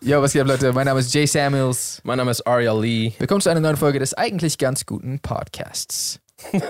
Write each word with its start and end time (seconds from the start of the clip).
Ja, 0.00 0.22
was 0.22 0.32
geht 0.32 0.40
ab, 0.40 0.48
Leute? 0.48 0.72
Mein 0.72 0.86
Name 0.86 1.00
ist 1.00 1.12
Jay 1.12 1.26
Samuels. 1.26 2.00
Mein 2.02 2.16
Name 2.16 2.30
ist 2.30 2.46
Aria 2.46 2.72
Lee. 2.72 3.12
Willkommen 3.18 3.42
zu 3.42 3.50
einer 3.50 3.60
neuen 3.60 3.76
Folge 3.76 3.98
des 3.98 4.14
eigentlich 4.14 4.56
ganz 4.56 4.86
guten 4.86 5.20
Podcasts. 5.20 6.20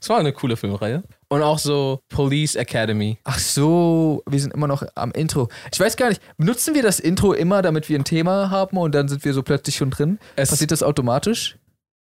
Es 0.00 0.08
war 0.08 0.18
eine 0.18 0.32
coole 0.32 0.56
Filmreihe. 0.56 1.04
Und 1.28 1.42
auch 1.42 1.58
so 1.60 2.00
Police 2.08 2.56
Academy. 2.56 3.18
Ach 3.22 3.38
so, 3.38 4.22
wir 4.28 4.40
sind 4.40 4.54
immer 4.54 4.66
noch 4.66 4.82
am 4.96 5.12
Intro. 5.12 5.48
Ich 5.72 5.78
weiß 5.78 5.96
gar 5.96 6.08
nicht, 6.08 6.20
benutzen 6.36 6.74
wir 6.74 6.82
das 6.82 6.98
Intro 6.98 7.32
immer, 7.32 7.62
damit 7.62 7.88
wir 7.88 7.96
ein 7.98 8.04
Thema 8.04 8.50
haben 8.50 8.76
und 8.78 8.92
dann 8.92 9.06
sind 9.08 9.24
wir 9.24 9.32
so 9.34 9.42
plötzlich 9.44 9.76
schon 9.76 9.90
drin? 9.90 10.18
Es- 10.34 10.50
Passiert 10.50 10.72
das 10.72 10.82
automatisch? 10.82 11.58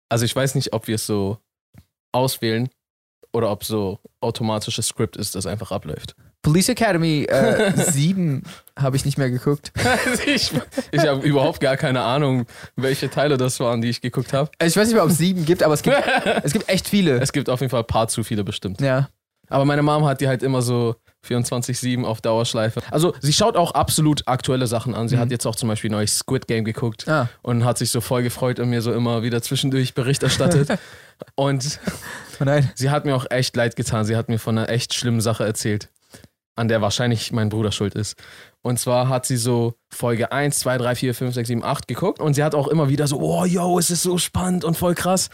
Also 0.08 0.24
ich 0.24 0.34
weiß 0.34 0.56
nicht, 0.56 0.72
ob 0.72 0.88
wir 0.88 0.96
es 0.96 1.06
so 1.06 1.38
auswählen 2.12 2.68
oder 3.32 3.50
ob 3.52 3.62
so 3.64 3.98
automatisches 4.20 4.88
Skript 4.88 5.16
ist, 5.16 5.34
das 5.36 5.46
einfach 5.46 5.70
abläuft. 5.70 6.16
Police 6.42 6.68
Academy 6.70 7.24
äh, 7.24 7.72
7 7.90 8.42
habe 8.78 8.96
ich 8.96 9.04
nicht 9.04 9.18
mehr 9.18 9.30
geguckt. 9.30 9.72
ich 10.26 10.52
ich 10.92 11.06
habe 11.06 11.26
überhaupt 11.26 11.60
gar 11.60 11.76
keine 11.76 12.00
Ahnung, 12.02 12.46
welche 12.76 13.10
Teile 13.10 13.36
das 13.36 13.58
waren, 13.60 13.80
die 13.80 13.88
ich 13.88 14.00
geguckt 14.00 14.32
habe. 14.32 14.50
Ich 14.62 14.76
weiß 14.76 14.86
nicht 14.88 14.94
mehr, 14.94 15.04
ob 15.04 15.10
es 15.10 15.18
7 15.18 15.44
gibt, 15.44 15.62
aber 15.62 15.74
es 15.74 15.82
gibt, 15.82 15.96
es 16.44 16.52
gibt 16.52 16.68
echt 16.68 16.88
viele. 16.88 17.18
Es 17.20 17.32
gibt 17.32 17.50
auf 17.50 17.60
jeden 17.60 17.70
Fall 17.70 17.80
ein 17.80 17.86
paar 17.86 18.08
zu 18.08 18.22
viele 18.22 18.44
bestimmt. 18.44 18.80
Ja. 18.80 19.08
Aber 19.50 19.64
meine 19.64 19.82
Mom 19.82 20.04
hat 20.04 20.20
die 20.20 20.28
halt 20.28 20.42
immer 20.42 20.60
so 20.62 20.94
24-7 21.26 22.04
auf 22.04 22.20
Dauerschleife. 22.20 22.82
Also 22.90 23.14
sie 23.20 23.32
schaut 23.32 23.56
auch 23.56 23.72
absolut 23.72 24.28
aktuelle 24.28 24.66
Sachen 24.66 24.94
an. 24.94 25.08
Sie 25.08 25.16
Mhm. 25.16 25.20
hat 25.20 25.30
jetzt 25.30 25.46
auch 25.46 25.56
zum 25.56 25.68
Beispiel 25.70 25.90
neues 25.90 26.18
Squid 26.18 26.46
Game 26.46 26.64
geguckt 26.64 27.08
Ah. 27.08 27.28
und 27.42 27.64
hat 27.64 27.78
sich 27.78 27.90
so 27.90 28.00
voll 28.00 28.22
gefreut 28.22 28.60
und 28.60 28.68
mir 28.70 28.82
so 28.82 28.92
immer 28.92 29.22
wieder 29.22 29.42
zwischendurch 29.42 29.94
Bericht 29.94 30.22
erstattet. 30.22 30.68
und 31.34 31.80
Oh 32.40 32.44
nein. 32.44 32.70
sie 32.74 32.90
hat 32.90 33.06
mir 33.06 33.16
auch 33.16 33.26
echt 33.30 33.56
leid 33.56 33.74
getan. 33.74 34.04
Sie 34.04 34.16
hat 34.16 34.28
mir 34.28 34.38
von 34.38 34.56
einer 34.56 34.68
echt 34.68 34.94
schlimmen 34.94 35.20
Sache 35.22 35.44
erzählt, 35.44 35.88
an 36.58 36.68
der 36.68 36.82
wahrscheinlich 36.82 37.32
mein 37.32 37.48
Bruder 37.48 37.72
schuld 37.72 37.94
ist. 37.94 38.16
Und 38.62 38.78
zwar 38.78 39.08
hat 39.08 39.24
sie 39.24 39.36
so 39.36 39.74
Folge 39.88 40.32
1, 40.32 40.58
2, 40.58 40.78
3, 40.78 40.94
4, 40.94 41.14
5, 41.14 41.34
6, 41.34 41.48
7, 41.48 41.64
8 41.64 41.88
geguckt 41.88 42.20
und 42.20 42.34
sie 42.34 42.42
hat 42.42 42.54
auch 42.54 42.68
immer 42.68 42.88
wieder 42.88 43.06
so, 43.06 43.20
oh, 43.20 43.44
yo, 43.44 43.78
es 43.78 43.90
ist 43.90 44.02
so 44.02 44.18
spannend 44.18 44.64
und 44.64 44.76
voll 44.76 44.94
krass. 44.94 45.30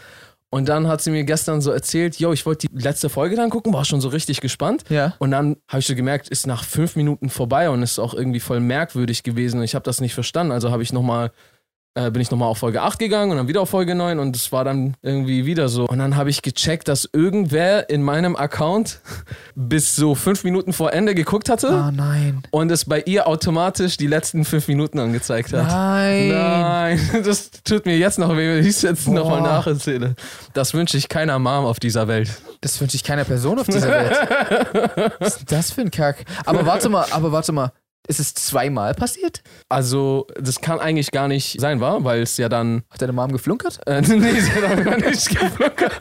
Und 0.51 0.69
dann 0.69 0.87
hat 0.87 1.01
sie 1.01 1.09
mir 1.11 1.25
gestern 1.25 1.59
so 1.59 1.71
erzählt, 1.71 2.17
yo, 2.17 2.31
ich 2.31 2.45
wollte 2.45 2.67
die 2.67 2.77
letzte 2.77 3.09
Folge 3.09 3.35
dann 3.35 3.49
gucken, 3.49 3.73
war 3.73 3.83
schon 3.83 3.99
so 3.99 4.07
richtig 4.07 4.39
gespannt. 4.39 4.83
Ja. 4.89 5.15
Und 5.19 5.31
dann 5.31 5.57
habe 5.67 5.79
ich 5.79 5.87
so 5.87 5.95
gemerkt, 5.95 6.29
ist 6.29 6.47
nach 6.47 6.63
fünf 6.63 6.95
Minuten 6.95 7.29
vorbei 7.29 7.69
und 7.69 7.83
ist 7.83 7.99
auch 7.99 8.13
irgendwie 8.13 8.39
voll 8.39 8.61
merkwürdig 8.61 9.23
gewesen. 9.23 9.57
Und 9.57 9.63
ich 9.65 9.75
habe 9.75 9.83
das 9.83 9.99
nicht 9.99 10.13
verstanden. 10.13 10.53
Also 10.53 10.71
habe 10.71 10.83
ich 10.83 10.93
noch 10.93 11.01
mal, 11.01 11.31
äh, 11.95 12.11
bin 12.11 12.21
ich 12.21 12.29
nochmal 12.29 12.49
auf 12.49 12.57
Folge 12.57 12.81
8 12.81 12.99
gegangen 12.99 13.31
und 13.31 13.37
dann 13.37 13.47
wieder 13.47 13.61
auf 13.61 13.69
Folge 13.69 13.95
9 13.95 14.19
und 14.19 14.35
es 14.35 14.51
war 14.51 14.63
dann 14.65 14.95
irgendwie 15.01 15.45
wieder 15.45 15.69
so. 15.69 15.85
Und 15.85 15.97
dann 15.99 16.15
habe 16.17 16.29
ich 16.29 16.41
gecheckt, 16.41 16.87
dass 16.89 17.09
irgendwer 17.11 17.89
in 17.89 18.03
meinem 18.03 18.35
Account 18.35 18.99
bis 19.55 19.95
so 19.95 20.13
fünf 20.13 20.43
Minuten 20.43 20.73
vor 20.73 20.91
Ende 20.93 21.15
geguckt 21.15 21.49
hatte 21.49 21.69
Oh 21.87 21.91
nein. 21.91 22.43
und 22.51 22.69
es 22.71 22.85
bei 22.85 23.01
ihr 23.01 23.27
automatisch 23.27 23.97
die 23.97 24.07
letzten 24.07 24.45
fünf 24.45 24.67
Minuten 24.67 24.99
angezeigt 24.99 25.53
hat. 25.53 25.67
Nein. 25.67 26.29
Nein, 26.29 26.99
das 27.25 27.49
tut 27.63 27.85
mir 27.85 27.97
jetzt 27.97 28.19
noch 28.19 28.35
weh, 28.35 28.55
wenn 28.57 28.59
ich 28.59 28.67
es 28.75 28.81
jetzt 28.81 29.07
nochmal 29.07 29.41
nacherzähle. 29.41 30.15
Das 30.53 30.73
wünsche 30.73 30.97
ich 30.97 31.07
keiner 31.09 31.39
Mom 31.39 31.65
auf 31.65 31.79
dieser 31.79 32.07
Welt. 32.07 32.29
Das 32.61 32.79
wünsche 32.81 32.95
ich 32.97 33.03
keiner 33.03 33.23
Person 33.23 33.57
auf 33.59 33.67
dieser 33.67 33.89
Welt. 33.89 35.11
Was 35.19 35.37
ist 35.37 35.49
denn 35.49 35.57
das 35.57 35.71
für 35.71 35.81
ein 35.81 35.91
Kack? 35.91 36.25
Aber 36.45 36.65
warte 36.65 36.89
mal, 36.89 37.05
aber 37.11 37.31
warte 37.31 37.51
mal. 37.51 37.71
Ist 38.07 38.19
es 38.19 38.33
zweimal 38.33 38.93
passiert? 38.93 39.41
Also, 39.69 40.27
das 40.39 40.61
kann 40.61 40.79
eigentlich 40.79 41.11
gar 41.11 41.27
nicht 41.27 41.59
sein, 41.59 41.79
war, 41.79 42.03
weil 42.03 42.21
es 42.21 42.37
ja 42.37 42.49
dann. 42.49 42.83
Hat 42.91 43.01
deine 43.01 43.13
Mom 43.13 43.31
geflunkert? 43.31 43.79
Äh, 43.87 44.01
nee, 44.07 44.39
sie 44.39 44.51
hat 44.51 44.63
auch 44.63 44.83
gar 44.83 44.97
nicht 44.97 45.29
geflunkert. 45.29 45.93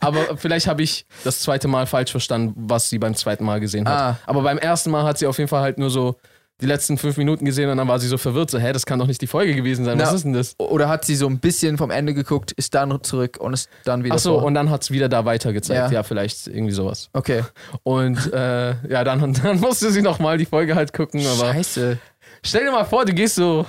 Aber 0.00 0.36
vielleicht 0.36 0.66
habe 0.66 0.82
ich 0.82 1.06
das 1.24 1.40
zweite 1.40 1.68
Mal 1.68 1.86
falsch 1.86 2.10
verstanden, 2.12 2.54
was 2.56 2.88
sie 2.88 2.98
beim 2.98 3.14
zweiten 3.14 3.44
Mal 3.44 3.60
gesehen 3.60 3.88
hat. 3.88 3.98
Ah. 3.98 4.18
Aber 4.26 4.42
beim 4.42 4.58
ersten 4.58 4.90
Mal 4.90 5.04
hat 5.04 5.18
sie 5.18 5.26
auf 5.26 5.38
jeden 5.38 5.48
Fall 5.48 5.62
halt 5.62 5.78
nur 5.78 5.90
so 5.90 6.16
die 6.60 6.66
letzten 6.66 6.98
fünf 6.98 7.16
Minuten 7.16 7.44
gesehen 7.44 7.68
und 7.68 7.76
dann 7.78 7.88
war 7.88 7.98
sie 7.98 8.06
so 8.06 8.16
verwirrt, 8.16 8.48
so, 8.50 8.58
hä, 8.58 8.72
das 8.72 8.86
kann 8.86 8.98
doch 8.98 9.06
nicht 9.08 9.20
die 9.20 9.26
Folge 9.26 9.54
gewesen 9.54 9.84
sein. 9.84 9.98
Was 9.98 10.10
Na, 10.10 10.14
ist 10.16 10.22
denn 10.24 10.32
das? 10.34 10.54
Oder 10.58 10.88
hat 10.88 11.04
sie 11.04 11.16
so 11.16 11.26
ein 11.26 11.40
bisschen 11.40 11.78
vom 11.78 11.90
Ende 11.90 12.14
geguckt, 12.14 12.52
ist 12.52 12.74
dann 12.74 13.02
zurück 13.02 13.38
und 13.40 13.52
ist 13.54 13.68
dann 13.84 14.04
wieder 14.04 14.14
Achso, 14.14 14.38
und 14.38 14.54
dann 14.54 14.70
hat 14.70 14.82
es 14.82 14.90
wieder 14.92 15.08
da 15.08 15.24
weitergezeigt. 15.24 15.90
Ja. 15.90 15.98
Ja. 15.98 16.02
vielleicht 16.04 16.46
irgendwie 16.46 16.72
sowas. 16.72 17.10
Okay. 17.12 17.42
Und 17.82 18.32
äh, 18.32 18.74
ja, 18.88 19.02
dann, 19.04 19.32
dann 19.42 19.58
musste 19.60 19.90
sie 19.90 20.02
nochmal 20.02 20.38
die 20.38 20.46
Folge 20.46 20.76
halt 20.76 20.92
gucken. 20.92 21.26
Aber 21.26 21.52
Scheiße. 21.52 21.98
stell 22.44 22.64
dir 22.64 22.70
mal 22.72 22.84
vor, 22.84 23.04
du 23.04 23.12
gehst 23.14 23.34
so 23.34 23.66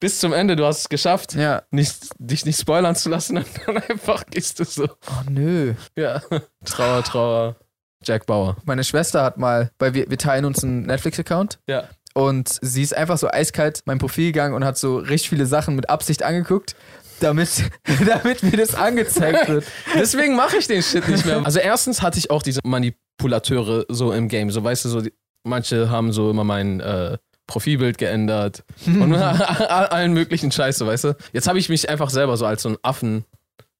bis 0.00 0.20
zum 0.20 0.32
Ende, 0.32 0.54
du 0.56 0.64
hast 0.64 0.80
es 0.80 0.88
geschafft, 0.88 1.34
Ja. 1.34 1.62
nicht, 1.70 2.10
dich 2.18 2.44
nicht 2.46 2.58
spoilern 2.60 2.94
zu 2.96 3.08
lassen 3.10 3.36
und 3.38 3.46
dann 3.66 3.76
einfach 3.78 4.24
gehst 4.26 4.58
du 4.60 4.64
so. 4.64 4.84
Oh 4.84 5.30
nö. 5.30 5.74
Ja. 5.96 6.20
Trauer, 6.64 7.02
Trauer. 7.04 7.56
Jack 8.04 8.26
Bauer. 8.26 8.56
Meine 8.64 8.84
Schwester 8.84 9.24
hat 9.24 9.38
mal, 9.38 9.72
weil 9.80 9.92
wir, 9.92 10.08
wir 10.08 10.18
teilen 10.18 10.44
uns 10.44 10.62
einen 10.62 10.82
Netflix-Account 10.86 11.58
Ja. 11.66 11.88
Und 12.18 12.58
sie 12.62 12.82
ist 12.82 12.96
einfach 12.96 13.16
so 13.16 13.30
eiskalt 13.30 13.82
mein 13.84 13.98
Profil 13.98 14.32
gegangen 14.32 14.52
und 14.52 14.64
hat 14.64 14.76
so 14.76 14.96
richtig 14.96 15.28
viele 15.28 15.46
Sachen 15.46 15.76
mit 15.76 15.88
Absicht 15.88 16.24
angeguckt, 16.24 16.74
damit, 17.20 17.70
damit 18.06 18.42
mir 18.42 18.56
das 18.56 18.74
angezeigt 18.74 19.48
wird. 19.48 19.64
Deswegen 19.94 20.34
mache 20.34 20.56
ich 20.56 20.66
den 20.66 20.82
Shit 20.82 21.06
nicht 21.06 21.24
mehr. 21.24 21.46
Also 21.46 21.60
erstens 21.60 22.02
hatte 22.02 22.18
ich 22.18 22.32
auch 22.32 22.42
diese 22.42 22.58
Manipulateure 22.64 23.84
so 23.88 24.12
im 24.12 24.26
Game. 24.26 24.50
So 24.50 24.64
weißt 24.64 24.84
du, 24.84 24.88
so 24.88 25.00
die, 25.00 25.12
manche 25.44 25.90
haben 25.90 26.10
so 26.10 26.28
immer 26.32 26.42
mein 26.42 26.80
äh, 26.80 27.18
Profilbild 27.46 27.98
geändert 27.98 28.64
und 28.86 29.14
allen 29.14 30.12
möglichen 30.12 30.50
Scheiße, 30.50 30.84
weißt 30.84 31.04
du. 31.04 31.16
Jetzt 31.32 31.46
habe 31.46 31.60
ich 31.60 31.68
mich 31.68 31.88
einfach 31.88 32.10
selber 32.10 32.36
so 32.36 32.46
als 32.46 32.62
so 32.62 32.70
ein 32.70 32.78
Affen. 32.82 33.26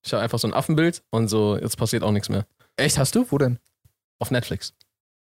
Ich 0.07 0.13
habe 0.13 0.23
einfach 0.23 0.39
so 0.39 0.47
ein 0.47 0.55
Affenbild 0.55 1.03
und 1.11 1.27
so, 1.27 1.59
jetzt 1.61 1.77
passiert 1.77 2.05
auch 2.05 2.13
nichts 2.13 2.29
mehr. 2.29 2.47
Echt, 2.77 2.99
hast 2.99 3.17
du? 3.17 3.27
Wo 3.31 3.39
denn? 3.39 3.59
Auf 4.21 4.31
Netflix. 4.31 4.75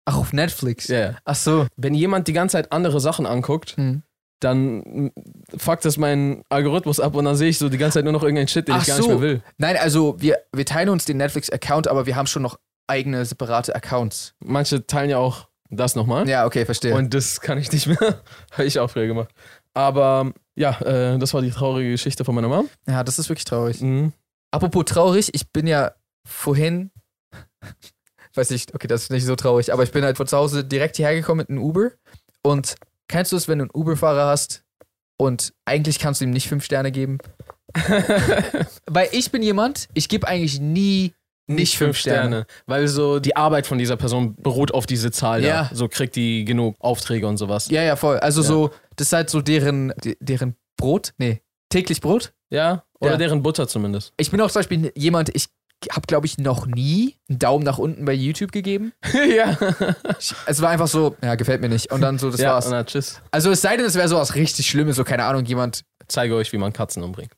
Ach, 0.09 0.17
auf 0.19 0.33
Netflix. 0.33 0.89
Ja, 0.89 0.99
ja. 0.99 1.15
Ach 1.25 1.35
so. 1.35 1.67
Wenn 1.77 1.95
jemand 1.95 2.29
die 2.29 2.33
ganze 2.33 2.53
Zeit 2.53 2.73
andere 2.73 3.01
Sachen 3.01 3.27
anguckt, 3.27 3.77
Hm. 3.77 4.03
dann 4.41 5.11
fuckt 5.57 5.85
das 5.85 5.97
meinen 5.97 6.43
Algorithmus 6.49 7.01
ab 7.01 7.15
und 7.17 7.25
dann 7.25 7.37
sehe 7.37 7.49
ich 7.49 7.59
so 7.59 7.69
die 7.69 7.79
ganze 7.79 7.95
Zeit 7.99 8.05
nur 8.05 8.13
noch 8.13 8.23
irgendeinen 8.23 8.49
Shit, 8.49 8.69
den 8.69 8.75
Ach 8.77 8.83
ich 8.83 8.89
gar 8.89 8.97
so. 8.97 9.03
nicht 9.03 9.11
mehr 9.11 9.21
will. 9.21 9.43
Nein, 9.59 9.77
also 9.77 10.17
wir, 10.21 10.39
wir 10.53 10.65
teilen 10.65 10.89
uns 10.91 11.05
den 11.05 11.17
Netflix-Account, 11.17 11.89
aber 11.89 12.07
wir 12.07 12.17
haben 12.17 12.27
schon 12.27 12.43
noch 12.43 12.59
eigene 12.87 13.25
separate 13.25 13.75
Accounts. 13.75 14.35
Manche 14.41 14.87
teilen 14.87 15.11
ja 15.11 15.19
auch 15.19 15.49
das 15.71 15.95
nochmal. 15.97 16.27
Ja, 16.29 16.47
okay, 16.47 16.65
verstehe. 16.65 16.95
Und 16.95 17.13
das 17.13 17.41
kann 17.41 17.59
ich 17.59 17.71
nicht 17.73 17.87
mehr. 17.87 17.99
Habe 18.53 18.65
ich 18.65 18.79
auch 18.79 18.89
früher 18.89 19.07
gemacht. 19.07 19.29
Aber 19.75 20.33
ja, 20.57 20.81
äh, 20.81 21.19
das 21.19 21.35
war 21.35 21.43
die 21.43 21.51
traurige 21.51 21.91
Geschichte 21.91 22.25
von 22.25 22.35
meiner 22.35 22.49
Mom. 22.49 22.69
ja, 22.89 23.05
das 23.05 23.19
ist 23.19 23.29
wirklich 23.29 23.45
traurig. 23.45 23.81
Mhm. 23.83 24.13
Apropos 24.51 24.85
traurig, 24.87 25.35
ich 25.35 25.53
bin 25.53 25.67
ja 25.67 25.93
vorhin, 26.27 26.91
weiß 28.39 28.51
nicht, 28.51 28.75
okay, 28.75 28.87
das 28.87 29.03
ist 29.05 29.11
nicht 29.11 29.27
so 29.27 29.37
traurig, 29.37 29.73
aber 29.73 29.83
ich 29.83 29.93
bin 29.93 30.05
halt 30.05 30.17
von 30.17 30.27
zu 30.27 30.37
Hause 30.37 30.65
direkt 30.65 30.97
hierher 30.97 31.15
gekommen 31.15 31.39
mit 31.39 31.51
einem 31.51 31.63
Uber. 31.63 31.91
Und 32.43 32.77
kennst 33.09 33.33
du 33.33 33.37
es, 33.37 33.49
wenn 33.49 33.59
du 33.59 33.65
einen 33.65 33.71
Uber-Fahrer 33.75 34.27
hast 34.27 34.63
und 35.19 35.53
eigentlich 35.67 35.99
kannst 35.99 36.21
du 36.21 36.25
ihm 36.25 36.31
nicht 36.31 36.49
fünf 36.49 36.65
Sterne 36.65 36.91
geben? 36.93 37.19
Weil 38.87 39.09
ich 39.13 39.31
bin 39.31 39.43
jemand, 39.43 39.89
ich 39.95 40.09
gebe 40.09 40.27
eigentlich 40.27 40.61
nie 40.61 41.13
nicht 41.51 41.79
fünf 41.79 41.97
Sterne. 41.97 42.47
Weil 42.67 42.89
so 42.89 43.21
die 43.21 43.35
Arbeit 43.35 43.67
von 43.67 43.79
dieser 43.79 43.97
Person 43.97 44.35
beruht 44.37 44.73
auf 44.75 44.85
diese 44.85 45.11
Zahl. 45.11 45.43
Ja. 45.43 45.69
Da. 45.71 45.75
So 45.75 45.89
kriegt 45.89 46.15
die 46.15 46.45
genug 46.45 46.77
Aufträge 46.79 47.27
und 47.27 47.39
sowas. 47.39 47.71
Ja, 47.71 47.83
ja, 47.83 47.97
voll. 47.97 48.19
Also 48.19 48.43
Ja. 48.43 48.47
so, 48.47 48.71
das 48.97 49.07
ist 49.09 49.13
halt 49.15 49.31
so 49.31 49.41
deren, 49.41 49.93
de- 50.05 50.17
deren 50.21 50.57
Brot, 50.77 51.15
nee, 51.17 51.41
täglich 51.71 52.03
Brot. 52.03 52.35
Ja? 52.51 52.85
Oder 53.01 53.13
Ja. 53.13 53.17
deren 53.17 53.43
Butter 53.43 53.67
zumindest. 53.67 54.13
Ich 54.19 54.31
bin 54.31 54.41
auch 54.43 54.51
zum 54.51 54.61
Beispiel 54.61 54.93
jemand, 54.95 55.35
ich 55.35 55.47
habe, 55.91 56.07
glaube 56.07 56.27
ich, 56.27 56.39
noch 56.39 56.67
nie 56.67 57.17
einen 57.29 57.39
Daumen 57.39 57.65
nach 57.65 57.79
unten 57.79 58.05
bei 58.05 58.13
YouTube 58.13 58.53
gegeben. 58.53 58.93
ja. 59.37 59.57
Ich, 60.19 60.35
es 60.47 60.61
war 60.61 60.71
einfach 60.71 60.89
so, 60.89 61.17
ja, 61.23 61.35
gefällt 61.37 61.61
mir 61.61 61.69
nicht. 61.69 61.93
Und 61.93 62.01
dann 62.01 62.19
so, 62.19 62.31
das 62.31 62.41
ja, 62.41 62.53
war's. 62.53 62.69
na, 62.69 62.85
tschüss. 62.85 63.21
Also 63.31 63.51
es 63.51 63.61
sei 63.61 63.77
denn, 63.77 63.87
es 63.87 63.95
wäre 63.95 64.09
so 64.09 64.17
was 64.17 64.35
richtig 64.35 64.69
Schlimmes, 64.69 64.97
so 64.97 65.05
keine 65.05 65.25
Ahnung, 65.25 65.45
jemand. 65.45 65.85
Zeige 66.09 66.35
euch, 66.35 66.53
wie 66.53 66.59
man 66.59 66.73
Katzen 66.73 67.03
umbringt. 67.03 67.33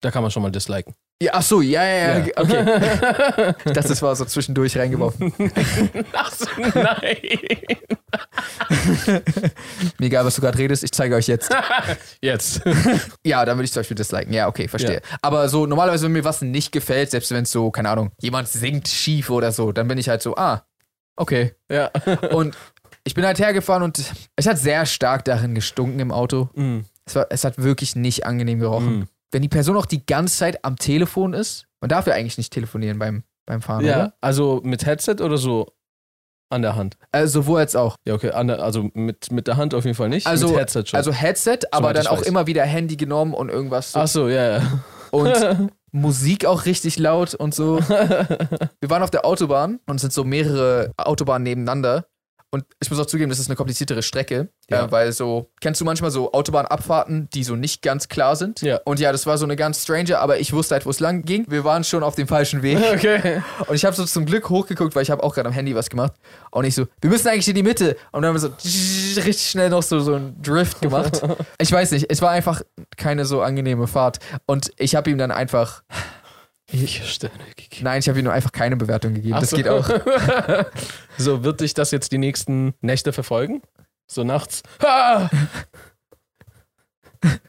Da 0.00 0.10
kann 0.10 0.22
man 0.22 0.30
schon 0.30 0.42
mal 0.42 0.50
disliken. 0.50 0.94
Ja, 1.22 1.32
ach 1.34 1.42
so, 1.42 1.60
ja, 1.60 1.84
ja, 1.84 2.18
ja, 2.18 2.24
okay. 2.34 2.34
okay. 3.60 3.72
Das 3.74 3.90
ist 3.90 4.00
war 4.00 4.16
so 4.16 4.24
zwischendurch 4.24 4.76
reingeworfen. 4.78 5.34
Ach 6.14 6.32
so, 6.32 6.46
nein. 6.58 7.16
Mir 9.98 10.06
egal, 10.06 10.24
was 10.24 10.36
du 10.36 10.40
gerade 10.40 10.56
redest, 10.58 10.82
ich 10.82 10.92
zeige 10.92 11.14
euch 11.14 11.26
jetzt. 11.26 11.54
Jetzt. 12.22 12.62
Ja, 13.24 13.44
dann 13.44 13.58
würde 13.58 13.64
ich 13.66 13.72
zum 13.72 13.80
Beispiel 13.80 13.96
disliken. 13.96 14.32
Ja, 14.32 14.48
okay, 14.48 14.66
verstehe. 14.68 15.02
Aber 15.20 15.48
so 15.50 15.66
normalerweise, 15.66 16.06
wenn 16.06 16.12
mir 16.12 16.24
was 16.24 16.40
nicht 16.42 16.72
gefällt, 16.72 17.10
selbst 17.10 17.30
wenn 17.32 17.42
es 17.42 17.52
so, 17.52 17.70
keine 17.70 17.90
Ahnung, 17.90 18.12
jemand 18.20 18.48
singt 18.48 18.88
schief 18.88 19.28
oder 19.30 19.52
so, 19.52 19.72
dann 19.72 19.88
bin 19.88 19.98
ich 19.98 20.08
halt 20.08 20.22
so, 20.22 20.36
ah, 20.36 20.64
okay. 21.16 21.54
ja. 21.70 21.90
Und 22.30 22.56
ich 23.04 23.14
bin 23.14 23.24
halt 23.26 23.38
hergefahren 23.38 23.82
und 23.82 24.02
es 24.36 24.46
hat 24.46 24.58
sehr 24.58 24.86
stark 24.86 25.24
darin 25.26 25.54
gestunken 25.54 26.00
im 26.00 26.12
Auto. 26.12 26.48
Mm, 26.54 26.80
Es, 27.04 27.14
war, 27.14 27.26
es 27.30 27.44
hat 27.44 27.58
wirklich 27.62 27.94
nicht 27.96 28.24
angenehm 28.26 28.58
gerochen. 28.60 29.00
mm. 29.00 29.08
Wenn 29.32 29.42
die 29.42 29.48
Person 29.48 29.76
auch 29.76 29.86
die 29.86 30.04
ganze 30.04 30.36
Zeit 30.36 30.64
am 30.64 30.76
Telefon 30.76 31.34
ist, 31.34 31.66
man 31.80 31.88
darf 31.88 32.06
ja 32.06 32.14
eigentlich 32.14 32.38
nicht 32.38 32.52
telefonieren 32.52 32.98
beim, 32.98 33.22
beim 33.46 33.62
Fahren, 33.62 33.84
Ja, 33.84 33.94
oder? 33.96 34.14
also 34.20 34.60
mit 34.64 34.84
Headset 34.86 35.16
oder 35.20 35.38
so 35.38 35.68
an 36.52 36.62
der 36.62 36.74
Hand? 36.74 36.96
Also 37.12 37.42
sowohl 37.42 37.60
als 37.60 37.76
auch. 37.76 37.96
Ja, 38.04 38.14
okay, 38.14 38.30
der, 38.30 38.60
also 38.60 38.90
mit, 38.94 39.30
mit 39.30 39.46
der 39.46 39.56
Hand 39.56 39.72
auf 39.74 39.84
jeden 39.84 39.96
Fall 39.96 40.08
nicht. 40.08 40.26
Also- 40.26 40.48
mit 40.48 40.58
Headset 40.58 40.82
schon. 40.86 40.96
Also 40.98 41.12
Headset, 41.12 41.58
aber 41.70 41.88
Soweit 41.90 41.96
dann 41.96 42.06
auch 42.08 42.18
weiß. 42.20 42.26
immer 42.26 42.46
wieder 42.48 42.64
Handy 42.64 42.96
genommen 42.96 43.34
und 43.34 43.48
irgendwas. 43.50 43.92
So. 43.92 44.00
Ach 44.00 44.08
so, 44.08 44.28
ja, 44.28 44.58
ja. 44.58 44.62
Und 45.12 45.70
Musik 45.92 46.44
auch 46.46 46.66
richtig 46.66 46.98
laut 46.98 47.34
und 47.34 47.54
so. 47.54 47.78
Wir 47.88 48.90
waren 48.90 49.02
auf 49.02 49.10
der 49.10 49.24
Autobahn 49.24 49.80
und 49.86 49.96
es 49.96 50.02
sind 50.02 50.12
so 50.12 50.24
mehrere 50.24 50.92
Autobahnen 50.96 51.42
nebeneinander. 51.44 52.06
Und 52.52 52.64
ich 52.82 52.90
muss 52.90 52.98
auch 52.98 53.06
zugeben, 53.06 53.30
das 53.30 53.38
ist 53.38 53.48
eine 53.48 53.54
kompliziertere 53.56 54.02
Strecke, 54.02 54.48
Ja. 54.68 54.86
äh, 54.86 54.90
weil 54.90 55.12
so, 55.12 55.50
kennst 55.60 55.80
du 55.80 55.84
manchmal 55.84 56.10
so 56.10 56.32
Autobahnabfahrten, 56.32 57.28
die 57.32 57.44
so 57.44 57.54
nicht 57.54 57.80
ganz 57.80 58.08
klar 58.08 58.34
sind? 58.34 58.60
Ja. 58.60 58.80
Und 58.84 58.98
ja, 58.98 59.12
das 59.12 59.24
war 59.26 59.38
so 59.38 59.44
eine 59.44 59.54
ganz 59.54 59.82
strange, 59.84 60.18
aber 60.18 60.40
ich 60.40 60.52
wusste 60.52 60.74
halt, 60.74 60.84
wo 60.84 60.90
es 60.90 60.98
lang 60.98 61.22
ging. 61.24 61.44
Wir 61.48 61.62
waren 61.62 61.84
schon 61.84 62.02
auf 62.02 62.16
dem 62.16 62.26
falschen 62.26 62.62
Weg. 62.62 62.78
Okay. 62.92 63.40
Und 63.68 63.74
ich 63.76 63.84
habe 63.84 63.94
so 63.94 64.04
zum 64.04 64.26
Glück 64.26 64.48
hochgeguckt, 64.48 64.96
weil 64.96 65.02
ich 65.04 65.10
habe 65.12 65.22
auch 65.22 65.34
gerade 65.34 65.48
am 65.48 65.54
Handy 65.54 65.74
was 65.76 65.88
gemacht. 65.90 66.12
Und 66.50 66.64
ich 66.64 66.74
so, 66.74 66.86
wir 67.00 67.08
müssen 67.10 67.28
eigentlich 67.28 67.48
in 67.48 67.54
die 67.54 67.62
Mitte. 67.62 67.96
Und 68.10 68.22
dann 68.22 68.34
haben 68.34 68.34
wir 68.34 68.40
so 68.40 68.48
richtig 69.20 69.48
schnell 69.48 69.70
noch 69.70 69.82
so, 69.82 70.00
so 70.00 70.14
einen 70.14 70.40
Drift 70.42 70.80
gemacht. 70.80 71.22
Ich 71.60 71.70
weiß 71.70 71.92
nicht, 71.92 72.06
es 72.10 72.20
war 72.22 72.30
einfach 72.30 72.62
keine 72.96 73.24
so 73.26 73.42
angenehme 73.42 73.86
Fahrt. 73.86 74.18
Und 74.46 74.72
ich 74.76 74.94
habe 74.96 75.10
ihm 75.10 75.18
dann 75.18 75.30
einfach, 75.30 75.82
Vier 76.70 76.86
Sterne 76.86 77.44
gegeben. 77.56 77.84
nein, 77.84 77.98
ich 78.00 78.08
habe 78.08 78.18
ihm 78.18 78.24
nur 78.24 78.32
einfach 78.32 78.52
keine 78.52 78.76
Bewertung 78.76 79.14
gegeben. 79.14 79.34
Ach 79.34 79.40
das 79.40 79.50
so. 79.50 79.56
geht 79.56 79.68
auch. 79.68 79.88
So, 81.18 81.44
wird 81.44 81.60
dich 81.60 81.74
das 81.74 81.90
jetzt 81.90 82.12
die 82.12 82.18
nächsten 82.18 82.72
Nächte 82.80 83.12
verfolgen? 83.12 83.60
So 84.06 84.24
nachts? 84.24 84.62
Ah! 84.78 85.28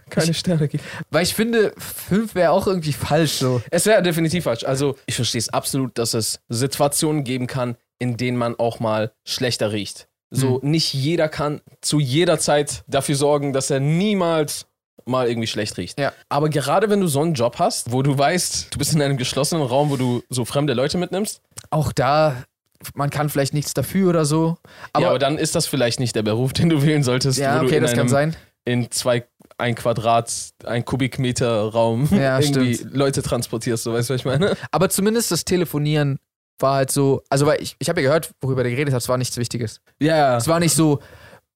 Keine 0.09 0.33
Sterne 0.33 0.67
gegeben. 0.67 0.83
Weil 1.09 1.23
ich 1.23 1.33
finde, 1.33 1.73
fünf 1.77 2.35
wäre 2.35 2.51
auch 2.51 2.67
irgendwie 2.67 2.91
falsch 2.91 3.33
so. 3.33 3.61
Es 3.71 3.85
wäre 3.85 4.03
definitiv 4.03 4.43
falsch. 4.43 4.65
Also, 4.65 4.97
ich 5.05 5.15
verstehe 5.15 5.39
es 5.39 5.47
absolut, 5.49 5.97
dass 5.97 6.13
es 6.13 6.41
Situationen 6.49 7.23
geben 7.23 7.47
kann, 7.47 7.77
in 7.97 8.17
denen 8.17 8.37
man 8.37 8.55
auch 8.59 8.81
mal 8.81 9.13
schlechter 9.25 9.71
riecht. 9.71 10.09
So, 10.33 10.59
nicht 10.63 10.93
jeder 10.93 11.27
kann 11.27 11.61
zu 11.81 11.99
jeder 11.99 12.39
Zeit 12.39 12.83
dafür 12.87 13.15
sorgen, 13.15 13.51
dass 13.53 13.69
er 13.69 13.81
niemals 13.81 14.65
mal 15.05 15.27
irgendwie 15.27 15.47
schlecht 15.47 15.77
riecht. 15.77 15.99
Ja. 15.99 16.11
Aber 16.29 16.49
gerade 16.49 16.89
wenn 16.89 17.01
du 17.01 17.07
so 17.07 17.21
einen 17.21 17.33
Job 17.33 17.57
hast, 17.59 17.91
wo 17.91 18.01
du 18.01 18.17
weißt, 18.17 18.73
du 18.73 18.77
bist 18.77 18.93
in 18.93 19.01
einem 19.01 19.17
geschlossenen 19.17 19.63
Raum, 19.65 19.89
wo 19.89 19.97
du 19.97 20.23
so 20.29 20.45
fremde 20.45 20.73
Leute 20.73 20.97
mitnimmst, 20.97 21.41
Auch 21.69 21.91
da, 21.91 22.43
man 22.95 23.09
kann 23.09 23.29
vielleicht 23.29 23.53
nichts 23.53 23.73
dafür 23.73 24.09
oder 24.09 24.25
so. 24.25 24.57
Aber, 24.93 25.03
ja, 25.03 25.09
aber 25.09 25.19
dann 25.19 25.37
ist 25.37 25.55
das 25.55 25.67
vielleicht 25.67 25.99
nicht 25.99 26.15
der 26.15 26.23
Beruf, 26.23 26.53
den 26.53 26.69
du 26.69 26.81
wählen 26.83 27.03
solltest, 27.03 27.39
ja, 27.39 27.59
du 27.59 27.65
okay, 27.65 27.77
in 27.77 27.81
das 27.83 27.91
einem 27.91 27.99
kann 27.99 28.09
sein. 28.09 28.35
in 28.65 28.91
zwei, 28.91 29.25
ein 29.57 29.75
Quadrat, 29.75 30.31
ein 30.65 30.83
Kubikmeter 30.85 31.61
Raum 31.69 32.07
Ja, 32.11 32.39
irgendwie 32.41 32.75
stimmt. 32.75 32.95
Leute 32.95 33.21
transportierst, 33.21 33.83
so 33.83 33.93
weißt 33.93 34.09
du, 34.09 34.13
was 34.15 34.21
ich 34.21 34.25
meine? 34.25 34.55
Aber 34.71 34.89
zumindest 34.89 35.31
das 35.31 35.45
Telefonieren 35.45 36.19
war 36.59 36.75
halt 36.75 36.91
so, 36.91 37.23
also 37.29 37.45
weil 37.45 37.61
ich, 37.61 37.75
ich 37.79 37.89
habe 37.89 38.01
ja 38.01 38.07
gehört, 38.07 38.31
worüber 38.41 38.63
der 38.63 38.71
geredet 38.71 38.93
hat, 38.93 39.01
es 39.01 39.09
war 39.09 39.17
nichts 39.17 39.37
Wichtiges. 39.37 39.81
Ja. 39.99 40.37
Es 40.37 40.47
war 40.47 40.59
nicht 40.59 40.75
so, 40.75 40.99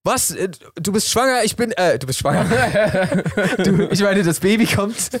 was, 0.06 0.30
äh, 0.30 0.48
du 0.76 0.92
bist 0.92 1.10
schwanger, 1.10 1.44
ich 1.44 1.56
bin, 1.56 1.72
äh, 1.72 1.98
du 1.98 2.06
bist 2.06 2.20
schwanger. 2.20 2.44
du, 3.58 3.88
ich 3.90 4.00
meine, 4.00 4.22
das 4.22 4.40
Baby 4.40 4.66
kommt. 4.66 5.10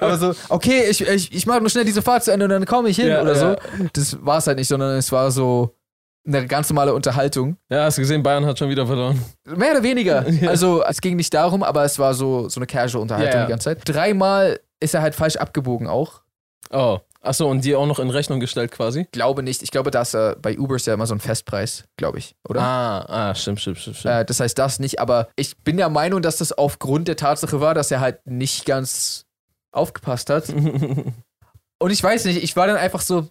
Aber 0.00 0.18
so, 0.18 0.34
okay, 0.48 0.84
ich, 0.90 1.00
ich, 1.00 1.32
ich 1.32 1.46
mache 1.46 1.60
nur 1.60 1.70
schnell 1.70 1.84
diese 1.84 2.02
Fahrt 2.02 2.24
zu 2.24 2.32
Ende 2.32 2.44
und 2.44 2.50
dann 2.50 2.66
komme 2.66 2.88
ich 2.88 2.96
hin 2.96 3.08
Ja, 3.08 3.22
oder 3.22 3.34
ja. 3.34 3.38
so. 3.38 3.56
Das 3.92 4.24
war 4.24 4.38
es 4.38 4.46
halt 4.46 4.58
nicht, 4.58 4.68
sondern 4.68 4.96
es 4.96 5.10
war 5.12 5.30
so 5.30 5.74
eine 6.26 6.46
ganz 6.46 6.68
normale 6.68 6.92
Unterhaltung. 6.94 7.56
Ja, 7.70 7.84
hast 7.84 7.96
du 7.96 8.02
gesehen, 8.02 8.22
Bayern 8.22 8.44
hat 8.44 8.58
schon 8.58 8.68
wieder 8.68 8.86
verloren. 8.86 9.24
Mehr 9.44 9.72
oder 9.72 9.82
weniger. 9.82 10.26
Ja. 10.38 10.50
Also 10.50 10.84
es 10.84 11.00
ging 11.00 11.16
nicht 11.16 11.32
darum, 11.34 11.62
aber 11.62 11.84
es 11.84 11.98
war 11.98 12.14
so, 12.14 12.48
so 12.48 12.60
eine 12.60 12.66
casual 12.66 13.02
Unterhaltung 13.02 13.42
die 13.42 13.48
ganze 13.48 13.64
Zeit. 13.64 13.80
Dreimal 13.84 14.60
ist 14.78 14.94
er 14.94 15.02
halt 15.02 15.14
falsch 15.14 15.36
abgebogen 15.36 15.88
auch. 15.88 16.20
Oh. 16.70 16.98
Achso, 17.28 17.46
und 17.46 17.62
dir 17.62 17.78
auch 17.78 17.86
noch 17.86 17.98
in 17.98 18.08
Rechnung 18.08 18.40
gestellt 18.40 18.72
quasi? 18.72 19.06
Glaube 19.12 19.42
nicht. 19.42 19.62
Ich 19.62 19.70
glaube, 19.70 19.90
dass 19.90 20.14
äh, 20.14 20.34
bei 20.40 20.58
Uber 20.58 20.76
ist 20.76 20.86
ja 20.86 20.94
immer 20.94 21.06
so 21.06 21.14
ein 21.14 21.20
Festpreis, 21.20 21.84
glaube 21.98 22.18
ich, 22.18 22.34
oder? 22.48 22.62
Ah, 22.62 23.30
ah, 23.30 23.34
stimmt, 23.34 23.60
stimmt, 23.60 23.76
stimmt. 23.78 23.96
stimmt. 23.98 24.14
Äh, 24.14 24.24
das 24.24 24.40
heißt 24.40 24.58
das 24.58 24.78
nicht, 24.78 24.98
aber 24.98 25.28
ich 25.36 25.58
bin 25.58 25.76
der 25.76 25.90
Meinung, 25.90 26.22
dass 26.22 26.38
das 26.38 26.52
aufgrund 26.52 27.06
der 27.06 27.16
Tatsache 27.16 27.60
war, 27.60 27.74
dass 27.74 27.90
er 27.90 28.00
halt 28.00 28.26
nicht 28.26 28.64
ganz 28.64 29.26
aufgepasst 29.72 30.30
hat. 30.30 30.48
Und 31.78 31.90
ich 31.90 32.02
weiß 32.02 32.24
nicht, 32.24 32.42
ich 32.42 32.56
war 32.56 32.66
dann 32.66 32.78
einfach 32.78 33.02
so, 33.02 33.28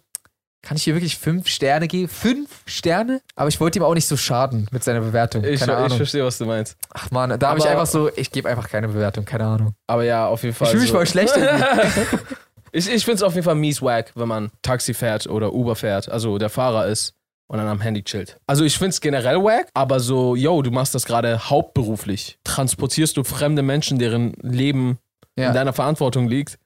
kann 0.62 0.76
ich 0.76 0.84
hier 0.84 0.94
wirklich 0.94 1.18
fünf 1.18 1.48
Sterne 1.48 1.88
geben? 1.88 2.08
Fünf 2.08 2.50
Sterne? 2.66 3.20
Aber 3.34 3.48
ich 3.48 3.58
wollte 3.60 3.80
ihm 3.80 3.82
auch 3.82 3.94
nicht 3.94 4.06
so 4.06 4.16
schaden 4.16 4.68
mit 4.70 4.84
seiner 4.84 5.00
Bewertung. 5.00 5.42
ich, 5.42 5.58
keine 5.58 5.72
ich 5.72 5.78
Ahnung. 5.78 5.96
verstehe, 5.96 6.24
was 6.24 6.38
du 6.38 6.46
meinst. 6.46 6.76
Ach 6.94 7.10
man, 7.10 7.36
da 7.38 7.48
habe 7.48 7.58
ich 7.58 7.66
einfach 7.66 7.86
so, 7.86 8.10
ich 8.14 8.30
gebe 8.30 8.48
einfach 8.48 8.68
keine 8.68 8.86
Bewertung, 8.86 9.24
keine 9.24 9.44
Ahnung. 9.44 9.74
Aber 9.88 10.04
ja, 10.04 10.28
auf 10.28 10.44
jeden 10.44 10.54
Fall. 10.54 10.66
Ich 10.66 10.70
fühle 10.70 10.82
mich 10.82 10.90
so. 10.90 10.96
voll 10.96 11.06
schlecht. 11.06 11.34
ich 12.72 12.88
ich 12.90 13.04
finde 13.04 13.16
es 13.16 13.22
auf 13.22 13.34
jeden 13.34 13.44
Fall 13.44 13.54
mies 13.54 13.82
wack, 13.82 14.12
wenn 14.14 14.28
man 14.28 14.50
Taxi 14.62 14.94
fährt 14.94 15.26
oder 15.26 15.52
Uber 15.52 15.76
fährt, 15.76 16.08
also 16.08 16.38
der 16.38 16.50
Fahrer 16.50 16.86
ist 16.86 17.14
und 17.48 17.58
dann 17.58 17.66
am 17.66 17.80
Handy 17.80 18.02
chillt. 18.02 18.38
Also 18.46 18.64
ich 18.64 18.76
finde 18.76 18.90
es 18.90 19.00
generell 19.00 19.42
wack, 19.42 19.68
aber 19.74 20.00
so, 20.00 20.36
yo, 20.36 20.62
du 20.62 20.70
machst 20.70 20.94
das 20.94 21.04
gerade 21.04 21.50
hauptberuflich. 21.50 22.38
Transportierst 22.44 23.16
du 23.16 23.24
fremde 23.24 23.62
Menschen, 23.62 23.98
deren 23.98 24.34
Leben 24.42 24.98
in 25.36 25.44
ja. 25.44 25.52
deiner 25.52 25.72
Verantwortung 25.72 26.28
liegt. 26.28 26.58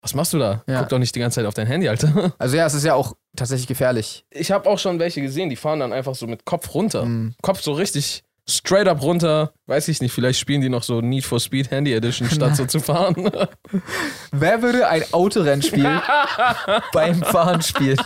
Was 0.00 0.14
machst 0.14 0.32
du 0.32 0.38
da? 0.38 0.64
Ja. 0.66 0.80
Guck 0.80 0.88
doch 0.88 0.98
nicht 0.98 1.14
die 1.14 1.20
ganze 1.20 1.36
Zeit 1.36 1.46
auf 1.46 1.54
dein 1.54 1.66
Handy, 1.66 1.88
Alter. 1.88 2.32
Also 2.38 2.56
ja, 2.56 2.66
es 2.66 2.74
ist 2.74 2.84
ja 2.84 2.94
auch 2.94 3.14
tatsächlich 3.36 3.68
gefährlich. 3.68 4.24
Ich 4.30 4.50
habe 4.50 4.68
auch 4.68 4.78
schon 4.78 4.98
welche 4.98 5.22
gesehen, 5.22 5.48
die 5.48 5.56
fahren 5.56 5.80
dann 5.80 5.92
einfach 5.92 6.14
so 6.14 6.26
mit 6.26 6.44
Kopf 6.44 6.74
runter. 6.74 7.04
Mhm. 7.04 7.34
Kopf 7.40 7.60
so 7.60 7.72
richtig 7.72 8.24
straight 8.48 8.88
up 8.88 9.02
runter. 9.02 9.52
Weiß 9.66 9.88
ich 9.88 10.00
nicht, 10.00 10.12
vielleicht 10.12 10.38
spielen 10.38 10.60
die 10.60 10.68
noch 10.68 10.82
so 10.82 11.00
Need 11.00 11.24
for 11.24 11.40
Speed 11.40 11.70
Handy 11.70 11.92
Edition, 11.92 12.28
statt 12.28 12.56
so 12.56 12.66
zu 12.66 12.80
fahren. 12.80 13.14
Wer 14.32 14.62
würde 14.62 14.88
ein 14.88 15.04
Autorennspiel 15.12 16.02
beim 16.92 17.22
Fahren 17.22 17.62
spielen? 17.62 18.00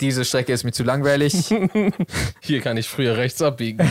Diese 0.00 0.26
Strecke 0.26 0.52
ist 0.52 0.64
mir 0.64 0.72
zu 0.72 0.82
langweilig. 0.84 1.32
Hier 2.40 2.60
kann 2.60 2.76
ich 2.76 2.86
früher 2.86 3.16
rechts 3.16 3.40
abbiegen. 3.40 3.88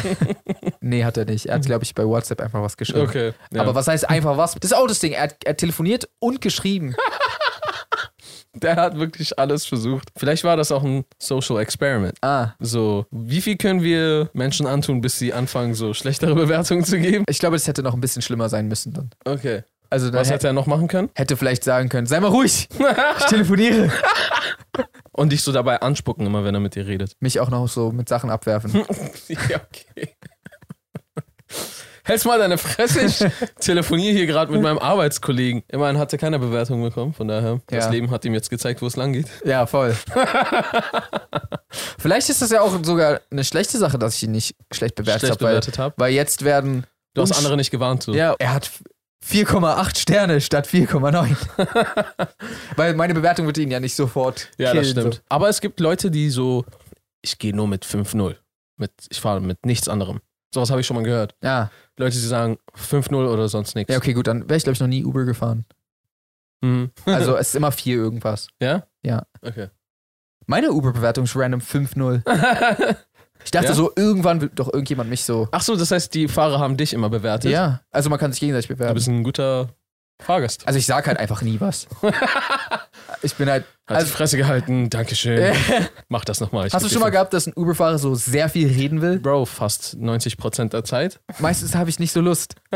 Nee, 0.80 1.04
hat 1.04 1.18
er 1.18 1.26
nicht. 1.26 1.48
Er 1.48 1.56
hat, 1.56 1.66
glaube 1.66 1.84
ich, 1.84 1.96
bei 1.96 2.06
WhatsApp 2.06 2.42
einfach 2.42 2.62
was 2.62 2.78
geschrieben. 2.78 3.08
Okay. 3.08 3.34
Ja. 3.52 3.62
Aber 3.62 3.74
was 3.74 3.88
heißt 3.88 4.08
einfach 4.08 4.38
was? 4.38 4.54
Das 4.54 4.72
ist 4.72 4.78
auch 4.78 4.86
das 4.86 5.00
Ding. 5.00 5.14
Er 5.14 5.24
hat, 5.24 5.38
er 5.44 5.52
hat 5.52 5.58
telefoniert 5.58 6.08
und 6.20 6.42
geschrieben. 6.42 6.96
Der 8.56 8.76
hat 8.76 8.98
wirklich 8.98 9.38
alles 9.38 9.66
versucht. 9.66 10.10
Vielleicht 10.16 10.44
war 10.44 10.58
das 10.58 10.72
auch 10.72 10.84
ein 10.84 11.06
Social 11.20 11.60
Experiment. 11.60 12.18
Ah. 12.22 12.52
So, 12.60 13.06
wie 13.12 13.42
viel 13.42 13.58
können 13.58 13.84
wir 13.84 14.30
Menschen 14.34 14.66
antun, 14.68 15.02
bis 15.02 15.20
sie 15.20 15.34
anfangen, 15.34 15.74
so 15.74 15.94
schlechtere 15.94 16.36
Bewertungen 16.36 16.84
zu 16.84 16.98
geben? 17.00 17.26
Ich 17.30 17.40
glaube, 17.40 17.56
das 17.56 17.68
hätte 17.68 17.84
noch 17.84 17.94
ein 17.94 18.02
bisschen 18.02 18.22
schlimmer 18.22 18.50
sein 18.50 18.68
müssen 18.68 18.94
dann. 18.94 19.10
Okay. 19.26 19.64
Also 19.90 20.08
dann 20.08 20.20
Was 20.22 20.28
hätte, 20.28 20.36
hätte 20.36 20.48
er 20.48 20.54
noch 20.54 20.66
machen 20.66 20.88
können? 20.88 21.10
hätte 21.16 21.38
vielleicht 21.38 21.64
sagen 21.64 21.90
können, 21.90 22.08
sei 22.08 22.20
mal 22.20 22.28
ruhig, 22.30 22.68
ich 23.20 23.26
telefoniere. 23.28 23.92
Und 25.12 25.32
dich 25.32 25.42
so 25.44 25.52
dabei 25.54 25.82
anspucken, 25.82 26.26
immer 26.26 26.44
wenn 26.44 26.54
er 26.56 26.60
mit 26.60 26.76
dir 26.76 26.86
redet. 26.88 27.14
Mich 27.22 27.40
auch 27.40 27.50
noch 27.50 27.68
so 27.70 27.92
mit 27.92 28.10
Sachen 28.10 28.30
abwerfen. 28.30 28.74
ja, 29.28 29.62
okay. 29.62 30.15
Hältst 32.06 32.26
mal 32.28 32.38
deine 32.38 32.60
Fresse, 32.60 33.02
ich 33.02 33.18
telefoniere 33.60 34.14
hier 34.14 34.28
gerade 34.28 34.52
mit 34.52 34.62
meinem 34.62 34.78
Arbeitskollegen. 34.78 35.64
Immerhin 35.70 35.98
hat 35.98 36.14
er 36.14 36.20
keine 36.20 36.38
Bewertung 36.38 36.84
bekommen, 36.84 37.14
von 37.14 37.28
daher, 37.28 37.62
das 37.66 37.86
Ja. 37.86 37.92
Leben 37.92 38.12
hat 38.12 38.24
ihm 38.26 38.34
jetzt 38.36 38.52
gezeigt, 38.52 38.84
wo 38.84 38.86
es 38.88 38.96
lang 38.96 39.12
geht. 39.14 39.26
Ja, 39.44 39.66
voll. 39.66 39.96
Vielleicht 41.98 42.30
ist 42.30 42.44
das 42.44 42.52
ja 42.52 42.62
auch 42.62 42.78
sogar 42.84 43.22
eine 43.32 43.44
schlechte 43.44 43.80
Sache, 43.80 43.98
dass 43.98 44.16
ich 44.18 44.24
ihn 44.24 44.32
nicht 44.32 44.56
schlecht 44.72 44.94
bewertet 44.96 45.32
habe, 45.32 45.44
weil, 45.44 45.62
habe. 45.62 45.96
weil 45.98 46.14
jetzt 46.14 46.46
werden. 46.46 46.86
Du 47.16 47.24
hast 47.24 47.32
andere 47.32 47.58
nicht 47.58 47.72
gewarnt. 47.72 48.04
So. 48.04 48.14
Ja, 48.14 48.36
er 48.38 48.54
hat 48.54 48.70
4,8 49.28 49.98
Sterne 49.98 50.42
statt 50.42 50.68
4,9. 50.68 51.36
weil 52.76 52.94
meine 52.94 53.16
Bewertung 53.16 53.48
wird 53.48 53.58
ihn 53.58 53.72
ja 53.72 53.80
nicht 53.80 53.96
sofort. 53.96 54.50
Ja, 54.58 54.74
das 54.74 54.84
killen, 54.84 55.00
stimmt. 55.00 55.24
Aber 55.28 55.50
es 55.50 55.60
gibt 55.60 55.80
Leute, 55.80 56.12
die 56.12 56.30
so, 56.30 56.66
ich 57.24 57.40
gehe 57.40 57.56
nur 57.56 57.68
mit 57.68 57.84
5-0. 57.86 58.36
Mit, 58.78 58.92
ich 59.10 59.20
fahre 59.22 59.42
mit 59.42 59.66
nichts 59.66 59.88
anderem. 59.90 60.20
Sowas 60.54 60.70
habe 60.70 60.82
ich 60.82 60.88
schon 60.88 60.96
mal 60.96 61.04
gehört. 61.04 61.36
Ja. 61.44 61.70
Leute, 61.98 62.16
die 62.16 62.22
sagen 62.22 62.58
5-0 62.78 63.14
oder 63.16 63.48
sonst 63.50 63.76
nichts. 63.76 63.92
ja, 63.92 63.98
okay, 63.98 64.14
gut, 64.14 64.28
dann 64.28 64.48
wäre 64.50 64.58
ich, 64.58 64.64
glaube 64.64 64.76
ich, 64.76 64.80
noch 64.80 64.88
nie 64.88 65.04
Uber 65.06 65.26
gefahren. 65.26 65.66
Mhm. 66.62 66.92
Also 67.06 67.36
es 67.38 67.50
ist 67.50 67.56
immer 67.56 67.72
4 67.72 67.96
irgendwas. 67.96 68.48
Ja? 68.62 68.86
Ja. 69.04 69.24
Okay. 69.42 69.68
Meine 70.48 70.72
Uber-Bewertung 70.72 71.24
ist 71.26 71.36
random 71.36 71.60
5,0. 71.62 72.96
Ich 73.44 73.52
dachte 73.52 73.68
Ja? 73.68 73.74
so, 73.74 73.92
irgendwann 73.96 74.40
wird 74.42 74.58
doch 74.58 74.74
irgendjemand 74.74 75.10
mich 75.10 75.24
so. 75.24 75.48
Ach 75.52 75.62
so, 75.62 75.76
das 75.76 75.92
heißt, 75.92 76.12
die 76.16 76.28
Fahrer 76.28 76.58
haben 76.58 76.78
dich 76.78 76.94
immer 76.94 77.10
bewertet. 77.10 77.52
Ja, 77.52 77.82
also 77.92 78.10
man 78.10 78.18
kann 78.18 78.32
sich 78.32 78.40
gegenseitig 78.40 78.70
Du 78.70 78.74
bewerben. 78.76 78.96
bist 78.96 79.08
ein 79.08 79.24
guter 79.24 79.70
Fahrgast. 80.20 80.66
Also 80.66 80.80
ich 80.80 80.86
sag 80.88 81.06
halt 81.06 81.20
einfach 81.20 81.42
nie 81.44 81.60
was. 81.60 81.86
ich 83.26 83.36
bin 83.36 83.50
halt. 83.50 83.66
Hat 83.88 83.98
Also, 83.98 84.08
die 84.08 84.14
Fresse 84.14 84.38
gehalten, 84.38 84.90
Dankeschön. 84.90 85.54
Mach 86.10 86.24
das 86.26 86.40
nochmal. 86.40 86.70
hast 86.72 86.86
du 86.86 86.90
schon 86.90 87.02
mal 87.02 87.10
gehabt, 87.10 87.34
dass 87.34 87.46
ein 87.48 87.54
Uber-Fahrer 87.56 87.98
so 88.00 88.16
sehr 88.16 88.50
viel 88.50 88.68
reden 88.68 89.02
will? 89.02 89.20
Bro, 89.20 89.46
fast 89.46 89.96
90% 89.96 90.70
der 90.70 90.84
Zeit. 90.84 91.20
Meistens 91.40 91.76
habe 91.76 91.90
ich 91.90 92.00
nicht 92.00 92.12
so 92.12 92.22
Lust. 92.22 92.56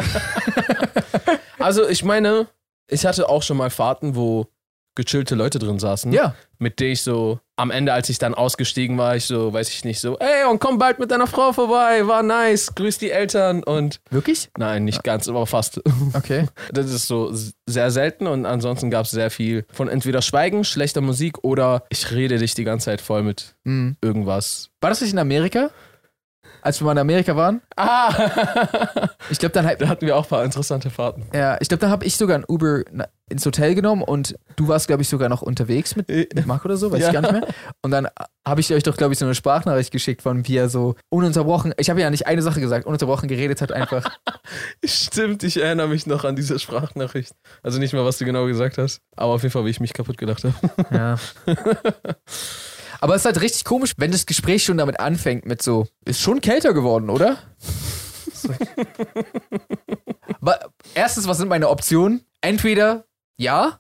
Also, 1.62 1.88
ich 1.90 2.06
meine, 2.06 2.48
ich 2.88 3.06
hatte 3.06 3.28
auch 3.28 3.44
schon 3.44 3.58
mal 3.58 3.70
Fahrten, 3.70 4.16
wo 4.16 4.48
gechillte 4.96 5.36
Leute 5.36 5.60
drin 5.60 5.78
saßen. 5.78 6.12
Ja. 6.14 6.36
Mit 6.58 6.80
denen 6.80 6.94
ich 6.94 7.02
so, 7.04 7.40
am 7.60 7.72
Ende, 7.72 7.94
als 7.94 8.10
ich 8.10 8.18
dann 8.18 8.34
ausgestiegen 8.34 8.98
war, 8.98 9.16
ich 9.16 9.26
so, 9.26 9.52
weiß 9.54 9.70
ich 9.70 9.84
nicht, 9.84 10.00
so, 10.00 10.18
ey, 10.18 10.50
und 10.50 10.60
komm 10.60 10.78
bald 10.78 10.98
mit 11.00 11.12
deiner 11.12 11.28
Frau 11.28 11.52
vorbei, 11.54 12.08
war 12.08 12.24
nice, 12.24 12.74
grüß 12.74 12.98
die 13.00 13.12
Eltern 13.12 13.64
und, 13.64 14.00
Wirklich? 14.10 14.50
nein, 14.58 14.86
nicht 14.86 15.04
ganz, 15.04 15.28
aber 15.28 15.46
fast. 15.46 15.82
Okay. 16.14 16.46
Das 16.72 16.90
ist 16.92 17.08
so 17.08 17.32
sehr 17.68 17.92
selten 17.92 18.28
und 18.28 18.46
ansonsten 18.46 18.90
gab 18.90 19.06
es 19.06 19.12
sehr 19.12 19.30
viel 19.32 19.66
von 19.72 19.88
entweder 19.90 20.22
Schweigen, 20.22 20.64
schlechter 20.64 21.02
Musik 21.02 21.44
oder 21.44 21.84
ich 21.90 22.12
rede 22.12 22.38
dich 22.38 22.54
die 22.54 22.64
ganze 22.64 22.86
Zeit 22.86 23.02
voll 23.02 23.24
mit 23.24 23.56
Mhm. 23.66 23.98
irgendwas. 24.02 24.70
War 24.82 24.90
das 24.90 25.02
nicht 25.02 25.12
in 25.14 25.20
Amerika? 25.20 25.70
Als 26.62 26.80
wir 26.82 26.86
mal 26.86 26.92
in 26.94 26.98
Amerika 27.00 27.36
waren. 27.36 27.62
Ah! 27.76 29.08
Ich 29.30 29.40
glaube, 29.40 29.54
dann 29.54 29.66
halt, 29.66 29.80
da 29.82 29.88
hatten 29.88 30.06
wir 30.06 30.16
auch 30.18 30.24
ein 30.24 30.30
paar 30.30 30.44
interessante 30.44 30.90
Fahrten. 30.90 31.26
ja, 31.34 31.58
ich 31.62 31.68
glaube, 31.70 31.82
dann 31.82 31.92
habe 31.92 32.06
ich 32.06 32.16
sogar 32.18 32.38
ein 32.38 32.46
Uber 32.48 32.84
ins 33.30 33.46
Hotel 33.46 33.76
genommen 33.76 34.02
und 34.02 34.36
du 34.56 34.68
warst, 34.68 34.88
glaube 34.88 35.04
ich, 35.04 35.08
sogar 35.10 35.30
noch 35.30 35.42
unterwegs 35.44 35.96
mit, 35.96 36.08
mit 36.10 36.46
Marco 36.48 36.66
oder 36.66 36.78
so, 36.78 36.92
weiß 36.92 37.00
Ja. 37.02 37.08
ich 37.08 37.14
gar 37.14 37.22
nicht 37.22 37.32
mehr. 37.32 37.48
Und 37.84 37.92
dann 37.92 38.08
habe 38.48 38.60
ich 38.62 38.74
euch 38.74 38.82
doch, 38.84 38.98
glaube 38.98 39.14
ich, 39.14 39.20
so 39.20 39.26
eine 39.26 39.36
Sprachnachricht 39.36 39.92
geschickt 39.92 40.24
von 40.24 40.48
wie 40.48 40.58
er 40.58 40.68
so 40.70 40.96
ununterbrochen, 41.10 41.74
ich 41.78 41.90
habe 41.92 42.02
ja 42.02 42.10
nicht 42.10 42.26
eine 42.26 42.42
Sache 42.42 42.60
gesagt, 42.60 42.88
ununterbrochen 42.88 43.28
geredet 43.30 43.62
hat 43.62 43.72
einfach. 43.72 44.18
Stimmt, 44.84 45.44
ich 45.44 45.62
erinnere 45.62 45.88
mich 45.90 46.08
noch 46.08 46.24
an 46.26 46.36
diese 46.36 46.58
Sprachnachricht. 46.58 47.34
Also 47.62 47.78
nicht 47.80 47.94
mehr, 47.94 48.04
was 48.04 48.18
du 48.18 48.26
genau 48.26 48.46
gesagt 48.48 48.80
hast, 48.80 49.02
aber 49.16 49.34
auf 49.34 49.44
jeden 49.44 49.52
Fall, 49.54 49.66
wie 49.66 49.70
ich 49.70 49.80
mich 49.80 49.94
kaputt 49.94 50.18
gelacht 50.18 50.44
habe. 50.44 50.56
Ja. 50.92 51.16
Aber 53.02 53.16
es 53.16 53.22
ist 53.22 53.26
halt 53.26 53.42
richtig 53.42 53.64
komisch, 53.66 53.94
wenn 53.98 54.12
das 54.12 54.26
Gespräch 54.26 54.64
schon 54.64 54.78
damit 54.78 55.00
anfängt 55.00 55.46
mit 55.46 55.62
so, 55.62 55.88
ist 56.06 56.20
schon 56.22 56.42
kälter 56.42 56.74
geworden, 56.74 57.10
oder? 57.10 57.38
Erstens, 60.96 61.28
was 61.28 61.38
sind 61.38 61.48
meine 61.50 61.70
Optionen? 61.70 62.22
Entweder 62.42 63.06
ja, 63.38 63.80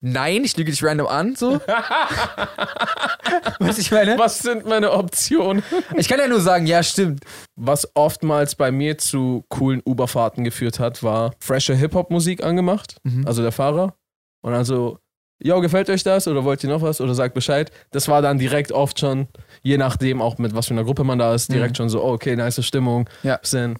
nein, 0.00 0.44
ich 0.44 0.56
lüge 0.56 0.70
dich 0.70 0.82
random 0.82 1.06
an, 1.06 1.34
so. 1.36 1.60
Was 3.58 3.78
ich 3.78 3.90
meine? 3.90 4.18
Was 4.18 4.38
sind 4.38 4.64
meine 4.66 4.92
Optionen? 4.92 5.62
Ich 5.96 6.08
kann 6.08 6.18
ja 6.18 6.28
nur 6.28 6.40
sagen, 6.40 6.66
ja, 6.66 6.82
stimmt. 6.82 7.24
Was 7.56 7.88
oftmals 7.94 8.54
bei 8.54 8.70
mir 8.70 8.96
zu 8.98 9.44
coolen 9.48 9.82
Uberfahrten 9.84 10.44
geführt 10.44 10.78
hat, 10.78 11.02
war 11.02 11.34
frische 11.40 11.74
Hip-Hop-Musik 11.74 12.42
angemacht, 12.44 12.96
Mhm. 13.02 13.26
also 13.26 13.42
der 13.42 13.52
Fahrer. 13.52 13.94
Und 14.42 14.52
dann 14.52 14.64
so, 14.64 14.98
yo, 15.44 15.60
gefällt 15.60 15.90
euch 15.90 16.02
das 16.02 16.26
oder 16.26 16.42
wollt 16.44 16.64
ihr 16.64 16.70
noch 16.70 16.82
was 16.82 17.00
oder 17.00 17.14
sagt 17.14 17.34
Bescheid. 17.34 17.70
Das 17.90 18.08
war 18.08 18.22
dann 18.22 18.38
direkt 18.38 18.72
oft 18.72 18.98
schon, 18.98 19.28
je 19.62 19.76
nachdem 19.76 20.20
auch 20.22 20.38
mit 20.38 20.54
was 20.54 20.66
für 20.68 20.74
einer 20.74 20.84
Gruppe 20.84 21.04
man 21.04 21.18
da 21.18 21.34
ist, 21.34 21.52
direkt 21.52 21.72
Mhm. 21.72 21.76
schon 21.76 21.88
so, 21.90 22.02
oh, 22.02 22.12
okay, 22.14 22.34
nice 22.34 22.64
Stimmung, 22.64 23.08
Ja. 23.22 23.36
bisschen 23.36 23.78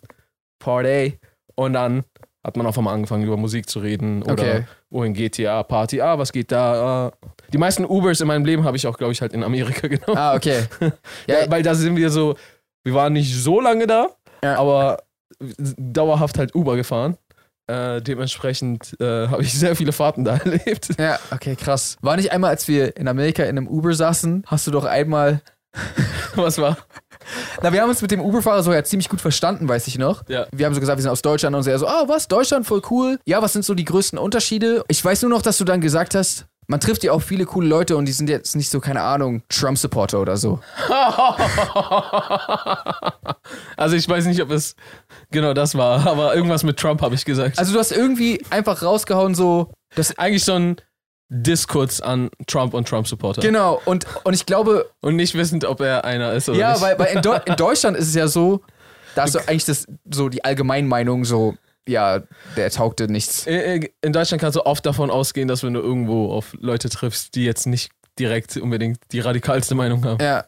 Party. 0.58 1.18
Und 1.56 1.72
dann 1.72 2.04
hat 2.44 2.56
man 2.56 2.66
auf 2.66 2.76
einmal 2.76 2.94
angefangen, 2.94 3.24
über 3.24 3.36
Musik 3.38 3.68
zu 3.68 3.78
reden 3.78 4.22
oder 4.22 4.32
Okay. 4.34 4.64
wohin 4.90 5.14
geht 5.14 5.38
ihr, 5.38 5.50
ah, 5.52 5.62
Party, 5.62 6.00
ah, 6.02 6.18
was 6.18 6.30
geht 6.32 6.52
da? 6.52 7.06
Ah. 7.08 7.12
Die 7.52 7.58
meisten 7.58 7.84
Ubers 7.86 8.20
in 8.20 8.26
meinem 8.26 8.44
Leben 8.44 8.64
habe 8.64 8.76
ich 8.76 8.86
auch, 8.86 8.98
glaube 8.98 9.12
ich, 9.12 9.20
halt 9.22 9.32
in 9.32 9.42
Amerika 9.42 9.88
genommen. 9.88 10.18
Ah, 10.18 10.34
okay. 10.34 10.64
Ja, 11.26 11.40
Ja, 11.40 11.50
weil 11.50 11.62
da 11.62 11.74
sind 11.74 11.96
wir 11.96 12.10
so, 12.10 12.36
wir 12.84 12.92
waren 12.94 13.14
nicht 13.14 13.34
so 13.34 13.60
lange 13.60 13.86
da, 13.86 14.08
Ja. 14.42 14.56
aber 14.58 14.98
dauerhaft 15.40 16.38
halt 16.38 16.54
Uber 16.54 16.76
gefahren. 16.76 17.16
Äh, 17.66 18.02
dementsprechend 18.02 18.94
äh, 19.00 19.28
habe 19.28 19.42
ich 19.42 19.52
sehr 19.58 19.76
viele 19.76 19.92
Fahrten 19.92 20.24
da 20.24 20.36
erlebt. 20.44 20.90
ja, 20.98 21.18
okay, 21.30 21.56
krass. 21.56 21.96
War 22.00 22.16
nicht 22.16 22.32
einmal, 22.32 22.50
als 22.50 22.68
wir 22.68 22.96
in 22.96 23.08
Amerika 23.08 23.42
in 23.44 23.50
einem 23.50 23.68
Uber 23.68 23.94
saßen, 23.94 24.44
hast 24.46 24.66
du 24.66 24.70
doch 24.70 24.84
einmal 24.84 25.40
Was 26.36 26.58
war? 26.58 26.76
Na, 27.62 27.72
wir 27.72 27.80
haben 27.80 27.88
uns 27.88 28.02
mit 28.02 28.10
dem 28.10 28.20
Uber-Fahrer 28.20 28.62
so 28.62 28.72
ja 28.72 28.84
ziemlich 28.84 29.08
gut 29.08 29.20
verstanden, 29.20 29.68
weiß 29.68 29.86
ich 29.86 29.98
noch. 29.98 30.28
Ja. 30.28 30.46
Wir 30.52 30.66
haben 30.66 30.74
so 30.74 30.80
gesagt, 30.80 30.98
wir 30.98 31.02
sind 31.02 31.10
aus 31.10 31.22
Deutschland 31.22 31.56
und 31.56 31.66
er 31.66 31.78
so, 31.78 31.86
ah, 31.86 32.04
was, 32.06 32.28
Deutschland, 32.28 32.66
voll 32.66 32.82
cool. 32.90 33.18
Ja, 33.24 33.40
was 33.42 33.52
sind 33.54 33.64
so 33.64 33.74
die 33.74 33.84
größten 33.84 34.18
Unterschiede? 34.18 34.84
Ich 34.88 35.02
weiß 35.04 35.22
nur 35.22 35.30
noch, 35.30 35.42
dass 35.42 35.58
du 35.58 35.64
dann 35.64 35.80
gesagt 35.80 36.14
hast, 36.14 36.46
man 36.66 36.80
trifft 36.80 37.04
ja 37.04 37.12
auch 37.12 37.20
viele 37.20 37.44
coole 37.44 37.68
Leute 37.68 37.96
und 37.96 38.06
die 38.06 38.12
sind 38.12 38.28
jetzt 38.28 38.56
nicht 38.56 38.70
so, 38.70 38.80
keine 38.80 39.02
Ahnung, 39.02 39.42
Trump-Supporter 39.48 40.20
oder 40.20 40.36
so. 40.36 40.60
Also 43.76 43.96
ich 43.96 44.08
weiß 44.08 44.26
nicht, 44.26 44.40
ob 44.42 44.50
es 44.50 44.76
genau 45.30 45.54
das 45.54 45.74
war, 45.76 46.06
aber 46.06 46.34
irgendwas 46.34 46.62
mit 46.62 46.78
Trump 46.78 47.02
habe 47.02 47.14
ich 47.14 47.24
gesagt. 47.24 47.58
Also 47.58 47.72
du 47.72 47.78
hast 47.78 47.92
irgendwie 47.92 48.42
einfach 48.50 48.82
rausgehauen 48.82 49.34
so, 49.34 49.72
das, 49.94 50.16
eigentlich 50.18 50.44
so 50.44 50.54
ein 50.54 50.76
Diskurz 51.28 52.00
an 52.00 52.30
Trump 52.46 52.74
und 52.74 52.86
Trump-Supporter. 52.86 53.40
genau, 53.40 53.80
und, 53.86 54.06
und 54.24 54.34
ich 54.34 54.46
glaube, 54.46 54.90
Und 55.00 55.16
nicht 55.16 55.34
wissend, 55.34 55.64
ob 55.64 55.80
er 55.80 56.04
einer 56.04 56.32
ist 56.32 56.48
oder 56.48 56.58
ja, 56.58 56.72
nicht. 56.72 56.82
weil, 56.82 56.98
weil 56.98 57.16
in, 57.16 57.22
Deu 57.22 57.38
in 57.46 57.56
Deutschland 57.56 57.96
ist 57.96 58.08
es 58.08 58.14
ja 58.14 58.28
so, 58.28 58.60
da 59.14 59.24
ist 59.24 59.32
so 59.32 59.38
eigentlich 59.40 59.64
das, 59.64 59.86
so 60.10 60.28
die 60.28 60.44
Allgemeinmeinung 60.44 61.24
so, 61.24 61.54
ja, 61.88 62.22
der 62.56 62.70
taugte 62.70 63.10
nichts. 63.10 63.46
Äh, 63.46 63.88
In 64.02 64.12
Deutschland 64.12 64.40
kannst 64.40 64.56
du 64.56 64.64
oft 64.66 64.84
davon 64.86 65.10
ausgehen, 65.10 65.48
dass 65.48 65.62
wenn 65.62 65.74
du 65.74 65.80
irgendwo 65.80 66.30
auf 66.32 66.54
Leute 66.60 66.88
triffst, 66.88 67.34
die 67.34 67.44
jetzt 67.44 67.66
nicht 67.66 67.90
direkt 68.18 68.56
unbedingt 68.56 68.98
die 69.12 69.20
radikalste 69.20 69.74
Meinung 69.74 70.04
haben. 70.04 70.22
Ja. 70.22 70.44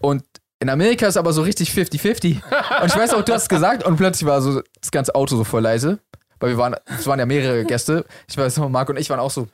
Und 0.00 0.24
in 0.64 0.70
Amerika 0.70 1.06
ist 1.06 1.18
aber 1.18 1.34
so 1.34 1.42
richtig 1.42 1.70
50-50. 1.72 2.40
Und 2.80 2.86
ich 2.86 2.96
weiß 2.96 3.12
auch, 3.12 3.22
du 3.22 3.34
hast 3.34 3.42
es 3.42 3.48
gesagt 3.50 3.84
und 3.84 3.96
plötzlich 3.96 4.26
war 4.26 4.40
so 4.40 4.62
das 4.80 4.90
ganze 4.90 5.14
Auto 5.14 5.36
so 5.36 5.44
voll 5.44 5.60
leise. 5.60 5.98
Weil 6.40 6.50
wir 6.50 6.58
waren, 6.58 6.74
es 6.86 7.06
waren 7.06 7.18
ja 7.18 7.26
mehrere 7.26 7.64
Gäste. 7.66 8.06
Ich 8.28 8.38
weiß 8.38 8.56
noch, 8.56 8.70
Marc 8.70 8.88
und 8.88 8.98
ich 8.98 9.10
waren 9.10 9.20
auch 9.20 9.30
so. 9.30 9.46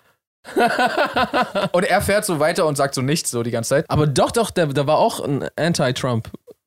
und 1.72 1.84
er 1.84 2.00
fährt 2.00 2.24
so 2.24 2.38
weiter 2.38 2.64
und 2.64 2.76
sagt 2.76 2.94
so 2.94 3.02
nichts 3.02 3.30
so 3.30 3.42
die 3.42 3.50
ganze 3.50 3.70
Zeit. 3.70 3.86
Aber 3.88 4.06
doch, 4.06 4.30
doch, 4.30 4.50
der, 4.52 4.68
da 4.68 4.86
war 4.86 4.98
auch 4.98 5.18
ein 5.18 5.48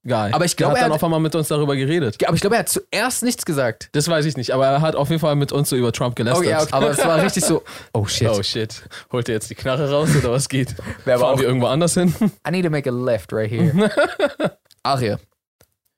Anti-Trump-Guy. 0.06 0.34
Aber 0.34 0.46
ich 0.46 0.56
glaube, 0.58 0.72
hat 0.74 0.78
er 0.80 0.82
dann 0.84 0.92
hat- 0.92 0.96
auf 0.98 1.04
einmal 1.04 1.20
mit 1.20 1.34
uns 1.36 1.48
darüber 1.48 1.76
geredet. 1.76 2.18
Aber 2.26 2.36
ich 2.36 2.42
glaube, 2.42 2.56
er 2.56 2.60
hat 2.60 2.70
zuerst 2.70 3.24
nichts 3.24 3.46
gesagt. 3.46 3.90
Das 3.94 4.08
weiß 4.08 4.26
ich 4.26 4.38
nicht, 4.38 4.52
aber 4.52 4.68
er 4.68 4.82
hat 4.82 4.96
auf 4.96 5.10
jeden 5.10 5.20
Fall 5.22 5.36
mit 5.36 5.52
uns 5.52 5.70
so 5.70 5.76
über 5.76 5.92
Trump 5.92 6.12
Oh, 6.12 6.16
gelästert. 6.16 6.46
ja, 6.46 6.62
okay. 6.62 6.70
Aber 6.74 6.90
es 6.92 6.98
war 7.00 7.22
richtig 7.24 7.46
so, 7.46 7.64
oh 7.94 8.06
shit. 8.06 8.30
Oh 8.30 8.44
shit. 8.44 8.84
Holt 9.12 9.30
er 9.30 9.36
jetzt 9.36 9.50
die 9.50 9.56
Knarre 9.56 9.90
raus 9.90 10.10
oder 10.18 10.32
was 10.32 10.50
geht? 10.50 10.76
Wer 11.06 11.16
war 11.20 11.28
Fahren 11.28 11.36
auch- 11.36 11.40
wir 11.40 11.48
irgendwo 11.48 11.68
anders 11.68 11.94
hin? 11.94 12.14
I 12.48 12.52
need 12.52 12.66
to 12.66 12.70
make 12.72 12.90
a 12.90 12.94
left 12.94 13.32
right 13.34 13.50
here. 13.50 13.72
Aria. 14.84 15.20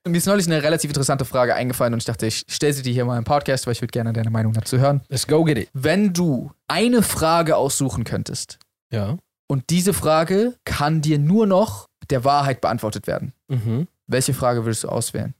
Mir 0.06 0.18
ist 0.18 0.26
neulich 0.26 0.46
eine 0.46 0.62
relativ 0.62 0.90
interessante 0.90 1.24
Frage 1.24 1.56
eingefallen 1.56 1.92
und 1.92 1.98
ich 1.98 2.04
dachte, 2.04 2.26
ich 2.26 2.44
stelle 2.48 2.72
sie 2.72 2.82
dir 2.82 2.92
hier 2.92 3.04
mal 3.04 3.18
im 3.18 3.24
Podcast, 3.24 3.66
weil 3.66 3.72
ich 3.72 3.80
würde 3.82 3.90
gerne 3.90 4.12
deine 4.12 4.30
Meinung 4.30 4.52
dazu 4.52 4.78
hören. 4.78 5.00
Let's 5.08 5.26
go 5.26 5.42
get 5.42 5.58
it. 5.58 5.68
Wenn 5.72 6.12
du 6.12 6.52
eine 6.68 7.02
Frage 7.02 7.56
aussuchen 7.56 8.04
könntest, 8.04 8.58
Ja. 8.92 9.16
Und 9.48 9.70
diese 9.70 9.92
Frage 9.94 10.54
kann 10.64 11.02
dir 11.02 11.18
nur 11.20 11.46
noch 11.46 11.86
der 12.10 12.24
Wahrheit 12.24 12.60
beantwortet 12.60 13.06
werden. 13.08 13.32
Mhm. 13.48 13.86
Welche 14.06 14.34
Frage 14.34 14.64
würdest 14.64 14.84
du 14.84 14.88
auswählen? 14.88 15.34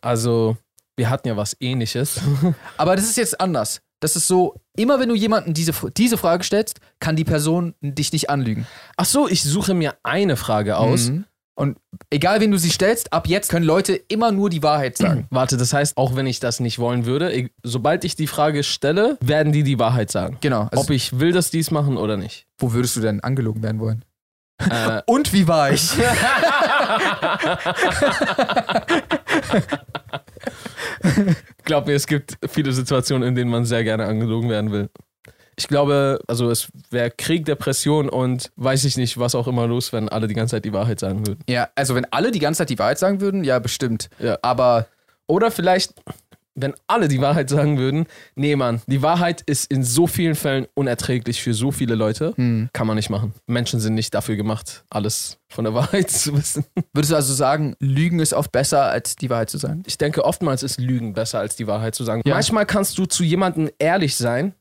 Also, 0.00 0.56
wir 0.96 1.10
hatten 1.10 1.28
ja 1.28 1.36
was 1.36 1.56
ähnliches. 1.60 2.20
Aber 2.76 2.96
das 2.96 3.04
ist 3.04 3.16
jetzt 3.16 3.40
anders. 3.40 3.80
Das 4.00 4.16
ist 4.16 4.26
so, 4.26 4.60
immer 4.76 5.00
wenn 5.00 5.08
du 5.08 5.14
jemanden 5.14 5.54
diese, 5.54 5.72
diese 5.96 6.18
Frage 6.18 6.44
stellst, 6.44 6.80
kann 7.00 7.16
die 7.16 7.24
Person 7.24 7.74
dich 7.80 8.12
nicht 8.12 8.28
anlügen. 8.28 8.66
Ach 8.96 9.06
so, 9.06 9.28
ich 9.28 9.42
suche 9.42 9.72
mir 9.74 9.94
eine 10.02 10.36
Frage 10.36 10.76
aus. 10.76 11.08
Mhm. 11.08 11.24
Und 11.56 11.78
egal 12.10 12.40
wen 12.40 12.50
du 12.50 12.58
sie 12.58 12.70
stellst, 12.70 13.12
ab 13.12 13.28
jetzt 13.28 13.48
können 13.48 13.64
Leute 13.64 13.94
immer 13.94 14.32
nur 14.32 14.50
die 14.50 14.62
Wahrheit 14.62 14.98
sagen. 14.98 15.26
Warte, 15.30 15.56
das 15.56 15.72
heißt, 15.72 15.96
auch 15.96 16.16
wenn 16.16 16.26
ich 16.26 16.40
das 16.40 16.58
nicht 16.58 16.78
wollen 16.80 17.06
würde, 17.06 17.48
sobald 17.62 18.04
ich 18.04 18.16
die 18.16 18.26
Frage 18.26 18.64
stelle, 18.64 19.16
werden 19.20 19.52
die 19.52 19.62
die 19.62 19.78
Wahrheit 19.78 20.10
sagen. 20.10 20.36
Genau. 20.40 20.68
Also, 20.70 20.82
Ob 20.82 20.90
ich 20.90 21.20
will, 21.20 21.32
dass 21.32 21.50
die 21.50 21.60
es 21.60 21.70
machen 21.70 21.96
oder 21.96 22.16
nicht. 22.16 22.46
wo 22.58 22.72
würdest 22.72 22.96
du 22.96 23.00
denn 23.00 23.20
angelogen 23.20 23.62
werden 23.62 23.80
wollen? 23.80 24.04
Äh, 24.58 25.02
Und 25.06 25.32
wie 25.32 25.46
war 25.46 25.70
ich? 25.70 25.92
glaub 31.64 31.86
mir, 31.86 31.94
es 31.94 32.06
gibt 32.06 32.38
viele 32.48 32.72
Situationen, 32.72 33.28
in 33.28 33.34
denen 33.34 33.50
man 33.50 33.64
sehr 33.64 33.84
gerne 33.84 34.06
angelogen 34.06 34.48
werden 34.50 34.72
will. 34.72 34.90
Ich 35.56 35.68
glaube, 35.68 36.18
also 36.26 36.50
es 36.50 36.68
wäre 36.90 37.10
Krieg, 37.10 37.44
Depression 37.44 38.08
und 38.08 38.50
weiß 38.56 38.84
ich 38.84 38.96
nicht, 38.96 39.18
was 39.18 39.34
auch 39.36 39.46
immer 39.46 39.66
los, 39.66 39.92
wenn 39.92 40.08
alle 40.08 40.26
die 40.26 40.34
ganze 40.34 40.56
Zeit 40.56 40.64
die 40.64 40.72
Wahrheit 40.72 40.98
sagen 40.98 41.26
würden. 41.26 41.44
ja, 41.48 41.68
also 41.76 41.94
wenn 41.94 42.06
alle 42.12 42.32
die 42.32 42.40
ganze 42.40 42.58
Zeit 42.58 42.70
die 42.70 42.78
Wahrheit 42.78 42.98
sagen 42.98 43.20
würden, 43.20 43.44
ja, 43.44 43.58
bestimmt. 43.60 44.10
Ja. 44.18 44.38
Aber 44.42 44.88
Oder 45.26 45.50
vielleicht, 45.50 45.94
wenn 46.54 46.74
alle 46.86 47.08
die 47.08 47.20
Wahrheit 47.20 47.50
sagen 47.50 47.78
würden, 47.78 48.06
nee, 48.36 48.54
Mann, 48.56 48.80
die 48.86 49.02
Wahrheit 49.02 49.42
ist 49.42 49.70
in 49.70 49.82
so 49.82 50.06
vielen 50.06 50.34
Fällen 50.34 50.66
unerträglich 50.74 51.42
für 51.42 51.54
so 51.54 51.72
viele 51.72 51.94
Leute, 51.94 52.32
hm, 52.36 52.68
kann 52.72 52.86
man 52.86 52.96
nicht 52.96 53.10
machen. 53.10 53.34
Menschen 53.46 53.80
sind 53.80 53.94
nicht 53.94 54.14
dafür 54.14 54.36
gemacht, 54.36 54.84
alles 54.90 55.38
von 55.48 55.64
der 55.64 55.74
Wahrheit 55.74 56.10
zu 56.10 56.36
wissen. 56.36 56.64
würdest 56.92 57.12
du 57.12 57.16
also 57.16 57.34
sagen, 57.34 57.74
Lügen 57.80 58.20
ist 58.20 58.32
oft 58.32 58.52
besser, 58.52 58.84
als 58.84 59.16
die 59.16 59.30
Wahrheit 59.30 59.50
zu 59.50 59.58
sagen? 59.58 59.82
Ich 59.86 59.98
denke, 59.98 60.24
oftmals 60.24 60.62
ist 60.62 60.80
Lügen 60.80 61.14
besser, 61.14 61.40
als 61.40 61.56
die 61.56 61.66
Wahrheit 61.66 61.94
zu 61.94 62.04
sagen. 62.04 62.22
Ja. 62.24 62.34
Manchmal 62.34 62.66
kannst 62.66 62.98
du 62.98 63.06
zu 63.06 63.24
jemandem 63.24 63.70
ehrlich 63.78 64.16
sein 64.16 64.54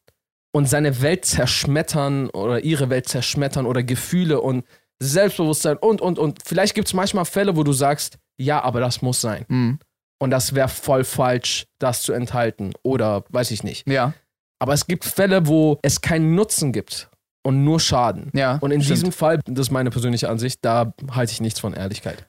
und 0.52 0.68
seine 0.68 1.02
Welt 1.02 1.26
zerschmettern 1.26 2.30
oder 2.30 2.64
ihre 2.64 2.90
Welt 2.90 3.08
zerschmettern 3.08 3.66
oder 3.66 3.84
Gefühle 3.84 4.42
und 4.42 4.66
Selbstbewusstsein 5.00 5.78
und, 5.78 6.02
und, 6.02 6.18
und. 6.18 6.40
Vielleicht 6.46 6.76
gibt 6.76 6.88
es 6.88 6.94
manchmal 6.94 7.26
Fälle, 7.26 7.56
wo 7.56 7.64
du 7.64 7.74
sagst, 7.74 8.18
ja, 8.38 8.64
aber 8.64 8.80
das 8.80 9.02
muss 9.02 9.22
sein. 9.22 9.46
Hm. 9.50 9.80
Und 10.24 10.30
das 10.30 10.56
wäre 10.56 10.70
voll 10.70 11.04
falsch, 11.04 11.66
das 11.80 12.02
zu 12.02 12.14
enthalten. 12.14 12.72
Oder 12.82 13.26
weiß 13.28 13.52
ich 13.52 13.62
nicht. 13.62 13.86
Ja, 13.90 14.14
Aber 14.58 14.72
es 14.72 14.88
gibt 14.88 15.04
Fälle, 15.04 15.48
wo 15.48 15.80
es 15.82 16.00
keinen 16.00 16.34
Nutzen 16.34 16.72
gibt 16.72 17.10
und 17.46 17.66
nur 17.66 17.82
Schaden. 17.82 18.32
ja. 18.34 18.58
Und 18.62 18.72
in 18.72 18.82
stimmt. 18.82 19.00
diesem 19.00 19.12
Fall, 19.12 19.42
das 19.46 19.68
ist 19.68 19.72
meine 19.72 19.90
persönliche 19.90 20.30
Ansicht, 20.30 20.60
da 20.62 20.94
halte 21.12 21.34
ich 21.34 21.42
nichts 21.42 21.60
von 21.60 21.74
Ehrlichkeit. 21.74 22.26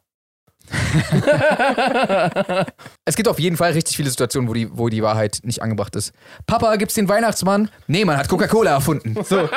Es 3.05 3.15
gibt 3.15 3.29
auf 3.29 3.39
jeden 3.39 3.57
Fall 3.57 3.73
richtig 3.73 3.97
viele 3.97 4.11
Situationen, 4.11 4.49
wo 4.49 4.55
die, 4.55 4.77
wo 4.77 4.89
die 4.89 5.03
Wahrheit 5.05 5.39
nicht 5.45 5.63
angebracht 5.63 5.95
ist. 5.95 6.13
Papa, 6.47 6.75
gibt's 6.75 6.95
den 6.95 7.09
Weihnachtsmann? 7.09 7.71
Nee, 7.87 8.05
man 8.05 8.17
hat 8.17 8.29
Coca-Cola 8.29 8.73
erfunden. 8.73 9.15
So. 9.23 9.49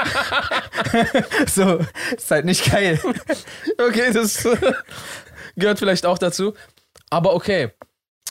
so. 1.48 1.80
Ist 2.16 2.30
halt 2.30 2.46
nicht 2.46 2.70
geil. 2.70 3.00
Okay, 3.80 4.12
das 4.14 4.48
gehört 5.56 5.80
vielleicht 5.80 6.06
auch 6.06 6.20
dazu. 6.20 6.54
Aber 7.10 7.34
okay, 7.34 7.72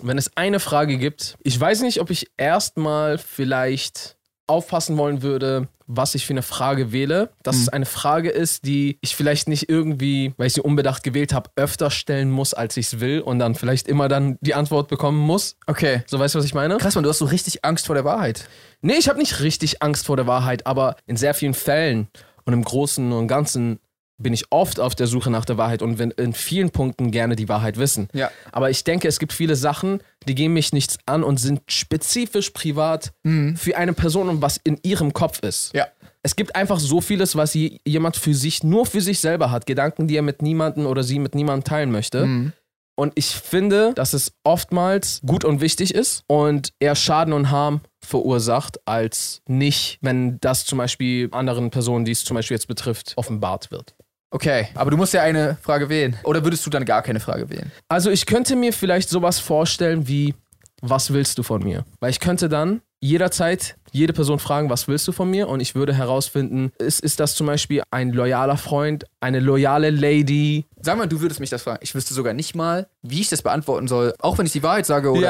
wenn 0.03 0.19
es 0.19 0.37
eine 0.37 0.61
Frage 0.61 0.99
gibt, 0.99 1.37
ich 1.43 1.59
weiß 1.59 1.83
nicht, 1.83 2.01
ob 2.01 2.11
ich 2.11 2.31
erstmal 2.37 3.19
vielleicht 3.19 4.17
aufpassen 4.47 4.97
wollen 4.97 5.23
würde, 5.23 5.69
was 5.89 6.15
ich 6.15 6.27
für 6.27 6.33
eine 6.33 6.43
Frage 6.43 6.91
wähle, 6.93 7.31
dass 7.43 7.57
es 7.57 7.69
eine 7.69 7.87
Frage 7.87 8.31
ist, 8.31 8.65
die 8.67 8.99
ich 9.03 9.15
vielleicht 9.15 9.49
nicht 9.49 9.69
irgendwie, 9.69 10.35
weil 10.37 10.49
ich 10.49 10.55
sie 10.55 10.61
unbedacht 10.61 11.05
gewählt 11.05 11.33
habe, 11.33 11.51
öfter 11.55 11.91
stellen 11.91 12.31
muss, 12.31 12.55
als 12.55 12.77
ich 12.77 12.87
es 12.87 13.01
will 13.01 13.21
und 13.21 13.39
dann 13.39 13.55
vielleicht 13.55 13.87
immer 13.87 14.09
dann 14.09 14.37
die 14.41 14.55
Antwort 14.55 14.89
bekommen 14.89 15.19
muss. 15.19 15.57
Okay. 15.67 16.03
So 16.07 16.19
weißt 16.19 16.35
du, 16.35 16.39
was 16.41 16.45
ich 16.45 16.55
meine? 16.55 16.77
Krass, 16.79 16.97
man, 16.97 17.05
du 17.05 17.11
hast 17.11 17.19
so 17.19 17.25
richtig 17.25 17.65
Angst 17.65 17.87
vor 17.87 17.95
der 17.95 18.05
Wahrheit. 18.05 18.49
Nee, 18.83 18.97
ich 18.99 19.09
habe 19.09 19.19
nicht 19.19 19.41
richtig 19.41 19.83
Angst 19.83 20.07
vor 20.07 20.17
der 20.17 20.27
Wahrheit, 20.27 20.67
aber 20.67 20.97
in 21.07 21.17
sehr 21.17 21.35
vielen 21.35 21.55
Fällen 21.55 22.09
und 22.45 22.53
im 22.53 22.65
Großen 22.65 23.13
und 23.13 23.29
Ganzen 23.29 23.79
bin 24.19 24.33
ich 24.33 24.45
oft 24.51 24.81
auf 24.81 24.95
der 24.95 25.07
Suche 25.07 25.31
nach 25.31 25.45
der 25.45 25.59
Wahrheit 25.59 25.83
und 25.83 25.99
will 25.99 26.13
in 26.17 26.33
vielen 26.33 26.71
Punkten 26.71 27.11
gerne 27.11 27.37
die 27.37 27.49
Wahrheit 27.49 27.77
wissen. 27.77 28.09
Ja. 28.13 28.31
Aber 28.53 28.71
ich 28.71 28.83
denke, 28.85 29.09
es 29.09 29.19
gibt 29.19 29.33
viele 29.33 29.57
Sachen, 29.57 30.01
die 30.27 30.35
gehen 30.35 30.53
mich 30.53 30.73
nichts 30.73 30.99
an 31.07 31.23
und 31.23 31.39
sind 31.39 31.61
spezifisch 31.69 32.51
privat 32.51 33.13
für 33.57 33.77
eine 33.77 33.93
Person 33.93 34.29
und 34.29 34.43
was 34.43 34.59
in 34.63 34.79
ihrem 34.83 35.13
Kopf 35.13 35.41
ist. 35.43 35.73
Ja. 35.75 35.87
Es 36.23 36.35
gibt 36.35 36.57
einfach 36.57 36.81
so 36.81 37.01
vieles, 37.01 37.37
was 37.37 37.55
je- 37.55 37.79
jemand 37.87 38.17
für 38.17 38.35
sich, 38.35 38.65
nur 38.65 38.87
für 38.87 39.01
sich 39.01 39.21
selber 39.21 39.51
hat. 39.51 39.67
Gedanken, 39.67 40.09
die 40.09 40.17
er 40.17 40.23
mit 40.23 40.43
niemandem 40.43 40.87
oder 40.87 41.03
sie 41.05 41.19
mit 41.19 41.35
niemandem 41.35 41.65
teilen 41.65 41.91
möchte. 41.93 42.27
Mhm. 42.27 42.53
Und 42.99 43.13
ich 43.15 43.27
finde, 43.27 43.93
dass 43.95 44.15
es 44.15 44.33
oftmals 44.43 45.21
gut 45.27 45.45
und 45.45 45.61
wichtig 45.61 45.95
ist 45.95 46.25
und 46.29 46.73
eher 46.81 46.97
Schaden 46.97 47.35
und 47.35 47.51
Harm 47.51 47.83
verursacht, 48.03 48.79
als 48.87 49.43
nicht, 49.47 49.99
wenn 50.01 50.41
das 50.41 50.65
zum 50.65 50.79
Beispiel 50.79 51.29
anderen 51.33 51.71
Personen, 51.71 52.07
die 52.07 52.13
es 52.13 52.25
zum 52.25 52.35
Beispiel 52.37 52.55
jetzt 52.55 52.69
betrifft, 52.69 53.13
offenbart 53.17 53.71
wird. 53.71 53.95
Okay, 54.31 54.69
aber 54.75 54.91
du 54.91 54.97
musst 54.97 55.15
ja 55.15 55.23
eine 55.23 55.57
Frage 55.63 55.89
wählen. 55.89 56.17
Oder 56.25 56.43
würdest 56.45 56.67
du 56.67 56.71
dann 56.71 56.85
gar 56.85 57.03
keine 57.03 57.21
Frage 57.21 57.49
wählen? 57.49 57.71
Also 57.89 58.11
ich 58.11 58.27
könnte 58.27 58.57
mir 58.57 58.73
vielleicht 58.73 59.09
sowas 59.09 59.39
vorstellen 59.39 60.09
wie, 60.09 60.35
was 60.83 61.13
willst 61.13 61.39
du 61.39 61.43
von 61.43 61.63
mir? 61.63 61.85
Weil 62.01 62.11
ich 62.11 62.21
könnte 62.21 62.49
dann 62.49 62.81
jederzeit 63.01 63.77
jede 63.93 64.13
Person 64.13 64.39
fragen, 64.39 64.69
was 64.69 64.89
willst 64.89 65.07
du 65.09 65.13
von 65.13 65.31
mir? 65.31 65.49
Und 65.49 65.61
ich 65.61 65.75
würde 65.75 65.95
herausfinden, 65.95 66.73
ist, 66.79 67.01
ist 67.01 67.21
das 67.21 67.35
zum 67.35 67.47
Beispiel 67.47 67.83
ein 67.91 68.11
loyaler 68.13 68.57
Freund, 68.57 69.05
eine 69.21 69.39
loyale 69.41 69.91
Lady? 69.91 70.67
Sag 70.83 70.99
mal, 70.99 71.07
du 71.07 71.21
würdest 71.21 71.41
mich 71.41 71.51
das 71.51 71.63
fragen. 71.63 71.79
Ich 71.83 71.95
wüsste 71.95 72.13
sogar 72.13 72.35
nicht 72.35 72.55
mal, 72.55 72.89
wie 73.03 73.21
ich 73.21 73.29
das 73.29 73.43
beantworten 73.43 73.87
soll. 73.89 74.13
Auch 74.19 74.37
wenn 74.39 74.47
ich 74.47 74.53
die 74.53 74.63
Wahrheit 74.63 74.87
sage 74.87 75.11
oder. 75.13 75.21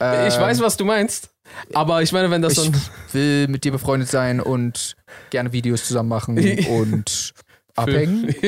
Ja, 0.00 0.26
ich 0.28 0.34
Ähm, 0.34 0.40
weiß, 0.40 0.60
was 0.60 0.76
du 0.76 0.84
meinst. 0.84 1.30
Aber 1.74 2.02
ich 2.02 2.12
meine, 2.12 2.30
wenn 2.30 2.42
das 2.42 2.58
Ich 2.58 2.70
dann... 2.70 2.80
will 3.12 3.48
mit 3.48 3.64
dir 3.64 3.72
befreundet 3.72 4.08
sein 4.08 4.40
und 4.40 4.94
gerne 5.30 5.52
Videos 5.52 5.84
zusammen 5.84 6.08
machen 6.10 6.38
und 6.68 7.32
abhängen. 7.78 8.34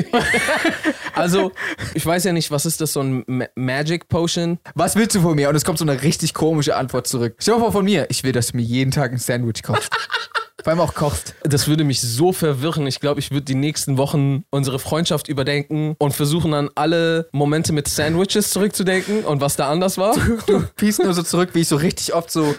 Also, 1.12 1.52
ich 1.92 2.06
weiß 2.06 2.24
ja 2.24 2.32
nicht, 2.32 2.50
was 2.50 2.64
ist 2.64 2.80
das, 2.80 2.94
so 2.94 3.00
ein 3.00 3.24
Ma 3.26 3.44
Magic 3.54 4.08
Potion? 4.08 4.58
Was 4.74 4.96
willst 4.96 5.16
du 5.16 5.20
von 5.20 5.34
mir? 5.34 5.50
Und 5.50 5.54
es 5.54 5.64
kommt 5.64 5.78
so 5.78 5.84
eine 5.84 6.00
richtig 6.02 6.32
komische 6.32 6.76
Antwort 6.76 7.06
zurück. 7.06 7.34
Stell 7.38 7.54
dir 7.54 7.60
mal 7.60 7.64
vor 7.66 7.72
von 7.72 7.84
mir. 7.84 8.06
Ich 8.08 8.24
will, 8.24 8.32
dass 8.32 8.48
du 8.48 8.56
mir 8.56 8.62
jeden 8.62 8.90
Tag 8.90 9.12
ein 9.12 9.18
Sandwich 9.18 9.62
kochst. 9.62 9.90
Vor 10.62 10.70
allem 10.72 10.80
auch 10.80 10.92
kochst. 10.94 11.34
Das 11.42 11.68
würde 11.68 11.84
mich 11.84 12.02
so 12.02 12.34
verwirren. 12.34 12.86
Ich 12.86 13.00
glaube, 13.00 13.18
ich 13.18 13.30
würde 13.30 13.46
die 13.46 13.54
nächsten 13.54 13.96
Wochen 13.96 14.44
unsere 14.50 14.78
Freundschaft 14.78 15.28
überdenken 15.28 15.94
und 15.98 16.12
versuchen 16.12 16.52
an 16.52 16.68
alle 16.74 17.30
Momente 17.32 17.72
mit 17.72 17.88
Sandwiches 17.88 18.50
zurückzudenken 18.50 19.24
und 19.24 19.40
was 19.40 19.56
da 19.56 19.70
anders 19.70 19.96
war. 19.96 20.14
Du 20.46 20.62
piest 20.76 21.02
nur 21.02 21.14
so 21.14 21.22
zurück, 21.22 21.50
wie 21.54 21.60
ich 21.60 21.68
so 21.68 21.76
richtig 21.76 22.12
oft 22.12 22.30
so. 22.30 22.54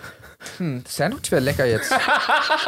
Hm, 0.57 0.83
Sandwich 0.87 1.31
wäre 1.31 1.41
lecker 1.41 1.65
jetzt. 1.67 1.91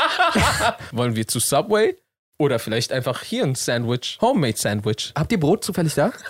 Wollen 0.91 1.15
wir 1.15 1.27
zu 1.27 1.39
Subway? 1.39 1.95
Oder 2.40 2.60
vielleicht 2.60 2.92
einfach 2.92 3.22
hier 3.22 3.44
ein 3.44 3.56
Sandwich, 3.56 4.18
Homemade 4.20 4.58
Sandwich. 4.58 5.13
Habt 5.16 5.32
ihr 5.32 5.40
Brot 5.40 5.63
zufällig 5.63 5.94
da? 5.94 6.12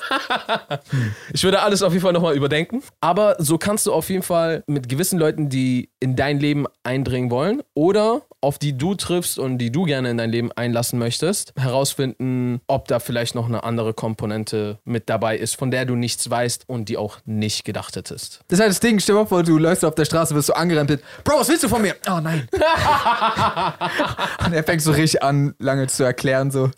Ich 1.34 1.44
würde 1.44 1.62
alles 1.62 1.82
auf 1.82 1.94
jeden 1.94 2.04
Fall 2.04 2.14
nochmal 2.14 2.36
überdenken. 2.36 2.84
Aber 3.02 3.36
so 3.40 3.58
kannst 3.58 3.86
du 3.88 3.94
auf 3.94 4.10
jeden 4.10 4.24
Fall 4.24 4.64
mit 4.68 4.90
gewissen 4.90 5.18
Leuten, 5.18 5.50
die 5.50 5.90
in 6.00 6.16
dein 6.16 6.40
Leben 6.40 6.66
eindringen 6.84 7.32
wollen 7.32 7.64
oder 7.74 8.22
auf 8.44 8.60
die 8.60 8.78
du 8.78 8.94
triffst 8.94 9.40
und 9.40 9.58
die 9.58 9.72
du 9.72 9.84
gerne 9.84 10.12
in 10.12 10.18
dein 10.18 10.30
Leben 10.30 10.52
einlassen 10.52 11.00
möchtest, 11.00 11.54
herausfinden, 11.58 12.60
ob 12.68 12.90
da 12.90 13.00
vielleicht 13.00 13.36
noch 13.36 13.48
eine 13.48 13.64
andere 13.64 13.94
Komponente 13.94 14.80
mit 14.84 15.10
dabei 15.10 15.38
ist, 15.38 15.56
von 15.56 15.72
der 15.72 15.86
du 15.86 15.96
nichts 15.96 16.30
weißt 16.30 16.66
und 16.68 16.90
die 16.90 16.98
auch 16.98 17.20
nicht 17.26 17.64
gedacht 17.64 17.96
hättest. 17.96 18.42
Das 18.50 18.60
ist 18.60 18.62
halt 18.62 18.72
das 18.72 18.82
Ding. 18.82 19.00
Stell 19.00 19.16
dir 19.16 19.22
mal 19.22 19.28
vor, 19.28 19.44
du 19.44 19.58
läufst 19.58 19.86
auf 19.86 19.96
der 19.96 20.04
Straße, 20.06 20.36
wirst 20.36 20.48
so 20.48 20.54
angerempelt. 20.54 21.02
Bro, 21.24 21.40
was 21.40 21.48
willst 21.48 21.64
du 21.64 21.70
von 21.70 21.82
mir? 21.82 21.96
Oh 22.10 22.20
nein. 22.22 22.50
Und 24.46 24.54
er 24.54 24.64
fängt 24.64 24.82
so 24.82 24.92
richtig 24.92 25.24
an, 25.24 25.56
lange 25.60 25.88
zu 25.88 26.04
erklären, 26.04 26.52
so. 26.52 26.70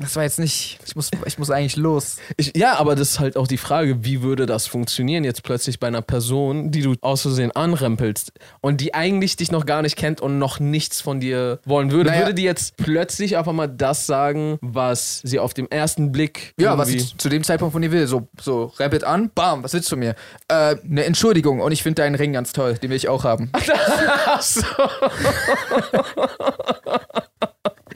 Das 0.00 0.16
war 0.16 0.22
jetzt 0.22 0.38
nicht. 0.38 0.78
Ich 0.86 0.96
muss, 0.96 1.10
ich 1.26 1.38
muss 1.38 1.50
eigentlich 1.50 1.76
los. 1.76 2.16
Ich, 2.36 2.56
ja, 2.56 2.78
aber 2.78 2.96
das 2.96 3.10
ist 3.10 3.20
halt 3.20 3.36
auch 3.36 3.46
die 3.46 3.58
Frage, 3.58 4.02
wie 4.04 4.22
würde 4.22 4.46
das 4.46 4.66
funktionieren 4.66 5.24
jetzt 5.24 5.42
plötzlich 5.42 5.78
bei 5.78 5.88
einer 5.88 6.00
Person, 6.00 6.70
die 6.70 6.80
du 6.80 6.94
aus 7.02 7.22
Versehen 7.22 7.50
anrempelst 7.52 8.32
und 8.62 8.80
die 8.80 8.94
eigentlich 8.94 9.36
dich 9.36 9.52
noch 9.52 9.66
gar 9.66 9.82
nicht 9.82 9.96
kennt 9.96 10.22
und 10.22 10.38
noch 10.38 10.58
nichts 10.58 11.02
von 11.02 11.20
dir 11.20 11.60
wollen 11.66 11.90
würde. 11.90 12.10
Naja. 12.10 12.22
Würde 12.22 12.34
die 12.34 12.44
jetzt 12.44 12.78
plötzlich 12.78 13.36
einfach 13.36 13.52
mal 13.52 13.66
das 13.66 14.06
sagen, 14.06 14.58
was 14.62 15.20
sie 15.22 15.38
auf 15.38 15.52
dem 15.52 15.68
ersten 15.68 16.12
Blick 16.12 16.54
Ja, 16.58 16.78
was 16.78 16.88
ich 16.88 17.16
zu 17.18 17.28
dem 17.28 17.44
Zeitpunkt 17.44 17.72
von 17.72 17.82
dir 17.82 17.92
will. 17.92 18.06
So, 18.06 18.28
so 18.40 18.72
rempelt 18.78 19.04
an, 19.04 19.30
bam, 19.34 19.62
was 19.62 19.74
willst 19.74 19.88
du 19.88 19.90
von 19.90 19.98
mir? 19.98 20.14
Äh, 20.48 20.76
eine 20.82 21.04
Entschuldigung 21.04 21.60
und 21.60 21.72
ich 21.72 21.82
finde 21.82 22.02
deinen 22.02 22.14
Ring 22.14 22.32
ganz 22.32 22.52
toll. 22.52 22.74
Den 22.74 22.88
will 22.88 22.96
ich 22.96 23.08
auch 23.08 23.24
haben. 23.24 23.50
Ach 24.26 24.42
so. 24.42 24.62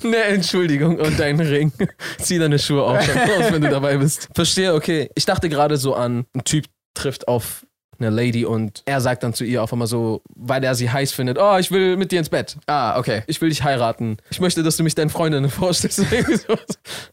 Ne, 0.05 0.23
Entschuldigung 0.25 0.99
und 0.99 1.19
dein 1.19 1.41
Ring. 1.41 1.73
Zieh 2.19 2.39
deine 2.39 2.59
Schuhe 2.59 2.83
auf, 2.83 2.99
aus, 3.39 3.53
wenn 3.53 3.63
du 3.63 3.71
dabei 3.71 3.97
bist. 3.97 4.29
Verstehe, 4.35 4.75
okay. 4.75 5.09
Ich 5.15 5.25
dachte 5.25 5.49
gerade 5.49 5.77
so 5.77 5.95
an, 5.95 6.27
ein 6.35 6.45
Typ 6.45 6.67
trifft 6.95 7.27
auf 7.27 7.67
eine 7.99 8.11
Lady 8.11 8.45
und 8.45 8.83
er 8.87 9.01
sagt 9.01 9.23
dann 9.23 9.35
zu 9.35 9.45
ihr 9.45 9.63
auf 9.63 9.73
einmal 9.73 9.87
so, 9.89 10.23
weil 10.35 10.63
er 10.65 10.75
sie 10.75 10.91
heiß 10.91 11.13
findet, 11.13 11.39
oh, 11.39 11.57
ich 11.59 11.71
will 11.71 11.97
mit 11.97 12.13
dir 12.13 12.19
ins 12.19 12.29
Bett. 12.29 12.57
Ah, 12.67 12.99
okay. 12.99 13.23
Ich 13.27 13.41
will 13.41 13.49
dich 13.49 13.63
heiraten. 13.63 14.17
Ich 14.31 14.41
möchte, 14.41 14.63
dass 14.63 14.77
du 14.77 14.83
mich 14.83 14.95
deinen 14.95 15.11
Freundinnen 15.11 15.51
vorstellst. 15.51 16.03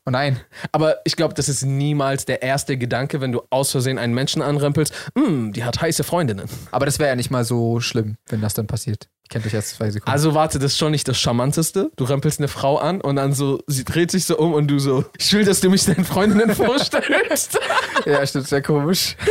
Oh 0.05 0.09
nein. 0.09 0.39
Aber 0.71 0.97
ich 1.05 1.15
glaube, 1.15 1.35
das 1.35 1.47
ist 1.47 1.63
niemals 1.63 2.25
der 2.25 2.41
erste 2.41 2.77
Gedanke, 2.77 3.21
wenn 3.21 3.31
du 3.31 3.43
aus 3.51 3.71
Versehen 3.71 3.99
einen 3.99 4.13
Menschen 4.13 4.41
anrempelst. 4.41 4.93
Hm, 5.15 5.53
die 5.53 5.63
hat 5.63 5.79
heiße 5.79 6.03
Freundinnen. 6.03 6.47
Aber 6.71 6.85
das 6.85 6.97
wäre 6.97 7.09
ja 7.09 7.15
nicht 7.15 7.29
mal 7.29 7.45
so 7.45 7.79
schlimm, 7.79 8.17
wenn 8.27 8.41
das 8.41 8.55
dann 8.55 8.65
passiert. 8.65 9.07
Ich 9.31 9.33
kenne 9.33 9.43
dich 9.45 9.53
erst 9.53 9.77
zwei 9.77 9.89
Sekunden. 9.89 10.11
Also 10.11 10.33
warte, 10.33 10.59
das 10.59 10.73
ist 10.73 10.77
schon 10.77 10.91
nicht 10.91 11.07
das 11.07 11.17
Charmanteste. 11.17 11.89
Du 11.95 12.03
rempelst 12.03 12.41
eine 12.41 12.49
Frau 12.49 12.79
an 12.79 12.99
und 12.99 13.15
dann 13.15 13.31
so, 13.31 13.63
sie 13.65 13.85
dreht 13.85 14.11
sich 14.11 14.25
so 14.25 14.37
um 14.37 14.51
und 14.51 14.67
du 14.67 14.77
so, 14.77 15.05
ich 15.17 15.31
will, 15.31 15.45
dass 15.45 15.61
du 15.61 15.69
mich 15.69 15.85
deinen 15.85 16.03
Freundinnen 16.03 16.53
vorstellst. 16.53 17.57
ja, 18.05 18.27
stimmt, 18.27 18.49
sehr 18.49 18.61
komisch. 18.61 19.15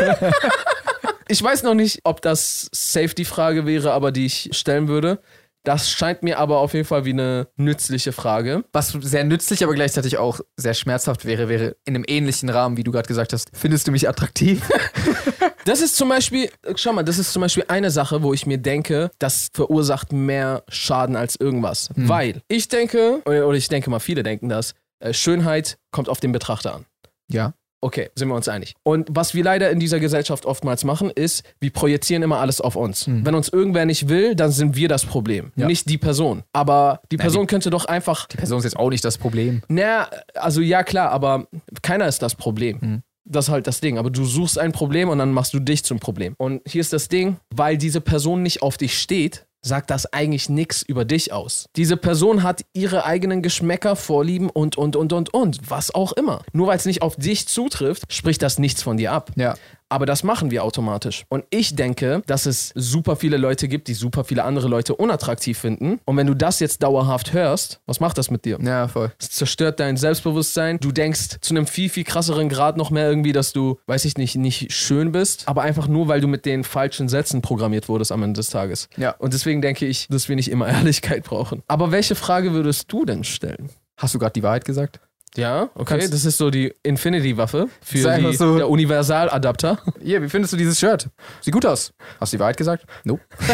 Ich 1.29 1.41
weiß 1.41 1.63
noch 1.63 1.75
nicht, 1.75 2.01
ob 2.03 2.23
das 2.23 2.69
Safety-Frage 2.73 3.65
wäre, 3.65 3.93
aber 3.93 4.11
die 4.11 4.27
ich 4.27 4.49
stellen 4.51 4.89
würde. 4.89 5.21
Das 5.63 5.89
scheint 5.89 6.25
mir 6.25 6.39
aber 6.41 6.59
auf 6.59 6.75
jeden 6.75 6.87
Fall 6.87 7.05
wie 7.05 7.13
eine 7.13 7.47
nützliche 7.57 8.11
Frage. 8.11 8.65
Was 8.73 8.89
sehr 8.89 9.23
nützlich, 9.23 9.63
aber 9.63 9.75
gleichzeitig 9.75 10.19
auch 10.19 10.41
sehr 10.57 10.75
schmerzhaft 10.75 11.27
wäre, 11.27 11.49
wäre 11.49 11.77
in 11.85 11.95
einem 11.95 12.05
ähnlichen 12.09 12.49
Rahmen, 12.49 12.79
wie 12.79 12.83
du 12.83 12.91
gerade 12.91 13.07
gesagt 13.07 13.33
hast. 13.33 13.51
Findest 13.53 13.87
du 13.87 13.93
mich 13.93 14.09
attraktiv? 14.09 14.63
Das 15.65 15.81
ist 15.81 15.97
zum 15.97 16.09
Beispiel, 16.09 16.51
schau 16.77 16.93
mal, 16.93 17.03
das 17.03 17.19
ist 17.19 17.33
zum 17.33 17.43
Beispiel 17.43 17.65
eine 17.69 17.91
Sache, 17.91 18.23
wo 18.23 18.33
ich 18.33 18.47
mir 18.47 18.59
denke, 18.59 19.11
das 19.19 19.49
verursacht 19.53 20.13
mehr 20.13 20.63
Schaden 20.69 21.17
als 21.17 21.37
irgendwas. 21.39 21.91
Weil 21.97 22.43
ich 22.49 22.69
denke, 22.69 23.21
oder 23.25 23.53
ich 23.53 23.69
denke 23.69 23.91
mal, 23.91 24.01
viele 24.01 24.23
denken 24.23 24.49
das, 24.49 24.75
äh, 25.01 25.13
Schönheit 25.13 25.79
kommt 25.91 26.09
auf 26.09 26.21
den 26.21 26.33
Betrachter 26.33 26.75
an. 26.75 26.87
ja. 27.31 27.53
Okay, 27.83 28.11
sind 28.15 28.29
wir 28.29 28.35
uns 28.35 28.47
einig. 28.47 28.75
Und 28.83 29.09
was 29.11 29.33
wir 29.33 29.43
leider 29.43 29.71
in 29.71 29.81
dieser 29.81 30.01
Gesellschaft 30.01 30.45
oftmals 30.45 30.85
machen, 30.85 31.09
ist, 31.09 31.45
wir 31.61 31.71
projizieren 31.73 32.23
immer 32.23 32.39
alles 32.39 32.61
auf 32.61 32.77
uns. 32.77 33.07
Wenn 33.09 33.35
uns 33.35 33.49
irgendwer 33.49 33.87
nicht 33.87 34.11
will, 34.11 34.35
dann 34.35 34.51
sind 34.51 34.77
wir 34.77 34.87
das 34.87 35.07
Problem, 35.07 35.51
Ja. 35.57 35.67
nicht 35.67 35.89
die 35.89 35.97
Person. 35.97 36.43
Aber 36.53 37.01
die 37.11 37.17
Person 37.17 37.45
die- 37.45 37.47
könnte 37.47 37.71
doch 37.71 37.87
einfach, 37.87 38.27
Die 38.27 38.37
Person 38.37 38.59
ist 38.59 38.65
jetzt 38.65 38.77
auch 38.77 38.91
nicht 38.91 39.03
das 39.03 39.17
Problem. 39.17 39.63
na, 39.69 40.11
also 40.35 40.61
ja 40.61 40.83
klar, 40.83 41.11
aber 41.11 41.47
keiner 41.81 42.07
ist 42.07 42.21
das 42.21 42.35
Problem. 42.35 43.01
Das 43.31 43.47
ist 43.47 43.51
halt 43.51 43.67
das 43.67 43.81
Ding. 43.81 43.99
Aber 43.99 44.11
du 44.11 44.25
suchst 44.25 44.59
ein 44.59 44.73
Problem 44.73 45.09
und 45.09 45.19
dann 45.19 45.33
machst 45.33 45.55
du 45.55 45.61
dich 45.61 45.85
zum 45.85 46.01
Problem. 46.01 46.35
Und 46.37 46.63
hier 46.67 46.81
ist 46.81 46.93
das 46.93 47.09
Ding, 47.09 47.37
weil 47.55 47.79
diese 47.79 48.01
Person 48.01 48.43
nicht 48.43 48.63
auf 48.63 48.77
dich 48.77 48.99
steht, 48.99 49.47
sagt 49.63 49.91
das 49.91 50.13
eigentlich 50.13 50.49
nichts 50.49 50.83
über 50.83 51.05
dich 51.05 51.33
aus. 51.33 51.67
Diese 51.77 51.97
Person 51.97 52.43
hat 52.43 52.65
ihre 52.73 53.05
eigenen 53.05 53.43
Geschmäcker, 53.43 53.95
Vorlieben 53.95 54.51
und, 54.51 54.77
und, 54.77 54.97
und, 54.97 55.13
und, 55.13 55.35
und. 55.35 55.59
Was 55.69 55.95
auch 55.95 56.13
immer. 56.13 56.43
Nur 56.53 56.69
weil 56.69 56.77
es 56.77 56.87
nicht 56.87 57.03
auf 57.03 57.17
dich 57.17 57.47
zutrifft, 57.47 58.13
spricht 58.13 58.43
das 58.43 58.59
nichts 58.59 58.83
von 58.83 58.97
dir 58.97 59.13
ab. 59.13 59.31
Ja. 59.37 59.55
Aber 59.91 60.07
das 60.07 60.23
machen 60.23 60.51
wir 60.51 60.65
automatisch. 60.65 61.25
Und 61.29 61.45
ich 61.51 61.75
denke, 61.75 62.23
dass 62.27 62.47
es 62.47 62.73
super 62.77 63.17
viele 63.17 63.37
Leute 63.37 63.67
gibt, 63.67 63.89
die 63.89 63.95
super 63.95 64.23
viele 64.23 64.45
andere 64.45 64.69
Leute 64.69 64.95
unattraktiv 64.95 65.59
finden. 65.59 65.99
Und 66.05 66.17
wenn 66.17 66.29
du 66.29 66.35
das 66.35 66.61
jetzt 66.61 66.83
dauerhaft 66.83 67.33
hörst, 67.33 67.81
was 67.87 67.99
macht 67.99 68.17
das 68.17 68.31
mit 68.31 68.45
dir? 68.45 68.59
Ja, 68.63 68.87
voll. 68.87 69.13
Es 69.19 69.31
zerstört 69.31 69.81
dein 69.81 69.97
Selbstbewusstsein. 69.97 70.79
Du 70.79 70.93
denkst 70.93 71.39
zu 71.41 71.55
einem 71.55 71.67
viel, 71.67 71.89
viel 71.89 72.05
krasseren 72.05 72.49
Grad 72.49 72.77
noch 72.77 72.91
mehr 72.91 73.09
irgendwie, 73.09 73.33
dass 73.33 73.53
du, 73.53 73.81
weiß 73.87 74.05
ich 74.05 74.17
nicht, 74.17 74.37
nicht 74.37 74.73
schön 74.73 75.11
bist, 75.11 75.49
aber 75.49 75.63
einfach 75.63 75.89
nur, 75.89 76.07
weil 76.07 76.21
du 76.21 76.29
mit 76.29 76.47
den 76.47 76.63
falschen 76.63 77.09
Sätzen 77.09 77.43
programmiert 77.43 77.89
wurdest 77.89 78.13
am 78.13 78.23
Ende 78.23 78.39
des 78.39 78.51
Tages. 78.51 78.89
Ja. 78.97 79.17
Und 79.19 79.35
deswegen 79.35 79.61
denke 79.61 79.87
ich, 79.87 80.07
dass 80.09 80.29
wir 80.29 80.37
nicht 80.37 80.51
immer 80.53 80.69
Ehrlichkeit 80.71 81.25
brauchen. 81.25 81.65
Aber 81.67 81.91
welche 81.91 82.15
Frage 82.15 82.53
würdest 82.53 82.93
du 82.93 83.05
denn 83.05 83.25
stellen? 83.25 83.71
Hast 83.97 84.15
du 84.15 84.19
gerade 84.21 84.33
die 84.33 84.43
Wahrheit 84.45 84.65
gesagt? 84.65 85.01
Ja, 85.37 85.71
okay. 85.75 85.99
Kannst- 85.99 86.13
das 86.13 86.25
ist 86.25 86.39
so 86.39 86.51
die 86.51 86.75
Infinity-Waffe 86.83 87.69
für 87.81 88.17
die, 88.19 88.35
so- 88.35 88.57
der 88.57 88.69
Universaladapter. 88.69 89.79
Hier, 90.03 90.21
wie 90.23 90.29
findest 90.29 90.53
du 90.53 90.57
dieses 90.57 90.79
Shirt? 90.79 91.09
Sieht 91.41 91.55
gut 91.55 91.65
aus. 91.67 91.93
Hast 92.21 92.33
du 92.33 92.37
die 92.37 92.41
Wahrheit 92.41 92.57
gesagt? 92.57 92.85
Nope. 93.05 93.23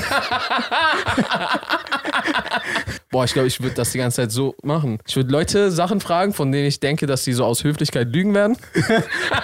Boah, 3.11 3.25
ich 3.25 3.33
glaube, 3.33 3.49
ich 3.49 3.61
würde 3.63 3.75
das 3.75 3.93
die 3.93 3.99
ganze 3.99 4.17
Zeit 4.23 4.33
so 4.33 4.55
machen. 4.63 4.99
Ich 5.07 5.17
würde 5.17 5.31
Leute 5.31 5.71
Sachen 5.71 6.01
fragen, 6.01 6.33
von 6.33 6.51
denen 6.53 6.67
ich 6.67 6.81
denke, 6.81 7.07
dass 7.07 7.25
sie 7.25 7.33
so 7.33 7.45
aus 7.45 7.63
Höflichkeit 7.65 8.09
lügen 8.13 8.35
werden. 8.35 8.57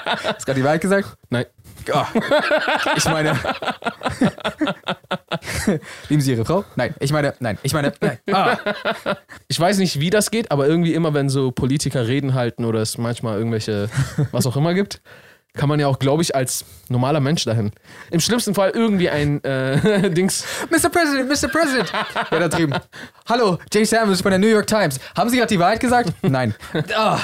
Hast 0.06 0.40
du 0.42 0.44
gerade 0.46 0.54
die 0.60 0.64
Wahrheit 0.64 0.80
gesagt? 0.80 1.16
Nein. 1.30 1.46
Ah. 1.92 2.06
Ich 2.96 3.04
meine. 3.06 3.38
Lieben 6.08 6.22
Sie 6.22 6.32
Ihre 6.32 6.44
Frau? 6.44 6.64
Nein. 6.76 6.94
Ich 7.00 7.12
meine, 7.12 7.34
nein. 7.40 7.58
Ich 7.62 7.72
meine, 7.72 7.92
nein. 8.00 8.18
Ah. 8.32 8.56
Ich 9.48 9.58
weiß 9.58 9.78
nicht, 9.78 10.00
wie 10.00 10.10
das 10.10 10.30
geht, 10.30 10.50
aber 10.50 10.66
irgendwie 10.66 10.94
immer, 10.94 11.14
wenn 11.14 11.28
so 11.28 11.50
Politiker 11.50 12.06
Reden 12.06 12.34
halten 12.34 12.64
oder 12.64 12.80
es 12.80 12.98
manchmal 12.98 13.38
irgendwelche, 13.38 13.88
was 14.32 14.46
auch 14.46 14.56
immer 14.56 14.74
gibt, 14.74 15.00
kann 15.54 15.68
man 15.68 15.78
ja 15.78 15.86
auch, 15.86 15.98
glaube 15.98 16.22
ich, 16.22 16.34
als 16.34 16.64
normaler 16.88 17.20
Mensch 17.20 17.44
dahin. 17.44 17.72
Im 18.10 18.20
schlimmsten 18.20 18.54
Fall 18.54 18.70
irgendwie 18.70 19.10
ein 19.10 19.42
äh, 19.44 20.10
Dings. 20.14 20.44
Mr. 20.70 20.88
President, 20.88 21.28
Mr. 21.28 21.48
President. 21.48 21.92
Ja, 22.30 22.38
da 22.38 22.48
drüben. 22.48 22.74
Hallo, 23.28 23.58
Jay 23.72 23.84
Samuels 23.84 24.22
von 24.22 24.30
der 24.30 24.38
New 24.38 24.46
York 24.46 24.66
Times. 24.66 24.98
Haben 25.16 25.28
Sie 25.28 25.36
gerade 25.36 25.52
die 25.52 25.58
Wahrheit 25.58 25.80
gesagt? 25.80 26.12
Nein. 26.22 26.54
Ah. 26.96 27.18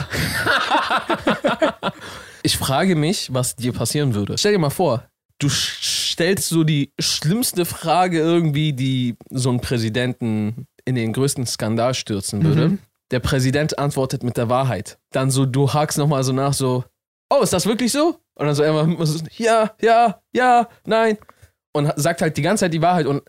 Ich 2.42 2.56
frage 2.56 2.96
mich, 2.96 3.32
was 3.32 3.56
dir 3.56 3.72
passieren 3.72 4.14
würde. 4.14 4.38
Stell 4.38 4.52
dir 4.52 4.58
mal 4.58 4.70
vor, 4.70 5.04
du 5.38 5.48
stellst 5.48 6.48
so 6.48 6.64
die 6.64 6.92
schlimmste 6.98 7.64
Frage 7.64 8.18
irgendwie, 8.18 8.72
die 8.72 9.16
so 9.30 9.50
einen 9.50 9.60
Präsidenten 9.60 10.66
in 10.84 10.94
den 10.94 11.12
größten 11.12 11.46
Skandal 11.46 11.94
stürzen 11.94 12.44
würde. 12.44 12.78
Der 13.10 13.20
Präsident 13.20 13.78
antwortet 13.78 14.22
mit 14.22 14.36
der 14.36 14.48
Wahrheit. 14.48 14.98
Dann 15.12 15.30
so, 15.30 15.46
du 15.46 15.72
hakst 15.72 15.98
nochmal 15.98 16.24
so 16.24 16.32
nach, 16.32 16.52
so, 16.52 16.84
oh, 17.30 17.42
ist 17.42 17.52
das 17.52 17.66
wirklich 17.66 17.92
so? 17.92 18.20
Und 18.34 18.46
dann 18.46 18.54
so 18.54 19.04
so, 19.04 19.24
ja, 19.36 19.74
ja, 19.80 20.20
ja, 20.32 20.68
nein. 20.84 21.18
Und 21.72 21.92
sagt 21.96 22.22
halt 22.22 22.36
die 22.36 22.42
ganze 22.42 22.64
Zeit 22.64 22.74
die 22.74 22.82
Wahrheit 22.82 23.06
und 23.06 23.22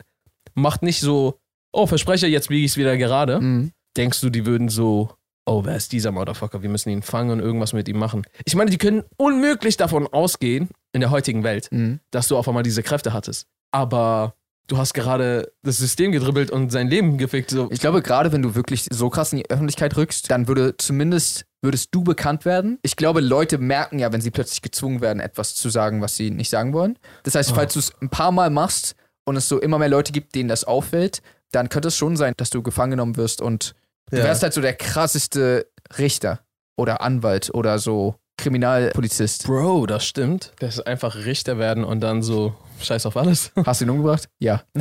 macht 0.53 0.83
nicht 0.83 0.99
so, 0.99 1.39
oh, 1.71 1.87
Versprecher, 1.87 2.27
jetzt 2.27 2.49
biege 2.49 2.65
ich 2.65 2.71
es 2.71 2.77
wieder 2.77 2.97
gerade. 2.97 3.39
Mhm. 3.39 3.71
Denkst 3.97 4.21
du, 4.21 4.29
die 4.29 4.45
würden 4.45 4.69
so, 4.69 5.09
oh, 5.49 5.65
wer 5.65 5.75
ist 5.75 5.91
dieser 5.91 6.11
Motherfucker? 6.11 6.61
Wir 6.61 6.69
müssen 6.69 6.89
ihn 6.89 7.01
fangen 7.01 7.31
und 7.31 7.39
irgendwas 7.39 7.73
mit 7.73 7.87
ihm 7.87 7.97
machen. 7.97 8.23
Ich 8.45 8.55
meine, 8.55 8.69
die 8.71 8.77
können 8.77 9.03
unmöglich 9.17 9.77
davon 9.77 10.07
ausgehen, 10.07 10.69
in 10.93 11.01
der 11.01 11.09
heutigen 11.11 11.43
Welt, 11.43 11.67
Mhm. 11.71 11.99
dass 12.11 12.27
du 12.27 12.37
auf 12.37 12.47
einmal 12.47 12.63
diese 12.63 12.83
Kräfte 12.83 13.13
hattest. 13.13 13.47
Aber 13.71 14.33
du 14.67 14.77
hast 14.77 14.93
gerade 14.93 15.51
das 15.63 15.77
System 15.77 16.11
gedribbelt 16.11 16.51
und 16.51 16.71
sein 16.71 16.87
Leben 16.87 17.17
gefickt. 17.17 17.51
So. 17.51 17.69
Ich 17.71 17.79
glaube, 17.79 18.01
gerade 18.01 18.31
wenn 18.31 18.41
du 18.41 18.55
wirklich 18.55 18.85
so 18.91 19.09
krass 19.09 19.31
in 19.33 19.39
die 19.39 19.49
Öffentlichkeit 19.49 19.95
rückst, 19.97 20.29
dann 20.31 20.47
würde 20.47 20.75
zumindest 20.77 21.45
würdest 21.61 21.89
du 21.93 22.03
bekannt 22.05 22.45
werden. 22.45 22.79
Ich 22.83 22.95
glaube, 22.95 23.19
Leute 23.19 23.57
merken 23.57 23.99
ja, 23.99 24.13
wenn 24.13 24.21
sie 24.21 24.31
plötzlich 24.31 24.61
gezwungen 24.61 25.01
werden, 25.01 25.19
etwas 25.19 25.55
zu 25.55 25.69
sagen, 25.69 26.01
was 26.01 26.15
sie 26.15 26.31
nicht 26.31 26.49
sagen 26.49 26.71
wollen. 26.71 26.97
Das 27.23 27.35
heißt, 27.35 27.51
falls 27.51 27.73
du 27.73 27.79
es 27.79 27.91
ein 28.01 28.07
paar 28.09 28.31
Mal 28.31 28.49
machst 28.49 28.95
und 29.25 29.35
es 29.35 29.49
so 29.49 29.59
immer 29.59 29.77
mehr 29.77 29.89
Leute 29.89 30.13
gibt, 30.13 30.35
denen 30.35 30.47
das 30.47 30.63
auffällt, 30.63 31.21
dann 31.51 31.67
könnte 31.67 31.89
es 31.89 31.97
schon 31.97 32.15
sein, 32.15 32.33
dass 32.37 32.49
du 32.49 32.61
gefangen 32.63 32.91
genommen 32.91 33.17
wirst 33.17 33.41
und 33.41 33.75
du 34.11 34.17
Ja. 34.17 34.23
wärst 34.25 34.43
halt 34.43 34.53
so 34.53 34.61
der 34.61 34.73
krasseste 34.73 35.67
Richter 35.97 36.39
oder 36.77 37.01
Anwalt 37.01 37.53
oder 37.53 37.79
so 37.79 38.15
Kriminalpolizist. 38.37 39.45
Bro, 39.47 39.85
das 39.85 40.05
stimmt. 40.05 40.53
Das 40.59 40.75
ist 40.75 40.87
einfach 40.87 41.15
Richter 41.15 41.57
werden 41.57 41.83
und 41.83 41.99
dann 41.99 42.21
so 42.21 42.55
scheiß 42.81 43.05
auf 43.05 43.17
alles. 43.17 43.51
Hast 43.65 43.81
du 43.81 43.85
ihn 43.85 43.89
umgebracht? 43.89 44.29
Ja. 44.39 44.63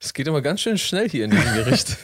Es 0.00 0.12
geht 0.14 0.26
immer 0.28 0.40
ganz 0.40 0.60
schön 0.60 0.78
schnell 0.78 1.08
hier 1.08 1.24
in 1.24 1.30
diesem 1.30 1.54
Gericht. 1.54 1.96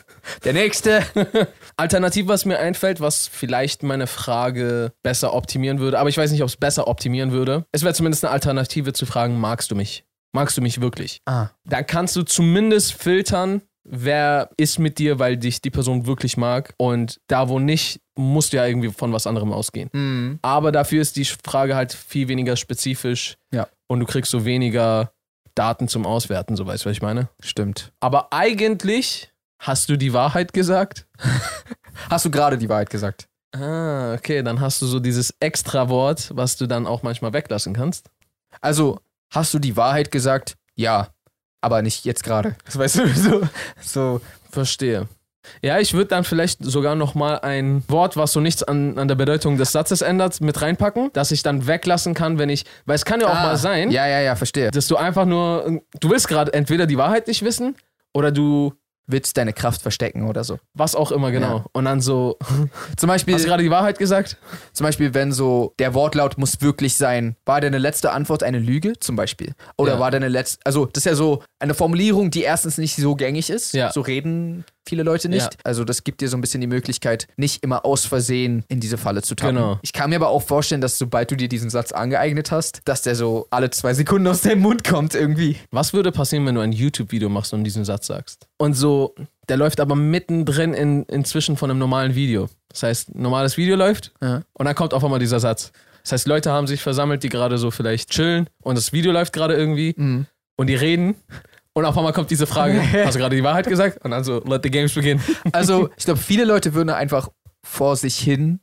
Der 0.45 0.53
nächste. 0.53 1.03
Alternativ, 1.77 2.27
was 2.29 2.45
mir 2.45 2.59
einfällt, 2.59 3.01
was 3.01 3.27
vielleicht 3.29 3.83
meine 3.83 4.07
Frage 4.07 4.93
besser 5.03 5.33
optimieren 5.35 5.79
würde, 5.81 5.99
aber 5.99 6.09
ich 6.09 6.17
weiß 6.19 6.31
nicht, 6.31 6.43
ob 6.43 6.49
es 6.49 6.57
besser 6.57 6.87
optimieren 6.89 7.33
würde. 7.33 7.65
Es 7.73 7.83
wäre 7.83 7.95
zumindest 7.95 8.25
eine 8.25 8.33
Alternative 8.33 8.93
zu 8.93 9.07
fragen, 9.07 9.39
magst 9.41 9.71
du 9.71 9.75
mich? 9.75 10.05
Magst 10.35 10.57
du 10.57 10.63
mich 10.63 10.81
wirklich? 10.81 11.21
Ah. 11.27 11.49
Dann 11.65 11.87
kannst 11.87 12.17
du 12.17 12.23
zumindest 12.23 12.93
filtern, 12.95 13.63
wer 13.85 14.51
ist 14.57 14.81
mit 14.81 14.99
dir, 14.99 15.21
weil 15.21 15.37
dich 15.37 15.63
die 15.63 15.71
Person 15.71 16.07
wirklich 16.07 16.37
mag. 16.37 16.75
Und 16.77 17.21
da, 17.29 17.49
wo 17.49 17.61
nicht, 17.61 18.01
musst 18.17 18.53
du 18.53 18.57
ja 18.57 18.67
irgendwie 18.67 18.91
von 18.91 19.13
was 19.13 19.29
anderem 19.29 19.53
ausgehen. 19.53 19.91
Mhm. 19.93 20.39
Aber 20.43 20.73
dafür 20.73 21.03
ist 21.03 21.17
die 21.17 21.25
Frage 21.25 21.77
halt 21.77 21.93
viel 21.93 22.27
weniger 22.27 22.57
spezifisch. 22.57 23.37
Ja. 23.53 23.69
Und 23.87 24.01
du 24.01 24.07
kriegst 24.07 24.33
so 24.33 24.45
weniger 24.45 25.13
Daten 25.55 25.87
zum 25.87 26.05
Auswerten, 26.05 26.57
so 26.57 26.67
weißt 26.67 26.85
du, 26.85 26.89
was 26.89 26.97
ich 26.97 27.03
meine? 27.03 27.29
Stimmt. 27.41 27.93
Aber 28.01 28.33
eigentlich 28.33 29.33
hast 29.61 29.89
du 29.89 29.97
die 29.97 30.13
Wahrheit 30.13 30.53
gesagt. 30.53 31.07
Hast 32.11 32.25
du 32.25 32.31
gerade 32.31 32.59
die 32.59 32.69
Wahrheit 32.69 32.91
gesagt? 32.91 33.29
Ah, 33.53 34.15
okay, 34.15 34.43
dann 34.43 34.61
hast 34.61 34.83
du 34.83 34.87
so 34.87 34.99
dieses 34.99 35.33
Extra-Wort, 35.39 36.33
was 36.35 36.57
du 36.57 36.67
dann 36.67 36.89
auch 36.89 37.05
manchmal 37.05 37.33
weglassen 37.33 37.73
kannst. 37.73 38.11
Also, 38.61 38.99
hast 39.35 39.53
du 39.55 39.59
die 39.59 39.77
Wahrheit 39.77 40.11
gesagt? 40.11 40.55
Ja. 40.77 41.09
Aber 41.61 41.83
nicht 41.83 42.05
jetzt 42.05 42.25
gerade. 42.25 42.57
Das 42.67 42.79
weißt 42.79 42.99
du, 42.99 43.09
so. 43.15 43.43
so. 43.81 44.21
Verstehe. 44.51 45.09
Ja, 45.63 45.79
ich 45.79 45.93
würde 45.93 46.09
dann 46.09 46.25
vielleicht 46.25 46.65
sogar 46.65 46.95
nochmal 46.95 47.41
ein 47.41 47.85
Wort, 47.89 48.17
was 48.17 48.33
so 48.33 48.41
nichts 48.41 48.63
an, 48.63 48.99
an 48.99 49.09
der 49.09 49.15
Bedeutung 49.15 49.59
des 49.59 49.73
Satzes 49.73 50.01
ändert, 50.01 50.41
mit 50.41 50.63
reinpacken, 50.63 51.11
dass 51.13 51.31
ich 51.33 51.43
dann 51.43 51.67
weglassen 51.67 52.15
kann, 52.15 52.39
wenn 52.39 52.49
ich. 52.49 52.65
Weil 52.87 52.95
es 52.97 53.05
kann 53.05 53.21
ja 53.21 53.27
auch 53.29 53.35
mal 53.35 53.57
sein, 53.59 53.89
Ah. 53.89 53.93
Ja, 53.93 54.07
ja, 54.07 54.21
ja, 54.21 54.37
verstehe. 54.37 54.71
dass 54.71 54.87
du 54.87 54.97
einfach 54.97 55.27
nur. 55.27 55.81
Du 56.01 56.11
willst 56.11 56.29
gerade 56.29 56.53
entweder 56.55 56.87
die 56.87 56.97
Wahrheit 56.97 57.27
nicht 57.29 57.45
wissen 57.45 57.77
oder 58.15 58.31
du. 58.33 58.73
Willst 59.07 59.37
deine 59.37 59.53
Kraft 59.53 59.83
verstecken 59.83 60.27
oder 60.29 60.45
so. 60.45 60.59
Was 60.73 60.95
auch 60.95 61.13
immer, 61.13 61.31
genau. 61.31 61.59
Ja. 61.59 61.65
Und 61.73 61.85
dann 61.85 62.01
so. 62.01 62.39
Zum 62.97 63.09
Beispiel, 63.09 63.35
Hast 63.35 63.45
du 63.45 63.49
gerade 63.49 63.63
die 63.63 63.71
Wahrheit 63.71 63.99
gesagt? 63.99 64.39
zum 64.73 64.85
Beispiel, 64.85 65.13
wenn 65.15 65.31
so 65.33 65.75
der 65.79 65.93
Wortlaut 65.95 66.39
muss 66.39 66.61
wirklich 66.63 66.95
sein, 66.97 67.37
war 67.45 67.61
deine 67.61 67.79
letzte 67.79 68.13
Antwort 68.13 68.43
eine 68.43 68.59
Lüge, 68.59 68.95
zum 68.99 69.15
Beispiel? 69.17 69.53
Oder 69.77 69.95
Ja. 69.95 69.99
war 70.01 70.11
deine 70.11 70.29
letzte, 70.29 70.61
also 70.65 70.87
das 70.87 71.03
ist 71.03 71.11
ja 71.11 71.15
so 71.15 71.43
eine 71.59 71.75
Formulierung, 71.75 72.31
die 72.31 72.43
erstens 72.43 72.79
nicht 72.79 72.97
so 72.97 73.15
gängig 73.15 73.51
ist. 73.51 73.75
Ja. 73.75 73.93
So 73.93 74.01
reden 74.01 74.65
viele 74.87 75.03
Leute 75.03 75.29
nicht. 75.29 75.43
Ja. 75.43 75.51
Also 75.65 75.85
das 75.85 76.05
gibt 76.05 76.21
dir 76.21 76.29
so 76.29 76.37
ein 76.37 76.41
bisschen 76.41 76.61
die 76.61 76.67
Möglichkeit, 76.67 77.27
nicht 77.37 77.63
immer 77.63 77.85
aus 77.85 78.05
Versehen 78.07 78.65
in 78.69 78.81
diese 78.81 78.99
Falle 78.99 79.23
zu 79.23 79.35
tappen. 79.35 79.57
Genau. 79.57 79.79
Ich 79.83 79.93
kann 79.93 80.11
mir 80.11 80.17
aber 80.17 80.29
auch 80.29 80.43
vorstellen, 80.43 80.81
dass 80.81 80.99
sobald 80.99 81.31
du 81.31 81.37
dir 81.37 81.49
diesen 81.49 81.71
Satz 81.71 81.93
angeeignet 81.93 82.51
hast, 82.51 82.81
dass 82.85 83.03
der 83.03 83.15
so 83.15 83.47
alle 83.51 83.71
zwei 83.71 83.95
Sekunden 83.95 84.27
aus 84.29 84.43
deinem 84.43 84.61
Mund 84.63 84.85
kommt 84.85 85.15
irgendwie. 85.15 85.57
Was 85.71 85.93
würde 85.93 86.13
passieren, 86.13 86.47
wenn 86.47 86.55
du 86.55 86.61
ein 86.61 86.73
YouTube-Video 86.73 87.29
machst 87.29 87.53
und 87.55 87.65
diesen 87.65 87.85
Satz 87.85 88.07
sagst? 88.07 88.47
Und 88.59 88.75
so, 88.75 89.15
der 89.49 89.57
läuft 89.57 89.81
aber 89.81 89.95
mittendrin 89.97 90.75
in, 90.75 91.05
inzwischen 91.05 91.57
von 91.57 91.71
einem 91.71 91.79
normalen 91.79 92.15
Video. 92.15 92.49
Das 92.69 92.83
heißt, 92.83 93.15
normales 93.15 93.57
Video 93.57 93.77
läuft 93.77 94.13
Ja. 94.23 94.43
und 94.55 94.67
dann 94.67 94.75
kommt 94.75 94.95
auf 94.95 95.05
einmal 95.05 95.19
dieser 95.21 95.41
Satz. 95.41 95.73
Das 96.03 96.13
heißt, 96.13 96.27
Leute 96.27 96.51
haben 96.51 96.67
sich 96.67 96.83
versammelt, 96.83 97.23
die 97.23 97.29
gerade 97.31 97.57
so 97.57 97.71
vielleicht 97.71 98.11
chillen 98.11 98.51
und 98.63 98.77
das 98.77 98.93
Video 98.93 99.11
läuft 99.13 99.33
gerade 99.33 99.55
irgendwie 99.55 99.95
Mhm. 99.97 100.27
und 100.57 100.67
die 100.67 100.75
reden. 100.75 101.15
Und 101.77 101.85
auf 101.85 101.97
einmal 101.99 102.13
kommt 102.13 102.31
diese 102.31 102.47
Frage, 102.47 102.81
hast 103.05 103.15
du 103.15 103.19
gerade 103.19 103.35
die 103.37 103.43
Wahrheit 103.43 103.67
gesagt? 103.67 104.05
Und 104.05 104.13
dann 104.13 104.23
so, 104.25 104.43
let 104.45 104.63
the 104.63 104.71
games 104.71 104.95
begin. 104.95 105.21
Also, 105.53 105.91
ich 105.97 106.05
glaube, 106.05 106.21
viele 106.21 106.45
Leute 106.45 106.73
würden 106.75 106.91
einfach 106.91 107.29
vor 107.67 107.97
sich 107.97 108.17
hin, 108.17 108.61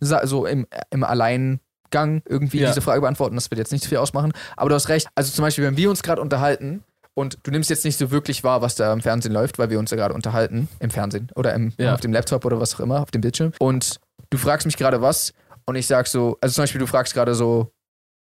so 0.00 0.46
im, 0.46 0.66
im 0.90 1.04
Alleingang 1.04 2.22
irgendwie 2.28 2.60
Ja. 2.60 2.68
diese 2.68 2.80
Frage 2.80 3.00
beantworten. 3.00 3.34
Das 3.34 3.50
wird 3.50 3.58
jetzt 3.58 3.72
nicht 3.72 3.82
so 3.84 3.88
viel 3.88 3.98
ausmachen. 3.98 4.32
Aber 4.56 4.68
du 4.68 4.74
hast 4.74 4.88
recht. 4.88 5.08
Also 5.14 5.32
zum 5.32 5.42
Beispiel, 5.44 5.64
wenn 5.64 5.76
wir 5.76 5.90
uns 5.90 6.02
gerade 6.02 6.20
unterhalten 6.20 6.82
und 7.14 7.38
du 7.42 7.50
nimmst 7.50 7.68
jetzt 7.70 7.84
nicht 7.84 7.98
so 7.98 8.10
wirklich 8.10 8.42
wahr, 8.44 8.62
was 8.62 8.74
da 8.74 8.92
im 8.92 9.00
Fernsehen 9.00 9.32
läuft, 9.32 9.58
weil 9.58 9.70
wir 9.70 9.78
uns 9.78 9.90
ja 9.90 9.96
gerade 9.96 10.14
unterhalten, 10.14 10.68
im 10.80 10.90
Fernsehen 10.90 11.28
oder 11.34 11.54
im, 11.54 11.72
Ja. 11.78 11.94
auf 11.94 12.00
dem 12.00 12.12
Laptop 12.12 12.44
oder 12.44 12.60
was 12.60 12.74
auch 12.74 12.80
immer, 12.80 13.00
auf 13.02 13.10
dem 13.10 13.20
Bildschirm. 13.20 13.52
Und 13.58 14.00
du 14.30 14.38
fragst 14.38 14.66
mich 14.66 14.76
gerade 14.76 15.00
was 15.02 15.32
und 15.66 15.74
ich 15.76 15.86
sag 15.86 16.06
so, 16.06 16.38
also 16.40 16.54
zum 16.54 16.62
Beispiel, 16.62 16.78
du 16.80 16.86
fragst 16.86 17.12
gerade 17.14 17.34
so, 17.34 17.70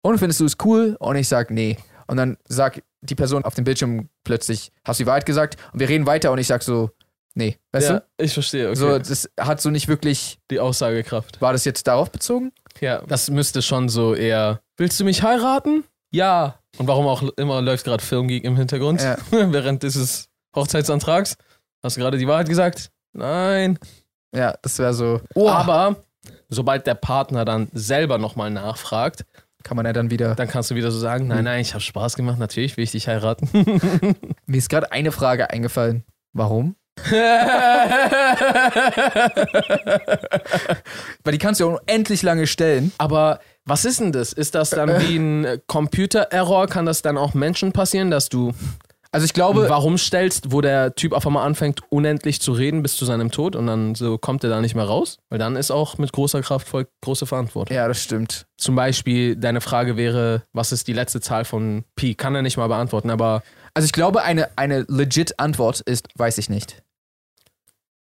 und 0.03 0.19
findest 0.19 0.41
du 0.41 0.47
es 0.47 0.57
cool? 0.65 0.97
Und 0.99 1.17
ich 1.17 1.29
sag, 1.29 1.51
nee. 1.51 1.77
Und 2.07 2.17
dann 2.17 2.37
sagt 2.49 2.83
die 3.03 3.15
Person 3.15 3.45
auf 3.45 3.55
dem 3.55 3.65
Bildschirm 3.65 4.09
plötzlich, 4.25 4.73
hast 4.85 5.01
du 5.01 5.05
die 5.05 5.07
Wahrheit 5.07 5.27
gesagt? 5.27 5.57
Und 5.73 5.81
wir 5.81 5.89
reden 5.89 6.07
weiter 6.07 6.33
und 6.33 6.39
ich 6.39 6.47
sag 6.47 6.63
so, 6.63 6.91
nee. 7.35 7.59
Weißt 7.73 7.91
du? 7.91 7.95
ja, 7.95 8.03
ich 8.19 8.35
verstehe, 8.35 8.69
okay. 8.69 8.77
So, 8.77 8.99
das 8.99 9.29
hat 9.39 9.61
so 9.61 9.71
nicht 9.71 9.89
wirklich. 9.89 10.39
die 10.51 10.61
Aussagekraft. 10.61 11.41
War 11.41 11.53
das 11.53 11.65
jetzt 11.65 11.87
darauf 11.87 12.11
bezogen? 12.11 12.53
Ja, 12.81 13.03
das 13.07 13.31
müsste 13.31 13.63
schon 13.63 13.89
so 13.89 14.15
eher, 14.15 14.61
willst 14.77 15.01
du 15.01 15.05
mich 15.05 15.23
heiraten? 15.23 15.85
Ja. 16.13 16.57
Und 16.79 16.87
warum 16.87 17.07
auch 17.07 17.23
immer 17.37 17.63
läuft 17.63 17.85
gerade 17.85 18.03
Filmgeek 18.03 18.45
im 18.45 18.57
Hintergrund? 18.57 19.03
Ja. 19.03 19.17
Während 19.31 19.83
dieses 19.83 20.29
Hochzeitsantrags. 20.55 21.37
Hast 21.83 21.97
du 21.97 22.01
gerade 22.01 22.19
die 22.19 22.27
Wahrheit 22.27 22.49
gesagt? 22.49 22.91
Nein. 23.13 23.79
Ja, 24.35 24.55
das 24.63 24.79
wäre 24.79 24.95
so. 24.95 25.21
Aber 25.35 26.05
sobald 26.49 26.87
der 26.87 26.95
Partner 26.95 27.45
dann 27.45 27.69
selber 27.73 28.19
nochmal 28.19 28.51
nachfragt, 28.51 29.25
Kann 29.63 29.77
man 29.77 29.87
ja 29.87 29.93
dann 29.93 30.11
wieder. 30.11 30.35
dann 30.35 30.49
kannst 30.49 30.71
du 30.71 30.75
wieder 30.75 30.91
so 30.91 30.99
sagen, 30.99 31.29
nein, 31.29 31.45
nein, 31.45 31.61
ich 31.61 31.75
habe 31.75 31.83
Spaß 31.83 32.17
gemacht, 32.17 32.39
natürlich 32.39 32.77
will 32.77 32.85
ich 32.85 32.93
dich 32.93 33.09
heiraten. 33.09 33.49
Mir 34.47 34.57
ist 34.57 34.71
gerade 34.71 34.91
eine 34.93 35.13
Frage 35.13 35.51
eingefallen. 35.51 36.05
Warum? 36.33 36.77
Weil 37.11 37.33
die 41.33 41.39
kannst 41.39 41.61
du 41.61 41.69
ja 41.69 41.77
unendlich 41.77 42.23
lange 42.23 42.47
stellen. 42.47 42.93
Aber 42.99 43.41
was 43.65 43.85
ist 43.85 44.01
denn 44.01 44.13
das? 44.13 44.33
Ist 44.33 44.55
das 44.55 44.71
dann 44.71 44.89
wie 45.01 45.17
ein 45.17 45.61
Computer-Error? 45.67 46.67
Kann 46.67 46.87
das 46.87 47.03
dann 47.03 47.17
auch 47.17 47.35
Menschen 47.35 47.73
passieren, 47.73 48.11
dass 48.11 48.29
du 48.29 48.53
Also 49.13 49.25
ich 49.25 49.33
glaube, 49.33 49.69
warum 49.69 49.99
stellst, 49.99 50.53
wo 50.53 50.61
der 50.61 50.95
Typ 50.95 51.13
auf 51.15 51.27
einmal 51.27 51.45
anfängt, 51.45 51.81
unendlich 51.91 52.41
zu 52.41 52.53
reden 52.53 52.81
bis 52.83 52.97
zu 52.97 53.05
seinem 53.05 53.33
Tod 53.33 53.57
und 53.57 53.67
dann 53.67 53.97
so 53.97 54.19
kommt 54.19 54.45
er 54.45 54.51
da 54.51 54.61
nicht 54.61 54.77
mehr 54.77 54.85
raus? 54.85 55.19
Weil 55.31 55.41
dann 55.41 55.57
ist 55.57 55.73
auch 55.73 55.99
mit 55.99 56.13
großer 56.13 56.43
Kraft 56.43 56.69
voll 56.69 56.87
große 57.03 57.27
Verantwortung. 57.27 57.75
ja, 57.77 57.89
das 57.89 58.01
stimmt. 58.03 58.47
Zum 58.57 58.77
Beispiel, 58.77 59.35
deine 59.35 59.61
Frage 59.61 59.97
wäre, 59.97 60.45
was 60.53 60.71
ist 60.71 60.87
die 60.87 60.93
letzte 60.93 61.21
Zahl 61.21 61.45
von 61.45 61.85
Pi? 61.97 62.15
Kann 62.15 62.37
er 62.37 62.43
nicht 62.43 62.57
mal 62.57 62.69
beantworten, 62.69 63.11
aber 63.11 63.43
Also 63.75 63.87
ich 63.87 63.93
glaube, 63.93 64.23
eine, 64.23 64.49
eine 64.57 64.85
legit 64.89 65.41
Antwort 65.41 65.81
ist, 65.81 66.07
weiß 66.17 66.39
ich 66.39 66.49
nicht. 66.49 66.81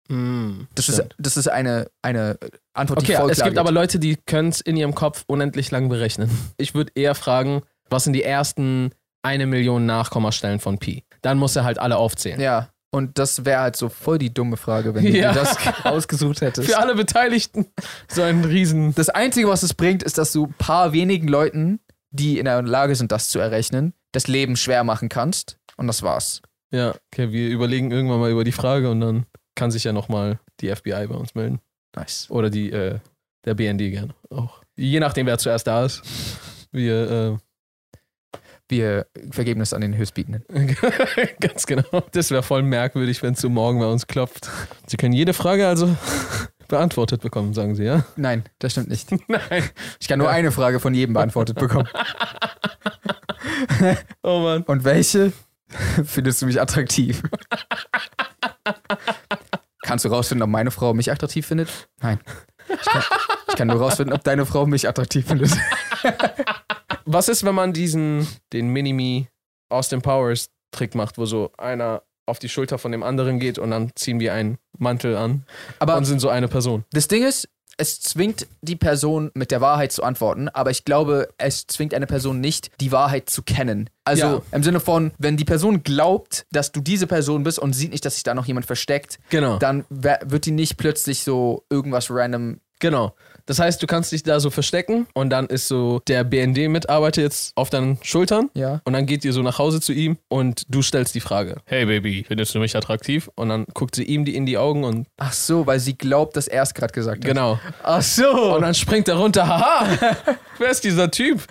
mm, 0.09 0.63
Das 0.75 0.87
stimmt. 0.87 0.99
ist, 1.01 1.15
das 1.19 1.37
ist 1.37 1.49
eine, 1.49 1.89
eine 2.03 2.39
Antwort, 2.73 3.03
die 3.03 3.07
Okay, 3.13 3.17
voll 3.21 3.31
es 3.31 3.37
klar 3.37 3.49
gibt 3.49 3.55
geht. 3.57 3.61
aber 3.61 3.73
Leute, 3.73 3.99
die 3.99 4.17
können 4.27 4.49
es 4.49 4.61
in 4.63 4.77
ihrem 4.77 4.95
Kopf 4.95 5.25
unendlich 5.27 5.71
lang 5.71 5.89
berechnen. 5.91 6.31
Ich 6.57 6.75
würde 6.75 6.93
eher 6.95 7.15
fragen, 7.15 7.63
was 7.91 8.05
sind 8.05 8.15
die 8.15 8.23
ersten 8.23 8.93
eine 9.25 9.47
Million 9.47 9.87
Nachkommastellen 9.87 10.61
von 10.61 10.79
Pi? 10.79 11.05
Dann 11.23 11.39
muss 11.39 11.57
er 11.57 11.65
halt 11.65 11.79
alle 11.79 11.97
aufzählen. 11.97 12.41
Ja, 12.41 12.69
und 12.91 13.19
das 13.19 13.45
wäre 13.45 13.61
halt 13.61 13.77
so 13.77 13.89
voll 13.89 14.19
die 14.19 14.33
dumme 14.33 14.57
Frage, 14.57 14.95
wenn 14.95 15.05
du 15.05 15.11
Ja. 15.11 15.33
dir 15.33 15.41
das 15.41 15.57
ausgesucht 15.85 16.41
hättest. 16.41 16.71
Für 16.71 16.79
alle 16.79 16.95
Beteiligten 16.95 17.67
so 18.09 18.23
ein 18.23 18.45
Riesen. 18.45 18.95
Das 18.95 19.09
Einzige, 19.09 19.49
was 19.49 19.63
es 19.63 19.75
bringt, 19.75 20.03
ist, 20.03 20.19
dass 20.19 20.33
du 20.33 20.47
ein 20.47 20.55
paar 20.59 20.93
wenigen 20.93 21.27
Leuten, 21.27 21.81
die 22.11 22.39
in 22.39 22.45
der 22.45 22.63
Lage 22.63 22.95
sind, 22.95 23.11
das 23.11 23.29
zu 23.31 23.41
errechnen, 23.41 23.95
das 24.13 24.29
Leben 24.29 24.57
schwer 24.57 24.85
machen 24.85 25.09
kannst. 25.09 25.59
Und 25.77 25.89
das 25.89 26.03
war's. 26.03 26.41
Ja, 26.71 26.95
okay, 27.13 27.33
wir 27.33 27.49
überlegen 27.49 27.91
irgendwann 27.91 28.21
mal 28.21 28.31
über 28.31 28.45
die 28.45 28.53
Frage 28.53 28.91
und 28.91 29.01
dann 29.01 29.27
kann 29.57 29.71
sich 29.73 29.83
ja 29.85 29.93
nochmal 29.93 30.39
die 30.61 30.69
FBI 30.75 31.07
bei 31.09 31.15
uns 31.17 31.35
melden. 31.35 31.61
Nice. 31.97 32.27
Oder 32.31 32.51
die, 32.51 32.71
äh, 32.71 32.99
der 33.45 33.55
BND 33.55 33.79
gerne 33.91 34.15
auch. 34.31 34.61
Je 34.77 35.01
nachdem, 35.01 35.27
wer 35.27 35.39
zuerst 35.39 35.67
da 35.67 35.85
ist. 35.85 36.03
Wir, 36.73 37.39
Wir 38.69 39.07
vergeben 39.31 39.61
es 39.61 39.73
an 39.75 39.83
den 39.83 39.97
Höchstbietenden. 39.97 40.45
äh, 40.49 40.75
ganz 41.41 41.67
genau. 41.67 42.03
Das 42.13 42.31
wäre 42.31 42.43
voll 42.43 42.63
merkwürdig, 42.63 43.23
wenn 43.23 43.35
es 43.35 43.41
so 43.41 43.51
morgen 43.51 43.79
bei 43.79 43.87
uns 43.87 44.07
klopft. 44.07 44.49
Sie 44.87 44.97
können 44.97 45.13
jede 45.13 45.35
Frage 45.35 45.67
also 45.69 45.95
beantwortet 46.69 47.21
bekommen, 47.21 47.53
sagen 47.53 47.75
Sie, 47.75 47.85
ja? 47.85 48.05
Nein, 48.17 48.45
das 48.61 48.73
stimmt 48.73 48.89
nicht. 48.89 49.11
Nein. 49.29 49.65
Ich 50.01 50.09
kann 50.09 50.19
nur 50.19 50.31
eine 50.31 50.51
Frage 50.51 50.81
von 50.81 50.95
jedem 50.95 51.13
beantwortet 51.13 51.59
bekommen. 51.59 51.89
Oh 54.23 54.41
Mann. 54.41 54.63
Und 54.63 54.85
welche 54.85 55.33
findest 56.05 56.41
du 56.41 56.47
mich 56.47 56.61
attraktiv? 56.61 57.23
Kannst 59.83 60.05
du 60.07 60.09
rausfinden, 60.09 60.43
ob 60.43 60.49
meine 60.51 60.71
Frau 60.71 60.95
mich 60.95 61.13
attraktiv 61.13 61.47
findet? 61.47 61.69
Nein. 62.01 62.19
Ich 62.69 62.87
kann, 62.87 63.03
ich 63.49 63.57
kann 63.57 63.69
nur 63.69 63.77
rausfinden, 63.77 64.15
ob 64.15 64.25
deine 64.25 64.47
Frau 64.47 64.65
mich 64.67 64.89
attraktiv 64.89 65.27
findet. 65.27 65.51
Was 67.15 67.29
ist, 67.29 67.45
wenn 67.45 67.55
man 67.55 67.73
diesen, 67.73 68.27
den 68.53 68.69
Minimi 68.69 69.29
Austin 69.69 70.03
Powers 70.03 70.49
Trick 70.73 70.97
macht, 70.97 71.17
wo 71.17 71.27
so 71.27 71.53
einer 71.57 72.03
auf 72.27 72.41
die 72.41 72.49
Schulter 72.49 72.77
von 72.79 72.91
dem 72.91 73.05
anderen 73.05 73.39
geht 73.39 73.57
und 73.59 73.71
dann 73.71 73.93
ziehen 73.95 74.19
wir 74.19 74.33
einen 74.35 74.59
Mantel 74.79 75.17
an 75.17 75.45
Aber 75.79 75.97
und 75.97 76.07
sind 76.07 76.19
so 76.21 76.29
eine 76.29 76.49
Person. 76.49 76.85
das 76.91 77.07
Ding 77.07 77.23
ist, 77.25 77.49
es 77.77 78.01
zwingt 78.01 78.47
die 78.63 78.75
Person 78.77 79.31
mit 79.35 79.51
der 79.53 79.61
Wahrheit 79.61 79.93
zu 79.93 80.03
antworten, 80.03 80.49
aber 80.49 80.71
ich 80.73 80.85
glaube, 80.85 81.29
es 81.39 81.67
zwingt 81.69 81.95
eine 81.95 82.07
Person 82.07 82.41
nicht, 82.41 82.71
die 82.81 82.91
Wahrheit 82.93 83.31
zu 83.31 83.43
kennen. 83.43 83.91
Also 84.05 84.27
Ja. 84.27 84.43
im 84.53 84.63
Sinne 84.65 84.81
von, 84.81 85.13
wenn 85.19 85.37
die 85.37 85.45
Person 85.45 85.83
glaubt, 85.85 86.47
dass 86.51 86.73
du 86.73 86.81
diese 86.81 87.07
Person 87.07 87.45
bist 87.45 87.59
und 87.61 87.75
sieht 87.75 87.93
nicht, 87.93 88.05
dass 88.05 88.15
sich 88.15 88.23
da 88.25 88.35
noch 88.35 88.47
jemand 88.47 88.67
versteckt, 88.67 89.19
Genau. 89.31 89.59
dann 89.59 89.85
wird 89.89 90.47
die 90.47 90.51
nicht 90.53 90.79
plötzlich 90.79 91.23
so 91.23 91.65
irgendwas 91.71 92.11
random. 92.11 92.59
Genau. 92.81 93.15
Das 93.47 93.59
heißt, 93.59 93.83
du 93.83 93.87
kannst 93.87 94.11
dich 94.13 94.23
da 94.23 94.41
so 94.41 94.51
verstecken 94.51 95.07
und 95.15 95.31
dann 95.31 95.47
ist 95.47 95.69
so 95.69 96.01
der 96.09 96.25
BND-Mitarbeiter 96.25 97.23
jetzt 97.23 97.53
auf 97.57 97.71
deinen 97.71 97.99
Schultern 98.03 98.51
Ja. 98.55 98.81
und 98.85 98.93
dann 98.93 99.07
geht 99.07 99.25
ihr 99.25 99.33
so 99.33 99.43
nach 99.43 99.59
Hause 99.59 99.81
zu 99.81 99.93
ihm 99.93 100.17
und 100.29 100.65
du 100.69 100.83
stellst 100.83 101.15
die 101.15 101.21
Frage: 101.21 101.57
Hey 101.67 101.85
Baby, 101.87 102.25
findest 102.27 102.55
du 102.55 102.59
mich 102.59 102.77
attraktiv? 102.77 103.29
Und 103.35 103.49
dann 103.51 103.67
guckt 103.75 103.97
sie 103.97 104.05
ihm 104.05 104.25
die 104.25 104.35
in 104.35 104.47
die 104.47 104.59
Augen 104.59 104.85
und 104.85 105.07
Ach 105.19 105.33
so, 105.33 105.67
weil 105.67 105.81
sie 105.81 105.97
glaubt, 105.97 106.37
dass 106.37 106.47
er 106.49 106.63
es 106.63 106.75
gerade 106.75 106.93
gesagt 106.93 107.19
hat. 107.19 107.25
genau. 107.25 107.59
Ach 107.83 108.03
so. 108.03 108.55
Und 108.55 108.63
dann 108.63 108.75
springt 108.75 109.09
er 109.09 109.17
runter. 109.17 109.47
Haha! 109.47 109.87
Wer 110.59 110.71
ist 110.71 110.85
dieser 110.85 111.11
Typ? 111.11 111.43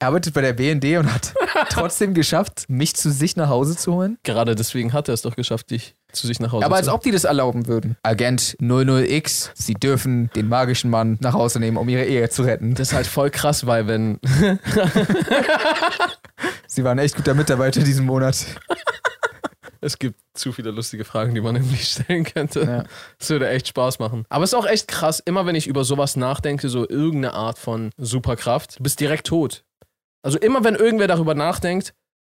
Er 0.00 0.08
arbeitet 0.08 0.34
bei 0.34 0.40
der 0.40 0.52
BND 0.52 0.98
und 0.98 1.12
hat 1.12 1.32
trotzdem 1.70 2.12
geschafft, 2.12 2.64
mich 2.68 2.94
zu 2.96 3.10
sich 3.12 3.36
nach 3.36 3.48
Hause 3.48 3.76
zu 3.76 3.94
holen. 3.94 4.18
Gerade 4.24 4.54
deswegen 4.54 4.92
hat 4.92 5.08
er 5.08 5.14
es 5.14 5.22
doch 5.22 5.36
geschafft, 5.36 5.70
dich 5.70 5.94
zu 6.12 6.26
sich 6.26 6.40
nach 6.40 6.52
Hause 6.52 6.64
Aber 6.64 6.76
als 6.76 6.88
ob 6.88 7.02
die 7.02 7.10
das 7.10 7.24
erlauben 7.24 7.66
würden. 7.66 7.96
Agent 8.02 8.56
00X, 8.60 9.50
sie 9.54 9.74
dürfen 9.74 10.30
den 10.34 10.48
magischen 10.48 10.90
Mann 10.90 11.18
nach 11.20 11.34
Hause 11.34 11.60
nehmen, 11.60 11.76
um 11.76 11.88
ihre 11.88 12.04
Ehe 12.04 12.28
zu 12.30 12.42
retten. 12.42 12.74
Das 12.74 12.88
ist 12.88 12.94
halt 12.94 13.06
voll 13.06 13.30
krass, 13.30 13.66
weil 13.66 13.86
wenn. 13.86 14.18
Sie 16.66 16.84
waren 16.84 16.98
echt 16.98 17.16
guter 17.16 17.34
Mitarbeiter 17.34 17.80
diesen 17.80 18.06
Monat. 18.06 18.46
Es 19.80 19.98
gibt 19.98 20.20
zu 20.34 20.52
viele 20.52 20.70
lustige 20.70 21.04
Fragen, 21.04 21.34
die 21.34 21.40
man 21.40 21.54
nämlich 21.54 21.88
stellen 21.88 22.24
könnte. 22.24 22.62
Ja. 22.62 22.84
Das 23.18 23.30
würde 23.30 23.48
echt 23.48 23.68
Spaß 23.68 23.98
machen. 23.98 24.24
Aber 24.28 24.44
es 24.44 24.52
ist 24.52 24.58
auch 24.58 24.66
echt 24.66 24.88
krass, 24.88 25.20
immer 25.24 25.46
wenn 25.46 25.54
ich 25.54 25.66
über 25.66 25.84
sowas 25.84 26.16
nachdenke, 26.16 26.68
so 26.68 26.88
irgendeine 26.88 27.34
Art 27.34 27.58
von 27.58 27.90
Superkraft, 27.96 28.78
du 28.78 28.82
bist 28.82 29.00
direkt 29.00 29.26
tot. 29.28 29.64
Also 30.22 30.38
immer 30.38 30.64
wenn 30.64 30.74
irgendwer 30.74 31.06
darüber 31.06 31.34
nachdenkt, 31.34 31.94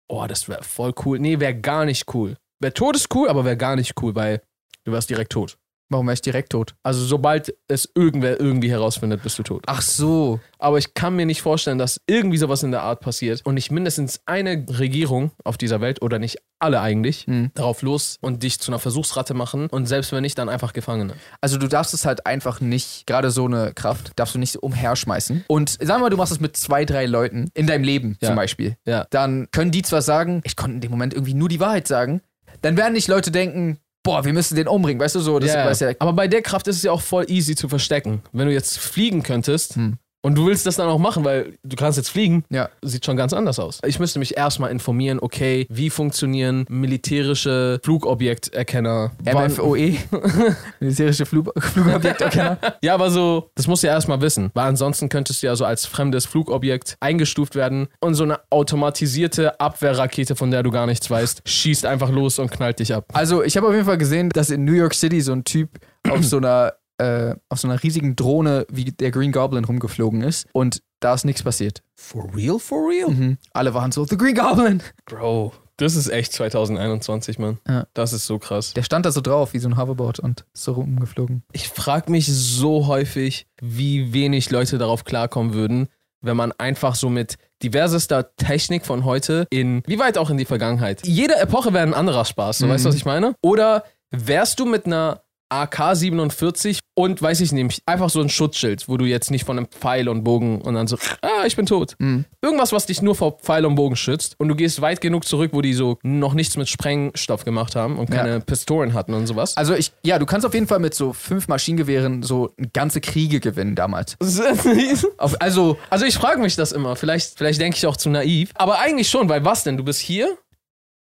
oh, 0.08 0.26
das 0.26 0.48
wäre 0.48 0.64
voll 0.64 0.92
cool. 1.04 1.18
Nee, 1.18 1.38
wäre 1.38 1.54
gar 1.54 1.84
nicht 1.84 2.12
cool. 2.14 2.36
Wäre 2.60 2.74
tot 2.74 2.96
ist 2.96 3.14
cool, 3.14 3.28
aber 3.28 3.44
wäre 3.44 3.56
gar 3.56 3.76
nicht 3.76 3.94
cool, 4.02 4.14
weil 4.14 4.42
du 4.84 4.92
wärst 4.92 5.10
direkt 5.10 5.32
tot. 5.32 5.58
Warum 5.90 6.04
war 6.06 6.12
ich 6.12 6.20
direkt 6.20 6.52
tot? 6.52 6.74
Also 6.82 7.02
sobald 7.02 7.54
es 7.66 7.90
irgendwer 7.94 8.38
irgendwie 8.38 8.70
herausfindet, 8.70 9.22
bist 9.22 9.38
du 9.38 9.42
tot. 9.42 9.62
Ach 9.68 9.80
so. 9.80 10.38
Aber 10.58 10.76
ich 10.76 10.92
kann 10.92 11.16
mir 11.16 11.24
nicht 11.24 11.40
vorstellen, 11.40 11.78
dass 11.78 11.98
irgendwie 12.06 12.36
sowas 12.36 12.62
in 12.62 12.72
der 12.72 12.82
Art 12.82 13.00
passiert 13.00 13.40
und 13.46 13.54
nicht 13.54 13.70
mindestens 13.70 14.20
eine 14.26 14.66
Regierung 14.68 15.30
auf 15.44 15.56
dieser 15.56 15.80
Welt 15.80 16.02
oder 16.02 16.18
nicht 16.18 16.40
alle 16.58 16.82
eigentlich 16.82 17.22
Hm. 17.26 17.52
darauf 17.54 17.80
los 17.80 18.18
und 18.20 18.42
dich 18.42 18.60
zu 18.60 18.70
einer 18.70 18.78
Versuchsratte 18.78 19.32
machen 19.32 19.68
und 19.68 19.86
selbst 19.86 20.12
wenn 20.12 20.20
nicht, 20.20 20.36
dann 20.36 20.50
einfach 20.50 20.74
Gefangene. 20.74 21.14
Also 21.40 21.56
du 21.56 21.68
darfst 21.68 21.94
es 21.94 22.04
halt 22.04 22.26
einfach 22.26 22.60
nicht, 22.60 23.06
gerade 23.06 23.30
so 23.30 23.46
eine 23.46 23.72
Kraft, 23.72 24.12
darfst 24.16 24.34
du 24.34 24.38
nicht 24.38 24.52
so 24.52 24.60
umherschmeißen. 24.60 25.46
Und 25.48 25.70
sagen 25.70 25.86
wir 25.88 25.98
mal, 26.00 26.10
du 26.10 26.18
machst 26.18 26.32
es 26.32 26.40
mit 26.40 26.54
zwei, 26.54 26.84
drei 26.84 27.06
Leuten 27.06 27.50
in 27.54 27.66
deinem 27.66 27.84
Leben 27.84 28.18
Ja. 28.20 28.26
zum 28.28 28.36
Beispiel. 28.36 28.76
Ja. 28.84 29.06
Dann 29.08 29.48
können 29.52 29.70
die 29.70 29.80
zwar 29.80 30.02
sagen, 30.02 30.42
ich 30.44 30.54
konnte 30.54 30.74
in 30.74 30.80
dem 30.82 30.90
Moment 30.90 31.14
irgendwie 31.14 31.32
nur 31.34 31.48
die 31.48 31.60
Wahrheit 31.60 31.88
sagen, 31.88 32.20
dann 32.62 32.76
werden 32.76 32.92
nicht 32.92 33.08
Leute 33.08 33.30
denken, 33.30 33.78
boah, 34.02 34.24
wir 34.24 34.32
müssen 34.32 34.56
den 34.56 34.68
umbringen, 34.68 35.00
weißt 35.00 35.16
du 35.16 35.20
so, 35.20 35.38
das 35.38 35.52
ja, 35.52 35.66
weiß 35.66 35.80
ja 35.80 35.92
aber 35.98 36.12
bei 36.12 36.28
der 36.28 36.42
Kraft 36.42 36.68
ist 36.68 36.76
es 36.76 36.82
ja 36.82 36.92
auch 36.92 37.02
voll 37.02 37.30
easy 37.30 37.54
zu 37.54 37.68
verstecken. 37.68 38.22
Wenn 38.32 38.46
du 38.46 38.52
jetzt 38.52 38.78
fliegen 38.78 39.22
könntest 39.22 39.76
Hm. 39.76 39.98
Und 40.28 40.34
du 40.36 40.46
willst 40.46 40.66
das 40.66 40.76
dann 40.76 40.88
auch 40.88 40.98
machen, 40.98 41.24
weil 41.24 41.54
du 41.64 41.74
kannst 41.76 41.96
jetzt 41.96 42.10
fliegen, 42.10 42.44
Ja. 42.50 42.68
sieht 42.82 43.04
schon 43.06 43.16
ganz 43.16 43.32
anders 43.32 43.58
aus. 43.58 43.80
Ich 43.86 43.98
müsste 43.98 44.18
mich 44.18 44.36
erstmal 44.36 44.70
informieren, 44.70 45.18
okay, 45.20 45.66
wie 45.70 45.88
funktionieren 45.90 46.66
militärische 46.68 47.80
Flugobjekterkenner? 47.82 49.12
MFOE, 49.24 49.96
militärische 50.80 51.26
Flug 51.26 51.52
Flugobjekterkenner. 51.58 52.58
Ja, 52.82 52.94
aber 52.94 53.10
so, 53.10 53.50
das 53.54 53.66
musst 53.66 53.82
du 53.82 53.86
ja 53.86 53.94
erstmal 53.94 54.20
wissen, 54.20 54.50
weil 54.54 54.66
ansonsten 54.68 55.08
könntest 55.08 55.42
du 55.42 55.46
ja 55.46 55.56
so 55.56 55.64
als 55.64 55.86
fremdes 55.86 56.26
Flugobjekt 56.26 56.96
eingestuft 57.00 57.54
werden 57.54 57.88
und 58.00 58.14
so 58.14 58.24
eine 58.24 58.38
automatisierte 58.50 59.58
Abwehrrakete, 59.60 60.36
von 60.36 60.50
der 60.50 60.62
du 60.62 60.70
gar 60.70 60.86
nichts 60.86 61.10
weißt, 61.10 61.42
schießt 61.46 61.86
einfach 61.86 62.10
los 62.10 62.38
und 62.38 62.50
knallt 62.50 62.78
dich 62.80 62.94
ab. 62.94 63.06
Also 63.14 63.42
ich 63.42 63.56
habe 63.56 63.66
auf 63.66 63.72
jeden 63.72 63.86
Fall 63.86 63.98
gesehen, 63.98 64.28
dass 64.30 64.50
in 64.50 64.64
New 64.64 64.72
York 64.74 64.94
City 64.94 65.20
so 65.20 65.32
ein 65.32 65.44
Typ 65.44 65.70
auf 66.08 66.24
so 66.24 66.36
einer 66.36 66.74
äh, 66.98 67.34
auf 67.48 67.58
so 67.60 67.68
einer 67.68 67.82
riesigen 67.82 68.16
Drohne 68.16 68.66
wie 68.70 68.84
der 68.86 69.10
Green 69.10 69.32
Goblin 69.32 69.64
rumgeflogen 69.64 70.22
ist 70.22 70.46
und 70.52 70.82
da 71.00 71.14
ist 71.14 71.24
nichts 71.24 71.42
passiert. 71.42 71.82
For 71.94 72.28
real, 72.34 72.58
for 72.58 72.88
real? 72.88 73.10
Mhm. 73.10 73.38
Alle 73.52 73.72
waren 73.74 73.92
so, 73.92 74.04
The 74.04 74.16
Green 74.16 74.34
Goblin! 74.34 74.82
Bro, 75.06 75.52
das 75.76 75.94
ist 75.94 76.08
echt 76.08 76.32
2021, 76.32 77.38
Mann. 77.38 77.58
Ja. 77.68 77.86
Das 77.94 78.12
ist 78.12 78.26
so 78.26 78.38
krass. 78.40 78.74
Der 78.74 78.82
stand 78.82 79.06
da 79.06 79.12
so 79.12 79.20
drauf, 79.20 79.52
wie 79.52 79.58
so 79.60 79.68
ein 79.68 79.76
Hoverboard 79.76 80.18
und 80.18 80.44
ist 80.52 80.64
so 80.64 80.72
rumgeflogen. 80.72 81.44
Ich 81.52 81.68
frage 81.68 82.10
mich 82.10 82.26
so 82.26 82.86
häufig, 82.88 83.46
wie 83.60 84.12
wenig 84.12 84.50
Leute 84.50 84.76
darauf 84.78 85.04
klarkommen 85.04 85.54
würden, 85.54 85.88
wenn 86.20 86.36
man 86.36 86.50
einfach 86.58 86.96
so 86.96 87.08
mit 87.08 87.36
diversester 87.62 88.34
Technik 88.36 88.84
von 88.84 89.04
heute 89.04 89.46
in, 89.50 89.82
wie 89.86 90.00
weit 90.00 90.18
auch 90.18 90.30
in 90.30 90.36
die 90.36 90.44
Vergangenheit. 90.46 91.06
Jede 91.06 91.36
Epoche 91.38 91.72
wäre 91.72 91.84
ein 91.86 91.94
anderer 91.94 92.24
Spaß, 92.24 92.58
so 92.58 92.66
Mhm. 92.66 92.70
weißt 92.70 92.84
du, 92.84 92.88
was 92.88 92.96
ich 92.96 93.04
meine? 93.04 93.34
Oder 93.40 93.84
wärst 94.10 94.58
du 94.58 94.64
mit 94.66 94.86
einer 94.86 95.22
AK-47 95.50 96.78
und 96.94 97.22
weiß 97.22 97.40
ich 97.40 97.52
nicht, 97.52 97.82
einfach 97.86 98.10
so 98.10 98.20
ein 98.20 98.28
Schutzschild, 98.28 98.88
wo 98.88 98.96
du 98.96 99.04
jetzt 99.04 99.30
nicht 99.30 99.44
von 99.44 99.56
einem 99.56 99.66
Pfeil 99.68 100.08
und 100.08 100.24
Bogen 100.24 100.60
und 100.60 100.74
dann 100.74 100.86
so, 100.86 100.96
ah, 101.22 101.44
ich 101.46 101.56
bin 101.56 101.66
tot. 101.66 101.94
Mhm. 101.98 102.24
Irgendwas, 102.42 102.72
was 102.72 102.86
dich 102.86 103.02
nur 103.02 103.14
vor 103.14 103.38
Pfeil 103.38 103.64
und 103.66 103.74
Bogen 103.74 103.96
schützt 103.96 104.34
und 104.38 104.48
du 104.48 104.54
gehst 104.54 104.80
weit 104.80 105.00
genug 105.00 105.24
zurück, 105.24 105.50
wo 105.54 105.60
die 105.62 105.74
so 105.74 105.98
noch 106.02 106.34
nichts 106.34 106.56
mit 106.56 106.68
Sprengstoff 106.68 107.44
gemacht 107.44 107.76
haben 107.76 107.98
und 107.98 108.10
keine 108.10 108.28
Ja. 108.30 108.40
Pistolen 108.40 108.94
hatten 108.94 109.14
und 109.14 109.26
sowas. 109.26 109.56
Also 109.56 109.74
ich, 109.74 109.92
ja, 110.04 110.18
du 110.18 110.26
kannst 110.26 110.46
auf 110.46 110.54
jeden 110.54 110.66
Fall 110.66 110.80
mit 110.80 110.94
so 110.94 111.12
fünf 111.12 111.48
Maschinengewehren 111.48 112.22
so 112.22 112.52
ganze 112.72 113.00
Kriege 113.00 113.40
gewinnen 113.40 113.74
damals. 113.74 114.16
Auf, 115.18 115.40
also, 115.40 115.78
Also 115.90 116.04
ich 116.04 116.14
frage 116.16 116.40
mich 116.40 116.56
das 116.56 116.72
immer. 116.72 116.96
Vielleicht, 116.96 117.38
vielleicht 117.38 117.60
denke 117.60 117.76
ich 117.76 117.86
auch 117.86 117.96
zu 117.96 118.10
naiv. 118.10 118.50
Aber 118.54 118.78
eigentlich 118.80 119.08
schon, 119.08 119.28
weil 119.28 119.44
was 119.44 119.64
denn? 119.64 119.76
Du 119.76 119.84
bist 119.84 120.00
hier, 120.00 120.36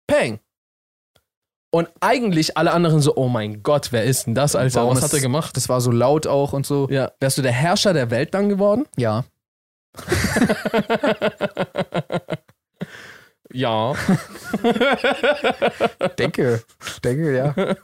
Peng. 0.07 0.39
Und 1.73 1.89
eigentlich 2.01 2.57
alle 2.57 2.71
anderen 2.73 2.99
so, 2.99 3.15
oh 3.15 3.29
mein 3.29 3.63
Gott, 3.63 3.91
wer 3.91 4.03
ist 4.03 4.27
denn 4.27 4.35
das, 4.35 4.55
Alter? 4.55 4.81
Warum 4.81 4.95
Was 4.97 5.03
hat 5.03 5.13
er 5.13 5.21
gemacht? 5.21 5.55
das 5.55 5.69
war 5.69 5.79
so 5.79 5.89
laut 5.89 6.27
auch 6.27 6.51
und 6.53 6.65
so. 6.65 6.87
Ja. 6.89 7.11
Wärst 7.21 7.37
du 7.37 7.41
der 7.41 7.53
Herrscher 7.53 7.93
der 7.93 8.11
Welt 8.11 8.33
dann 8.33 8.49
geworden? 8.49 8.85
Ja. 8.97 9.23
Ja. 13.53 13.93
Denke. 16.17 16.63
Denke, 17.03 17.35
ja. 17.35 17.53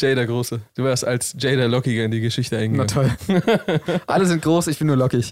Jay 0.00 0.14
der 0.14 0.26
Große. 0.26 0.60
Du 0.74 0.84
wärst 0.84 1.06
als 1.06 1.34
Jay 1.38 1.56
der 1.56 1.68
Lockige 1.68 2.04
in 2.04 2.10
die 2.10 2.20
Geschichte 2.20 2.56
Na 2.56 2.62
eingegangen. 2.62 2.88
toll. 2.88 3.42
Alle 4.06 4.26
sind 4.26 4.42
groß, 4.42 4.68
ich 4.68 4.78
bin 4.78 4.86
nur 4.88 4.96
lockig. 4.96 5.30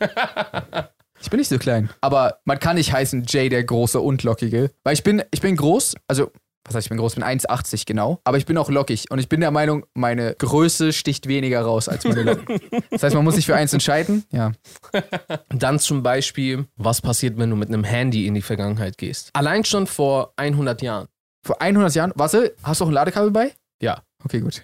Ich 1.21 1.31
bin 1.31 1.39
nicht 1.39 1.49
so 1.49 1.59
klein. 1.59 1.91
Aber 2.01 2.39
man 2.45 2.59
kann 2.59 2.77
nicht 2.77 2.93
heißen 2.93 3.25
Jay 3.27 3.49
der 3.49 3.65
Große 3.65 4.01
und 4.01 4.23
Lockige. 4.23 4.71
Weil 4.85 4.95
ich 4.95 5.03
bin, 5.03 5.23
ich 5.31 5.41
bin 5.41 5.57
groß, 5.57 5.95
also, 6.09 6.31
was 6.65 6.75
heißt 6.75 6.87
ich 6.87 6.89
bin 6.89 6.99
groß? 6.99 7.13
Ich 7.13 7.17
bin 7.17 7.25
1,80 7.25 7.85
genau. 7.87 8.21
Aber 8.25 8.39
ich 8.39 8.47
bin 8.47 8.57
auch 8.57 8.71
lockig. 8.71 9.11
Und 9.11 9.19
ich 9.19 9.29
bin 9.29 9.41
der 9.41 9.51
Meinung, 9.51 9.85
meine 9.95 10.35
Größe 10.39 10.93
sticht 10.93 11.29
weniger 11.29 11.63
raus 11.63 11.89
als 11.89 12.05
meine 12.05 12.23
Locken. 12.23 12.61
Das 12.91 13.03
heißt, 13.03 13.15
man 13.15 13.25
muss 13.25 13.35
sich 13.35 13.47
für 13.47 13.55
eins 13.55 13.73
entscheiden. 13.73 14.25
Ja. 14.31 14.53
Dann 15.51 15.79
zum 15.79 16.03
Beispiel, 16.03 16.67
was 16.77 17.03
passiert, 17.03 17.37
wenn 17.37 17.51
du 17.51 17.57
mit 17.57 17.69
einem 17.69 17.85
Handy 17.85 18.27
in 18.27 18.35
die 18.35 18.43
Vergangenheit 18.43 18.97
gehst? 18.99 19.31
Allein 19.35 19.65
schon 19.65 19.87
vor 19.87 20.33
100 20.37 20.81
Jahren. 20.83 21.09
Vor 21.43 21.61
100 21.61 21.95
Jahren, 21.95 22.13
warte, 22.15 22.55
hast 22.63 22.81
du 22.81 22.85
auch 22.85 22.89
ein 22.89 22.95
Ladekabel 22.95 23.31
bei? 23.31 23.53
Ja. 23.83 24.03
Okay, 24.25 24.41
gut. 24.41 24.63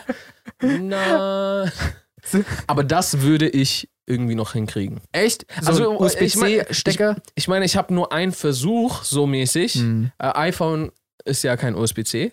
Na. 0.62 1.70
Aber 2.66 2.82
das 2.84 3.20
würde 3.20 3.48
ich 3.48 3.90
irgendwie 4.06 4.34
noch 4.34 4.52
hinkriegen. 4.52 5.00
Echt? 5.12 5.46
So 5.60 5.68
Also, 5.68 5.98
USB-C-Stecker? 5.98 7.16
Ich 7.34 7.48
meine, 7.48 7.64
ich 7.64 7.76
habe 7.76 7.92
nur 7.92 8.12
einen 8.12 8.32
Versuch, 8.32 9.02
so 9.02 9.26
mäßig. 9.26 9.74
Hm. 9.74 10.12
Äh, 10.18 10.28
iPhone 10.34 10.92
ist 11.26 11.42
ja 11.42 11.56
kein 11.56 11.74
USB-C. 11.74 12.32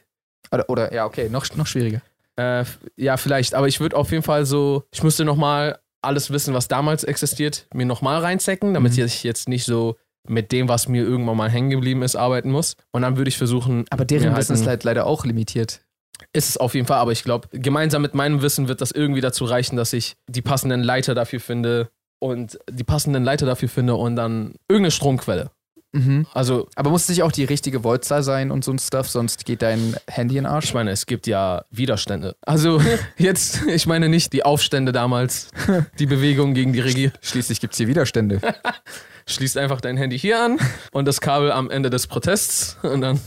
Oder, 0.51 0.69
oder, 0.69 0.93
ja, 0.93 1.05
okay, 1.05 1.29
noch, 1.29 1.45
noch 1.55 1.67
schwieriger. 1.67 2.01
Äh, 2.35 2.65
ja, 2.97 3.17
vielleicht, 3.17 3.53
aber 3.55 3.67
ich 3.67 3.79
würde 3.79 3.95
auf 3.95 4.11
jeden 4.11 4.23
Fall 4.23 4.45
so, 4.45 4.83
ich 4.91 5.03
müsste 5.03 5.23
nochmal 5.25 5.79
alles 6.01 6.31
wissen, 6.31 6.53
was 6.53 6.67
damals 6.67 7.03
existiert, 7.03 7.67
mir 7.73 7.85
nochmal 7.85 8.19
reinzecken, 8.21 8.73
damit 8.73 8.97
Mhm. 8.97 9.05
ich 9.05 9.23
jetzt 9.23 9.47
nicht 9.47 9.65
so 9.65 9.95
mit 10.27 10.51
dem, 10.51 10.67
was 10.67 10.87
mir 10.87 11.03
irgendwann 11.03 11.37
mal 11.37 11.49
hängen 11.49 11.69
geblieben 11.69 12.01
ist, 12.01 12.15
arbeiten 12.15 12.51
muss. 12.51 12.75
Und 12.91 13.01
dann 13.03 13.17
würde 13.17 13.29
ich 13.29 13.37
versuchen, 13.37 13.85
Aber 13.89 14.05
deren 14.05 14.31
mir 14.31 14.37
Wissen 14.37 14.53
ist 14.55 14.67
halt 14.67 14.83
leider 14.83 15.05
auch 15.05 15.25
limitiert. 15.25 15.81
ist 16.33 16.49
es 16.49 16.57
auf 16.57 16.73
jeden 16.75 16.87
Fall, 16.87 16.97
aber 16.99 17.11
ich 17.11 17.23
glaube, 17.23 17.49
gemeinsam 17.51 18.01
mit 18.01 18.13
meinem 18.13 18.41
Wissen 18.41 18.67
wird 18.67 18.79
das 18.81 18.91
irgendwie 18.91 19.21
dazu 19.21 19.45
reichen, 19.45 19.75
dass 19.75 19.91
ich 19.93 20.15
die 20.27 20.41
passenden 20.41 20.81
Leiter 20.81 21.13
dafür 21.15 21.39
finde 21.39 21.89
und 22.19 22.57
die 22.69 22.83
passenden 22.85 23.23
Leiter 23.23 23.45
dafür 23.45 23.67
finde 23.69 23.95
und 23.95 24.15
dann 24.15 24.55
irgendeine 24.69 24.91
Stromquelle. 24.91 25.51
Mhm. 25.95 26.25
Also, 26.33 26.67
Aber 26.75 26.89
muss 26.89 27.07
nicht 27.07 27.21
auch 27.23 27.31
die 27.31 27.43
richtige 27.43 27.83
Voltzahl 27.83 28.23
sein 28.23 28.49
und 28.51 28.63
so 28.63 28.71
ein 28.71 28.79
Stuff, 28.79 29.07
sonst 29.09 29.45
geht 29.45 29.61
dein 29.61 29.95
Handy 30.09 30.37
in 30.37 30.43
den 30.43 30.51
Arsch? 30.51 30.65
ich 30.65 30.73
meine, 30.73 30.89
es 30.91 31.05
gibt 31.05 31.27
ja 31.27 31.65
Widerstände. 31.71 32.35
Also, 32.41 32.81
jetzt, 33.17 33.61
ich 33.67 33.85
meine 33.85 34.09
nicht 34.09 34.33
die 34.33 34.43
Aufstände 34.43 34.91
damals, 34.91 35.49
die 35.99 36.07
Bewegung 36.07 36.53
gegen 36.55 36.73
die 36.73 36.79
Regierung. 36.79 37.15
Schließlich 37.21 37.59
gibt 37.61 37.73
es 37.73 37.77
hier 37.77 37.87
Widerstände. 37.87 38.41
Schließt 39.27 39.57
einfach 39.57 39.79
dein 39.81 39.95
Handy 39.97 40.17
hier 40.19 40.43
an 40.43 40.57
und 40.91 41.05
das 41.07 41.21
Kabel 41.21 41.51
am 41.51 41.69
Ende 41.69 41.89
des 41.89 42.07
Protests 42.07 42.75
und 42.81 43.01
dann. 43.01 43.21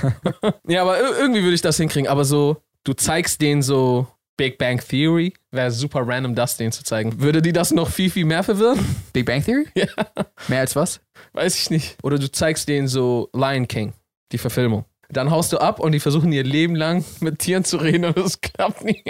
ja, 0.66 0.82
aber 0.82 0.96
ir- 0.98 1.18
irgendwie 1.20 1.42
würde 1.42 1.54
ich 1.54 1.60
das 1.62 1.76
hinkriegen. 1.76 2.08
Aber 2.08 2.24
so, 2.24 2.56
du 2.84 2.94
zeigst 2.94 3.40
denen 3.40 3.62
so 3.62 4.08
Big 4.42 4.58
Bang 4.58 4.80
Theory, 4.80 5.32
wäre 5.52 5.70
super 5.70 6.02
random, 6.04 6.34
das 6.34 6.56
denen 6.56 6.72
zu 6.72 6.82
zeigen. 6.82 7.20
Würde 7.20 7.40
die 7.40 7.52
das 7.52 7.70
noch 7.70 7.88
viel, 7.88 8.10
viel 8.10 8.24
mehr 8.24 8.42
verwirren? 8.42 8.84
Big 9.12 9.24
Bang 9.24 9.40
Theory? 9.44 9.68
Ja. 9.76 9.86
Mehr 10.48 10.58
als 10.58 10.74
was? 10.74 11.00
Weiß 11.32 11.56
ich 11.56 11.70
nicht. 11.70 11.96
Oder 12.02 12.18
du 12.18 12.28
zeigst 12.28 12.66
denen 12.66 12.88
so 12.88 13.30
Lion 13.32 13.68
King, 13.68 13.92
die 14.32 14.38
Verfilmung. 14.38 14.84
Dann 15.10 15.30
haust 15.30 15.52
du 15.52 15.58
ab 15.58 15.78
und 15.78 15.92
die 15.92 16.00
versuchen 16.00 16.32
ihr 16.32 16.42
Leben 16.42 16.74
lang 16.74 17.04
mit 17.20 17.38
Tieren 17.38 17.62
zu 17.62 17.76
reden 17.76 18.06
und 18.06 18.18
es 18.18 18.40
klappt 18.40 18.82
nie. 18.82 19.04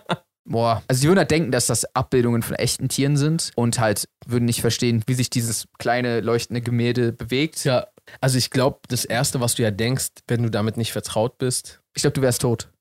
Boah. 0.44 0.82
Also 0.88 1.02
die 1.02 1.06
würden 1.06 1.20
halt 1.20 1.30
denken, 1.30 1.52
dass 1.52 1.66
das 1.66 1.84
Abbildungen 1.94 2.42
von 2.42 2.56
echten 2.56 2.88
Tieren 2.88 3.16
sind 3.16 3.52
und 3.54 3.78
halt 3.78 4.08
würden 4.26 4.46
nicht 4.46 4.62
verstehen, 4.62 5.04
wie 5.06 5.14
sich 5.14 5.30
dieses 5.30 5.68
kleine 5.78 6.18
leuchtende 6.22 6.60
Gemälde 6.60 7.12
bewegt. 7.12 7.62
Ja, 7.62 7.86
also 8.20 8.36
ich 8.36 8.50
glaube, 8.50 8.80
das 8.88 9.04
Erste, 9.04 9.40
was 9.40 9.54
du 9.54 9.62
ja 9.62 9.70
denkst, 9.70 10.08
wenn 10.26 10.42
du 10.42 10.50
damit 10.50 10.76
nicht 10.76 10.90
vertraut 10.90 11.38
bist, 11.38 11.78
Ich 11.94 12.02
glaube, 12.02 12.14
du 12.14 12.22
wärst 12.22 12.42
tot. 12.42 12.71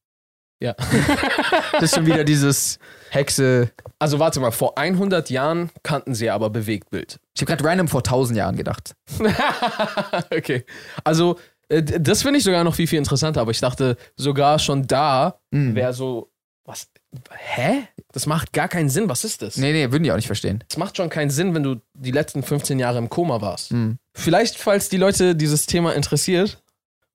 Ja. 0.62 0.76
Das 1.74 1.84
ist 1.84 1.96
schon 1.96 2.06
wieder 2.06 2.24
dieses 2.24 2.80
Hexe. 3.10 3.72
Also 4.00 4.20
warte 4.20 4.40
mal, 4.40 4.52
vor 4.52 4.78
100 4.78 5.30
Jahren 5.30 5.70
kannten 5.84 6.14
sie 6.16 6.30
aber 6.30 6.50
Bewegtbild. 6.50 7.20
Ich 7.36 7.42
habe 7.42 7.50
gerade 7.50 7.64
random 7.64 7.88
vor 7.88 8.04
tausend 8.04 8.38
Jahren 8.38 8.56
gedacht. 8.56 8.96
okay. 10.32 10.64
Also, 11.04 11.38
äh, 11.70 11.82
das 11.84 12.22
finde 12.22 12.38
ich 12.40 12.44
sogar 12.44 12.64
noch 12.64 12.76
viel, 12.76 12.88
viel 12.88 13.00
interessanter, 13.00 13.42
aber 13.42 13.52
ich 13.52 13.60
dachte 13.60 13.98
sogar 14.16 14.60
schon 14.60 14.88
da 14.88 15.40
Mhm. 15.52 15.76
wäre 15.76 15.94
so, 15.94 16.32
was, 16.66 16.88
hä? 17.36 17.88
Das 18.14 18.26
macht 18.28 18.54
gar 18.54 18.68
keinen 18.68 18.90
Sinn, 18.90 19.10
was 19.10 19.24
ist 19.24 19.42
das? 19.42 19.58
Nee, 19.58 19.74
nee, 19.74 19.92
würden 19.92 20.04
die 20.04 20.12
auch 20.12 20.16
nicht 20.16 20.28
verstehen. 20.28 20.64
Es 20.70 20.78
macht 20.78 20.96
schon 20.96 21.10
keinen 21.10 21.30
Sinn, 21.32 21.54
wenn 21.54 21.64
du 21.64 21.82
die 21.94 22.12
letzten 22.12 22.44
15 22.44 22.80
Jahre 22.80 22.98
im 23.00 23.10
Koma 23.10 23.42
warst. 23.42 23.72
Mhm. 23.74 23.98
Vielleicht, 24.14 24.58
falls 24.58 24.88
die 24.90 24.98
Leute 24.98 25.36
dieses 25.36 25.66
Thema 25.66 25.94
interessiert, 25.94 26.62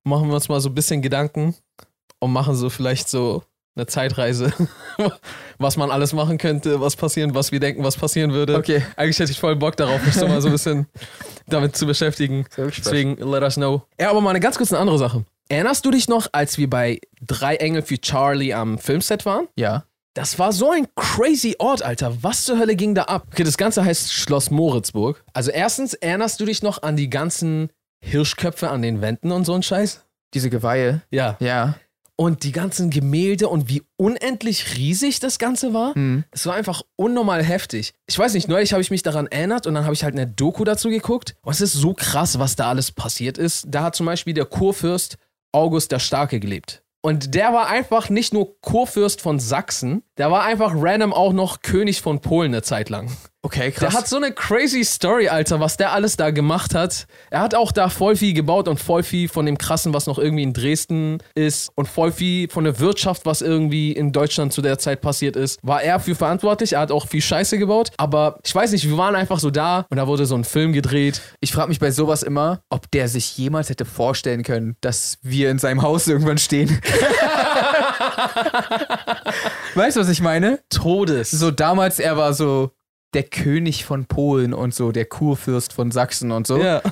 machen 0.05 0.29
wir 0.29 0.35
uns 0.35 0.49
mal 0.49 0.61
so 0.61 0.69
ein 0.69 0.75
bisschen 0.75 1.01
Gedanken 1.03 1.55
und 2.21 2.33
machen 2.33 2.55
so 2.55 2.71
vielleicht 2.71 3.09
so 3.09 3.43
eine 3.77 3.87
Zeitreise, 3.87 4.53
was 5.59 5.77
man 5.77 5.91
alles 5.91 6.13
machen 6.13 6.39
könnte, 6.39 6.81
was 6.81 6.97
passieren, 6.97 7.35
was 7.35 7.53
wir 7.53 7.61
denken, 7.61 7.85
was 7.85 7.97
passieren 7.97 8.33
würde. 8.33 8.57
Okay. 8.57 8.83
Eigentlich 8.97 9.19
hätte 9.19 9.33
ich 9.33 9.39
voll 9.39 9.55
Bock 9.57 9.77
darauf, 9.77 10.03
mich 10.05 10.15
so 10.15 10.27
mal 10.27 10.41
so 10.41 10.49
ein 10.49 10.53
bisschen 10.53 10.87
damit 11.47 11.77
zu 11.77 11.87
beschäftigen. 11.87 12.47
Deswegen, 12.57 13.17
let 13.17 13.43
us 13.43 13.55
know. 13.57 13.83
Ja, 14.01 14.11
aber 14.11 14.21
mal 14.21 14.31
eine 14.31 14.41
ganz 14.41 14.57
kurz 14.57 14.73
eine 14.73 14.81
andere 14.81 14.99
Sache. 14.99 15.25
Erinnerst 15.49 15.85
du 15.85 15.91
dich 15.91 16.09
noch, 16.09 16.29
als 16.33 16.59
wir 16.59 16.69
bei 16.69 17.01
Drei 17.25 17.57
Engel 17.57 17.83
für 17.83 18.01
Charlie 18.01 18.53
am 18.53 18.79
Filmset 18.79 19.27
waren? 19.27 19.47
Ja. 19.57 19.85
Das 20.15 20.39
war 20.39 20.53
so 20.53 20.71
ein 20.71 20.89
crazy 20.97 21.57
Ort, 21.59 21.83
Alter. 21.83 22.23
Was 22.23 22.45
zur 22.45 22.59
Hölle 22.59 22.75
ging 22.75 22.95
da 22.95 23.03
ab? 23.03 23.27
Okay, 23.31 23.45
das 23.45 23.59
Ganze 23.59 23.85
heißt 23.85 24.13
Schloss 24.13 24.51
Moritzburg. 24.51 25.23
Also 25.35 25.51
erstens, 25.51 25.93
erinnerst 25.93 26.41
du 26.41 26.47
dich 26.47 26.63
noch 26.63 26.83
an 26.83 26.97
die 26.97 27.11
ganzen 27.11 27.71
Hirschköpfe 28.01 28.71
an 28.71 28.81
den 28.81 29.03
Wänden 29.03 29.31
und 29.31 29.45
so 29.45 29.53
ein 29.53 29.63
Scheiß? 29.63 30.07
Diese 30.33 30.49
Geweihe. 30.49 31.03
Ja. 31.11 31.37
Ja. 31.39 31.75
Und 32.19 32.45
die 32.45 32.53
ganzen 32.53 32.89
Gemälde 32.89 33.49
und 33.49 33.69
wie 33.69 33.83
unendlich 33.97 34.77
riesig 34.77 35.21
das 35.21 35.39
Ganze 35.39 35.75
war. 35.75 35.97
Mhm. 35.97 36.25
Es 36.31 36.47
war 36.47 36.55
einfach 36.55 36.83
unnormal 36.97 37.45
heftig. 37.45 37.93
Ich 38.07 38.19
weiß 38.19 38.33
nicht, 38.33 38.49
neulich 38.49 38.73
habe 38.73 38.81
ich 38.81 38.91
mich 38.91 39.03
daran 39.03 39.27
erinnert 39.27 39.67
und 39.67 39.75
dann 39.75 39.85
habe 39.85 39.95
ich 39.95 40.03
halt 40.03 40.15
eine 40.15 40.27
Doku 40.27 40.65
dazu 40.65 40.89
geguckt. 40.89 41.37
Und 41.43 41.53
es 41.53 41.61
ist 41.61 41.75
so 41.75 41.93
krass, 41.93 42.39
was 42.39 42.57
da 42.57 42.71
alles 42.71 42.91
passiert 42.91 43.37
ist. 43.37 43.67
Da 43.69 43.83
hat 43.83 43.95
zum 43.95 44.07
Beispiel 44.07 44.33
der 44.33 44.47
Kurfürst 44.47 45.19
August 45.53 45.93
der 45.93 45.99
Starke 45.99 46.41
gelebt. 46.41 46.83
Und 47.07 47.35
der 47.35 47.53
war 47.53 47.69
einfach 47.69 48.11
nicht 48.11 48.35
nur 48.35 48.61
Kurfürst 48.61 49.21
von 49.21 49.39
Sachsen, 49.39 50.03
der 50.19 50.31
war 50.33 50.43
einfach 50.43 50.73
random 50.75 51.13
auch 51.13 51.33
noch 51.33 51.63
König 51.63 52.01
von 52.01 52.21
Polen 52.21 52.53
eine 52.53 52.63
Zeit 52.63 52.89
lang. 52.89 53.11
Okay, 53.47 53.71
Der 53.71 53.71
krass. 53.71 53.95
hat 53.95 54.09
so 54.09 54.17
eine 54.17 54.33
crazy 54.33 54.83
Story, 54.85 55.29
Alter, 55.29 55.61
was 55.61 55.77
der 55.77 55.93
alles 55.93 56.17
da 56.17 56.31
gemacht 56.33 56.75
hat. 56.75 57.07
Er 57.31 57.39
hat 57.39 57.55
auch 57.55 57.71
da 57.71 57.89
voll 57.89 58.17
viel 58.17 58.33
gebaut 58.35 58.67
und 58.67 58.81
voll 58.81 59.05
viel 59.05 59.29
von 59.29 59.47
dem 59.47 59.57
Krassen, 59.57 59.95
was 59.95 60.09
noch 60.09 60.19
irgendwie 60.19 60.43
in 60.43 60.53
Dresden 60.53 61.19
ist 61.37 61.71
und 61.77 61.87
voll 61.87 62.11
viel 62.11 62.49
von 62.51 62.65
der 62.65 62.81
Wirtschaft, 62.81 63.25
was 63.25 63.43
irgendwie 63.43 63.93
in 63.93 64.11
Deutschland 64.11 64.53
zu 64.53 64.63
der 64.63 64.79
Zeit 64.81 65.01
passiert 65.01 65.37
ist, 65.37 65.61
war 65.63 65.81
er 65.81 66.01
für 66.01 66.17
verantwortlich. 66.17 66.73
Er 66.73 66.81
hat 66.81 66.91
auch 66.91 67.07
viel 67.07 67.23
Scheiße 67.23 67.57
gebaut. 67.59 67.93
Aber 67.99 68.41
ich 68.45 68.53
weiß 68.53 68.73
nicht, 68.73 68.89
wir 68.89 68.99
waren 68.99 69.15
einfach 69.15 69.39
so 69.39 69.53
da 69.53 69.87
und 69.91 69.97
da 69.97 70.09
wurde 70.09 70.27
so 70.27 70.35
ein 70.35 70.43
Film 70.43 70.73
gedreht. 70.73 71.21
Ich 71.39 71.53
frage 71.53 71.69
mich 71.69 71.79
bei 71.79 71.93
sowas 71.93 72.25
immer, 72.25 72.59
ob 72.69 72.91
der 72.91 73.07
sich 73.07 73.39
jemals 73.39 73.71
hätte 73.71 73.85
vorstellen 73.85 74.43
können, 74.43 74.75
dass 74.81 75.19
wir 75.23 75.53
in 75.53 75.61
seinem 75.61 75.83
Haus 75.83 76.09
irgendwann 76.09 76.39
stehen. 76.39 76.81
weißt 79.77 79.97
du, 79.97 80.01
was 80.01 80.09
ich 80.09 80.21
meine? 80.21 80.59
Todes. 80.69 81.31
So 81.31 81.53
damals, 81.53 82.01
er 82.01 82.17
war 82.17 82.35
so 82.35 82.73
der 83.17 83.25
König 83.25 83.85
von 83.85 84.05
Polen 84.07 84.53
und 84.55 84.75
so 84.75 84.93
der 84.93 85.07
Kurfürst 85.07 85.73
von 85.73 85.91
Sachsen 85.91 86.31
und 86.31 86.47
so. 86.47 86.59
Ja. 86.59 86.83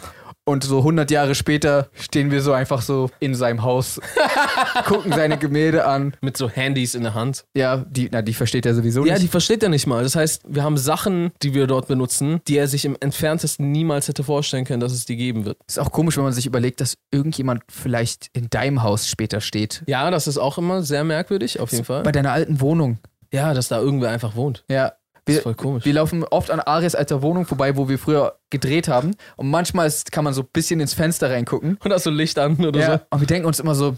Und 0.46 0.62
so 0.62 0.78
100 0.78 1.10
Jahre 1.10 1.34
später 1.34 1.88
stehen 1.94 2.30
wir 2.30 2.42
so 2.42 2.52
einfach 2.52 2.82
so 2.82 3.10
in 3.18 3.34
seinem 3.34 3.62
Haus, 3.62 3.98
gucken 4.84 5.10
seine 5.12 5.38
Gemälde 5.38 5.86
an. 5.86 6.14
Mit 6.20 6.36
so 6.36 6.50
Handys 6.50 6.94
in 6.94 7.02
der 7.02 7.14
Hand. 7.14 7.44
Ja, 7.54 7.78
die, 7.78 8.10
na, 8.12 8.20
die 8.20 8.34
versteht 8.34 8.66
er 8.66 8.74
sowieso 8.74 9.06
Ja, 9.06 9.14
die 9.16 9.22
nicht. 9.22 9.30
versteht 9.30 9.62
er 9.62 9.70
nicht 9.70 9.86
mal. 9.86 10.02
Das 10.02 10.16
heißt, 10.16 10.42
wir 10.46 10.62
haben 10.62 10.76
Sachen, 10.76 11.32
die 11.42 11.54
wir 11.54 11.66
dort 11.66 11.88
benutzen, 11.88 12.40
die 12.46 12.58
er 12.58 12.68
sich 12.68 12.84
im 12.84 12.94
entferntesten 13.00 13.72
niemals 13.72 14.08
hätte 14.08 14.22
vorstellen 14.22 14.66
können, 14.66 14.80
dass 14.80 14.92
es 14.92 15.06
die 15.06 15.16
geben 15.16 15.46
wird. 15.46 15.56
Ist 15.66 15.78
auch 15.78 15.90
komisch, 15.92 16.16
wenn 16.18 16.24
man 16.24 16.34
sich 16.34 16.44
überlegt, 16.46 16.80
dass 16.82 16.98
irgendjemand 17.10 17.62
vielleicht 17.70 18.28
in 18.34 18.50
deinem 18.50 18.82
Haus 18.82 19.08
später 19.08 19.40
steht. 19.40 19.82
Ja, 19.86 20.10
das 20.10 20.26
ist 20.26 20.36
auch 20.36 20.58
immer 20.58 20.82
sehr 20.82 21.04
merkwürdig, 21.04 21.58
auf 21.60 21.72
jeden 21.72 21.84
Fall. 21.86 22.02
Bei 22.02 22.12
deiner 22.12 22.32
alten 22.32 22.60
Wohnung. 22.60 22.98
Ja, 23.32 23.54
dass 23.54 23.68
da 23.68 23.80
irgendwer 23.80 24.10
einfach 24.10 24.36
wohnt. 24.36 24.64
Ja. 24.70 24.92
Das 25.26 25.36
ist 25.36 25.38
Wir, 25.38 25.42
voll 25.42 25.54
komisch. 25.54 25.84
wir 25.84 25.92
laufen 25.94 26.24
oft 26.24 26.50
an 26.50 26.60
Aries 26.60 26.94
alter 26.94 27.22
Wohnung 27.22 27.46
vorbei, 27.46 27.76
wo 27.76 27.88
wir 27.88 27.98
früher 27.98 28.38
gedreht 28.50 28.88
haben. 28.88 29.16
Und 29.36 29.48
manchmal 29.50 29.86
ist, 29.86 30.12
kann 30.12 30.24
man 30.24 30.34
so 30.34 30.42
ein 30.42 30.48
bisschen 30.52 30.80
ins 30.80 30.94
Fenster 30.94 31.30
reingucken. 31.30 31.78
Und 31.82 31.92
hast 31.92 32.04
du 32.06 32.10
Licht 32.10 32.38
an 32.38 32.62
oder 32.64 32.80
Ja. 32.80 32.86
so. 32.98 33.00
Und 33.10 33.20
wir 33.20 33.26
denken 33.26 33.46
uns 33.46 33.58
immer 33.60 33.74
so, 33.74 33.96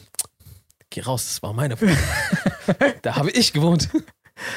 Geh 0.90 1.00
raus, 1.00 1.24
das 1.26 1.42
war 1.42 1.52
meine 1.52 1.80
Wohnung. 1.80 1.96
da 3.02 3.16
habe 3.16 3.30
ich 3.32 3.52
gewohnt. 3.52 3.88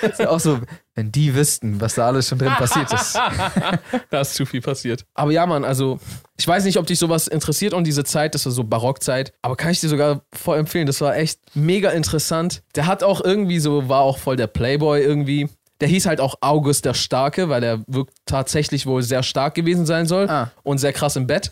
ist 0.04 0.20
ja 0.20 0.30
auch 0.30 0.40
so, 0.40 0.60
wenn 0.94 1.12
die 1.12 1.34
wüssten, 1.34 1.82
was 1.82 1.96
da 1.96 2.06
alles 2.06 2.28
schon 2.28 2.38
drin 2.38 2.52
passiert 2.52 2.92
ist. 2.94 3.16
da 4.12 4.22
ist 4.22 4.36
zu 4.36 4.46
viel 4.46 4.62
passiert. 4.62 5.06
Aber 5.16 5.32
ja, 5.32 5.46
Mann, 5.48 5.64
also 5.66 6.00
ich 6.38 6.48
weiß 6.48 6.66
nicht, 6.66 6.78
ob 6.78 6.86
dich 6.86 7.00
sowas 7.00 7.28
interessiert 7.28 7.74
und 7.74 7.86
diese 7.86 8.04
Zeit, 8.04 8.36
das 8.36 8.46
war 8.46 8.52
so 8.52 8.64
Barockzeit, 8.64 9.34
aber 9.42 9.56
kann 9.56 9.72
ich 9.72 9.80
dir 9.80 9.90
sogar 9.90 10.22
voll 10.34 10.60
empfehlen. 10.60 10.86
Das 10.86 11.02
war 11.02 11.16
echt 11.16 11.40
mega 11.56 11.90
interessant. 11.92 12.62
Der 12.76 12.86
hat 12.86 13.04
auch 13.04 13.22
irgendwie 13.22 13.60
so, 13.60 13.90
war 13.90 14.02
auch 14.02 14.18
voll 14.20 14.36
der 14.36 14.48
Playboy 14.48 15.02
irgendwie. 15.02 15.50
Der 15.82 15.88
hieß 15.88 16.06
halt 16.06 16.20
auch 16.20 16.36
August 16.42 16.86
der 16.86 16.94
Starke, 16.94 17.50
weil 17.50 17.64
er 17.64 17.82
wirkt 17.88 18.14
tatsächlich 18.26 18.86
wohl 18.86 19.02
sehr 19.04 19.24
stark 19.24 19.56
gewesen 19.56 19.86
sein 19.86 20.06
soll 20.06 20.30
Ah. 20.30 20.52
und 20.64 20.78
sehr 20.78 20.94
krass 20.94 21.16
im 21.16 21.26
Bett. 21.28 21.52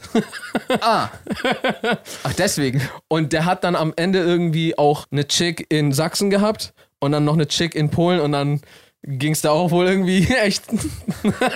Ah. 0.81 1.09
Ach, 2.23 2.33
deswegen. 2.37 2.81
Und 3.07 3.33
der 3.33 3.45
hat 3.45 3.63
dann 3.63 3.75
am 3.75 3.93
Ende 3.95 4.19
irgendwie 4.19 4.77
auch 4.77 5.05
eine 5.11 5.27
Chick 5.27 5.65
in 5.69 5.91
Sachsen 5.93 6.29
gehabt 6.29 6.73
und 6.99 7.11
dann 7.11 7.23
noch 7.25 7.33
eine 7.35 7.47
Chick 7.47 7.75
in 7.75 7.89
Polen 7.89 8.19
und 8.19 8.31
dann 8.33 8.61
ging 9.03 9.31
es 9.31 9.41
da 9.41 9.51
auch 9.51 9.71
wohl 9.71 9.85
irgendwie 9.87 10.27
echt 10.43 10.63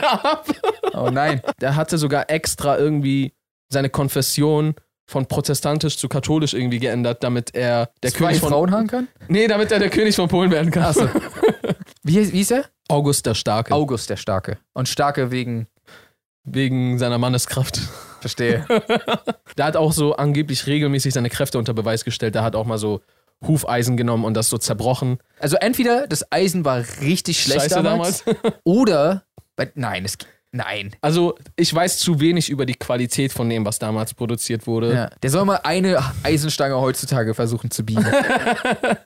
ab. 0.04 0.46
Oh 0.94 1.10
nein. 1.12 1.42
Der 1.60 1.76
hatte 1.76 1.98
sogar 1.98 2.30
extra 2.30 2.78
irgendwie 2.78 3.34
seine 3.70 3.90
Konfession 3.90 4.76
von 5.10 5.26
protestantisch 5.26 5.98
zu 5.98 6.08
katholisch 6.08 6.54
irgendwie 6.54 6.80
geändert, 6.80 7.22
damit 7.24 7.54
er 7.54 7.90
der 8.02 8.12
König 8.12 8.40
von 8.40 8.50
Frauen 8.50 8.72
haben 8.72 8.88
kann? 8.88 9.08
Nee, 9.28 9.48
damit 9.48 9.72
er 9.72 9.80
der 9.80 9.90
König 9.90 10.16
von 10.16 10.30
Polen 10.30 10.52
werden 10.52 10.72
kann. 10.72 10.84
Achso. 10.84 11.10
Wie, 12.04 12.16
wie 12.32 12.38
hieß 12.38 12.52
er? 12.52 12.66
August 12.88 13.26
der 13.26 13.36
Starke. 13.36 13.74
August 13.74 14.10
der 14.10 14.18
Starke. 14.18 14.58
Und 14.74 14.90
Starke 14.90 15.32
wegen. 15.32 15.68
Wegen 16.44 16.98
seiner 16.98 17.20
Manneskraft. 17.20 17.80
Verstehe. 18.20 18.66
Der 19.58 19.66
hat 19.66 19.76
auch 19.76 19.94
so 19.94 20.16
angeblich 20.16 20.66
regelmäßig 20.66 21.14
seine 21.14 21.30
Kräfte 21.30 21.60
unter 21.60 21.74
Beweis 21.76 22.04
gestellt. 22.04 22.34
Der 22.34 22.44
hat 22.44 22.56
auch 22.56 22.66
mal 22.66 22.80
so 22.80 23.02
Hufeisen 23.46 23.96
genommen 23.96 24.26
und 24.26 24.34
das 24.34 24.50
so 24.50 24.58
zerbrochen. 24.58 25.20
Also 25.40 25.58
entweder 25.58 26.08
das 26.08 26.32
Eisen 26.32 26.66
war 26.66 26.84
richtig 27.02 27.42
schlecht 27.42 27.62
Scheiße 27.62 27.84
damals, 27.84 28.24
oder. 28.64 29.24
Bei, 29.56 29.72
nein, 29.76 30.06
es. 30.06 30.18
Nein. 30.54 30.96
Also, 31.02 31.36
ich 31.56 31.74
weiß 31.74 32.00
zu 32.00 32.20
wenig 32.20 32.50
über 32.50 32.66
die 32.66 32.74
Qualität 32.76 33.32
von 33.32 33.48
dem, 33.50 33.66
was 33.66 33.80
damals 33.80 34.14
produziert 34.14 34.68
wurde. 34.68 34.94
Ja. 34.94 35.10
Der 35.24 35.30
soll 35.30 35.46
mal 35.46 35.62
eine 35.64 36.04
Eisenstange 36.24 36.80
heutzutage 36.80 37.34
versuchen 37.34 37.72
zu 37.72 37.86
biegen. 37.86 38.06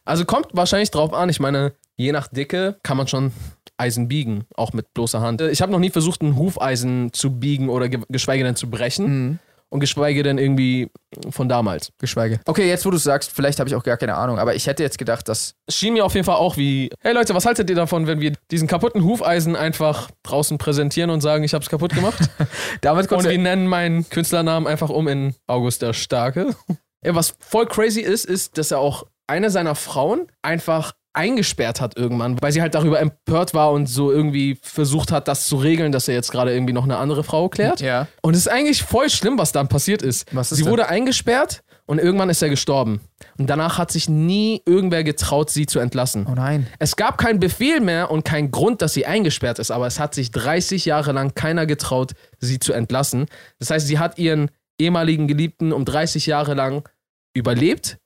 Also 0.06 0.26
kommt 0.26 0.48
wahrscheinlich 0.54 0.92
drauf 0.92 1.14
an. 1.14 1.30
Ich 1.30 1.40
meine, 1.40 1.74
je 1.98 2.12
nach 2.12 2.28
Dicke 2.28 2.78
kann 2.84 2.98
man 2.98 3.08
schon 3.08 3.32
Eisen 3.78 4.08
biegen, 4.08 4.46
auch 4.56 4.74
mit 4.74 4.94
bloßer 4.94 5.22
Hand. 5.22 5.42
Ich 5.42 5.62
habe 5.62 5.72
noch 5.72 5.80
nie 5.80 5.90
versucht, 5.90 6.22
ein 6.22 6.36
Hufeisen 6.38 7.12
zu 7.14 7.40
biegen 7.40 7.70
oder 7.70 7.90
ge 7.90 8.02
geschweige 8.10 8.44
denn 8.44 8.56
zu 8.56 8.70
brechen. 8.70 9.06
mhm. 9.06 9.40
Und 9.70 9.80
geschweige 9.80 10.22
denn 10.22 10.38
irgendwie 10.38 10.90
von 11.32 11.50
damals. 11.50 11.92
Geschweige. 11.98 12.40
Okay, 12.46 12.70
jetzt 12.70 12.86
wo 12.86 12.92
du 12.92 12.98
sagst, 12.98 13.32
vielleicht 13.32 13.60
habe 13.60 13.68
ich 13.68 13.76
auch 13.76 13.84
gar 13.84 13.98
keine 13.98 14.16
Ahnung, 14.16 14.38
aber 14.38 14.56
ich 14.56 14.68
hätte 14.68 14.84
jetzt 14.84 14.98
gedacht, 14.98 15.28
dass. 15.28 15.56
Es 15.66 15.76
schien 15.76 15.94
mir 15.94 16.06
auf 16.06 16.14
jeden 16.14 16.24
Fall 16.24 16.36
auch 16.36 16.56
wie, 16.56 16.92
hey 17.02 17.14
Leute, 17.14 17.34
was 17.34 17.46
haltet 17.46 17.70
ihr 17.70 17.76
davon, 17.76 18.06
wenn 18.06 18.22
wir 18.22 18.34
diesen 18.52 18.68
kaputten 18.68 19.04
Hufeisen 19.04 19.56
einfach 19.56 20.10
draußen 20.24 20.60
präsentieren 20.60 21.10
und 21.10 21.20
sagen, 21.20 21.44
ich 21.44 21.54
hab's 21.54 21.68
kaputt 21.68 21.94
gemacht? 21.94 22.30
Damit 22.82 23.12
und 23.12 23.28
wir 23.28 23.38
nennen 23.38 23.68
meinen 23.68 24.08
Künstlernamen 24.08 24.68
einfach 24.68 24.90
um 24.90 25.08
in 25.08 25.34
August 25.48 25.82
der 25.82 25.94
Starke. 25.94 26.56
Ja, 27.04 27.14
was 27.14 27.36
voll 27.40 27.68
crazy 27.68 28.02
ist, 28.02 28.26
ist, 28.26 28.58
dass 28.58 28.72
er 28.72 28.80
auch 28.80 29.06
eine 29.28 29.52
seiner 29.52 29.76
Frauen 29.76 30.26
einfach 30.42 30.94
eingesperrt 31.16 31.82
hat 31.82 31.98
irgendwann, 31.98 32.42
weil 32.42 32.52
sie 32.52 32.62
halt 32.62 32.76
darüber 32.76 33.00
empört 33.00 33.54
war 33.54 33.72
und 33.72 33.88
so 33.88 34.12
irgendwie 34.12 34.58
versucht 34.62 35.12
hat, 35.12 35.28
das 35.28 35.48
zu 35.48 35.58
regeln, 35.58 35.92
dass 35.92 36.08
er 36.08 36.16
jetzt 36.16 36.32
gerade 36.32 36.54
irgendwie 36.54 36.74
noch 36.74 36.84
eine 36.84 36.98
andere 36.98 37.24
Frau 37.24 37.50
klärt. 37.50 37.82
Ja. 37.82 38.08
Und 38.22 38.34
es 38.34 38.42
ist 38.42 38.48
eigentlich 38.48 38.84
voll 38.84 39.10
schlimm, 39.10 39.38
was 39.38 39.52
dann 39.52 39.68
passiert 39.68 40.02
ist. 40.02 40.34
Was 40.36 40.52
ist 40.52 40.58
sie 40.58 40.64
denn? 40.64 40.72
wurde 40.72 40.88
eingesperrt 40.90 41.64
und 41.86 42.00
irgendwann 42.00 42.30
ist 42.30 42.42
er 42.42 42.50
gestorben. 42.50 43.02
Und 43.38 43.50
danach 43.50 43.78
hat 43.78 43.92
sich 43.92 44.10
nie 44.10 44.62
irgendwer 44.66 45.04
getraut, 45.04 45.50
sie 45.50 45.66
zu 45.66 45.80
entlassen. 45.80 46.28
Oh 46.30 46.36
nein. 46.36 46.68
Es 46.80 46.96
gab 46.96 47.18
keinen 47.18 47.40
Befehl 47.40 47.80
mehr 47.80 48.12
und 48.12 48.26
keinen 48.26 48.52
Grund, 48.52 48.82
dass 48.82 48.94
sie 48.94 49.06
eingesperrt 49.06 49.60
ist, 49.60 49.72
aber 49.72 49.88
es 49.88 50.00
hat 50.00 50.16
sich 50.16 50.32
30 50.32 50.86
Jahre 50.86 51.12
lang 51.12 51.36
keiner 51.36 51.66
getraut, 51.66 52.14
sie 52.40 52.60
zu 52.60 52.74
entlassen. 52.74 53.28
Das 53.60 53.70
heißt, 53.70 53.88
sie 53.88 54.00
hat 54.00 54.18
ihren 54.18 54.50
ehemaligen 54.80 55.28
Geliebten 55.28 55.72
um 55.72 55.86
30 55.86 56.26
Jahre 56.26 56.54
lang 56.54 56.88
überlebt, 57.34 57.98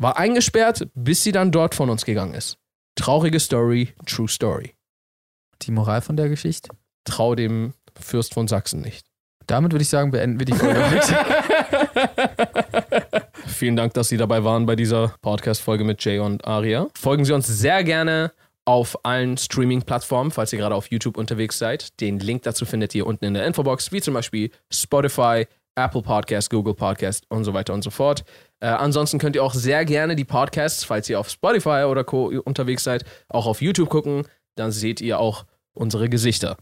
war 0.00 0.16
eingesperrt, 0.16 0.88
bis 0.94 1.22
sie 1.22 1.32
dann 1.32 1.52
dort 1.52 1.74
von 1.74 1.90
uns 1.90 2.04
gegangen 2.04 2.34
ist. 2.34 2.58
Traurige 2.96 3.38
Story, 3.38 3.94
true 4.06 4.28
story. 4.28 4.74
Die 5.62 5.70
Moral 5.70 6.00
von 6.00 6.16
der 6.16 6.28
Geschichte? 6.28 6.70
Trau 7.04 7.34
dem 7.34 7.74
Fürst 7.98 8.34
von 8.34 8.48
Sachsen 8.48 8.80
nicht. 8.80 9.06
Damit 9.46 9.72
würde 9.72 9.82
ich 9.82 9.88
sagen, 9.88 10.10
beenden 10.10 10.38
wir 10.38 10.46
die 10.46 10.54
Folge 10.54 10.90
heute. 10.90 11.16
Vielen 13.46 13.76
Dank, 13.76 13.94
dass 13.94 14.08
Sie 14.08 14.16
dabei 14.16 14.42
waren 14.42 14.64
bei 14.64 14.76
dieser 14.76 15.14
Podcast-Folge 15.20 15.84
mit 15.84 16.02
Jay 16.04 16.18
und 16.18 16.46
Aria. 16.46 16.88
Folgen 16.98 17.24
Sie 17.24 17.34
uns 17.34 17.46
sehr 17.46 17.84
gerne 17.84 18.32
auf 18.64 19.04
allen 19.04 19.36
Streaming-Plattformen, 19.36 20.30
falls 20.30 20.52
ihr 20.52 20.58
gerade 20.58 20.74
auf 20.74 20.90
YouTube 20.90 21.16
unterwegs 21.16 21.58
seid. 21.58 22.00
Den 22.00 22.20
Link 22.20 22.42
dazu 22.44 22.64
findet 22.64 22.94
ihr 22.94 23.06
unten 23.06 23.24
in 23.24 23.34
der 23.34 23.46
Infobox, 23.46 23.92
wie 23.92 24.00
zum 24.00 24.14
Beispiel 24.14 24.50
Spotify, 24.72 25.46
Apple 25.76 26.02
Podcast, 26.02 26.50
Google 26.50 26.74
Podcast 26.74 27.24
und 27.30 27.44
so 27.44 27.54
weiter 27.54 27.72
und 27.74 27.82
so 27.82 27.90
fort. 27.90 28.24
Äh, 28.60 28.66
ansonsten 28.66 29.18
könnt 29.18 29.36
ihr 29.36 29.44
auch 29.44 29.54
sehr 29.54 29.84
gerne 29.84 30.16
die 30.16 30.24
Podcasts, 30.24 30.84
falls 30.84 31.08
ihr 31.08 31.18
auf 31.18 31.28
Spotify 31.30 31.84
oder 31.88 32.04
Co. 32.04 32.26
unterwegs 32.44 32.84
seid, 32.84 33.04
auch 33.28 33.46
auf 33.46 33.62
YouTube 33.62 33.88
gucken. 33.88 34.24
Dann 34.56 34.72
seht 34.72 35.00
ihr 35.00 35.18
auch 35.20 35.44
unsere 35.72 36.08
Gesichter. 36.08 36.56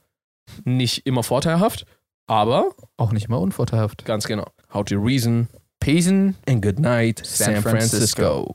Nicht 0.65 1.07
immer 1.07 1.23
vorteilhaft, 1.23 1.85
aber 2.27 2.71
Auch 2.97 3.13
nicht 3.13 3.29
mal 3.29 3.37
unvorteilhaft. 3.39 4.05
ganz 4.05 4.27
genau. 4.27 4.47
How 4.73 4.85
to 4.85 4.97
reason 4.97 5.49
Pesen. 5.81 6.37
and 6.49 6.63
good 6.63 6.79
night, 6.79 7.21
San 7.25 7.55
San 7.55 7.63
Francisco. 7.63 8.23
Francisco. 8.23 8.55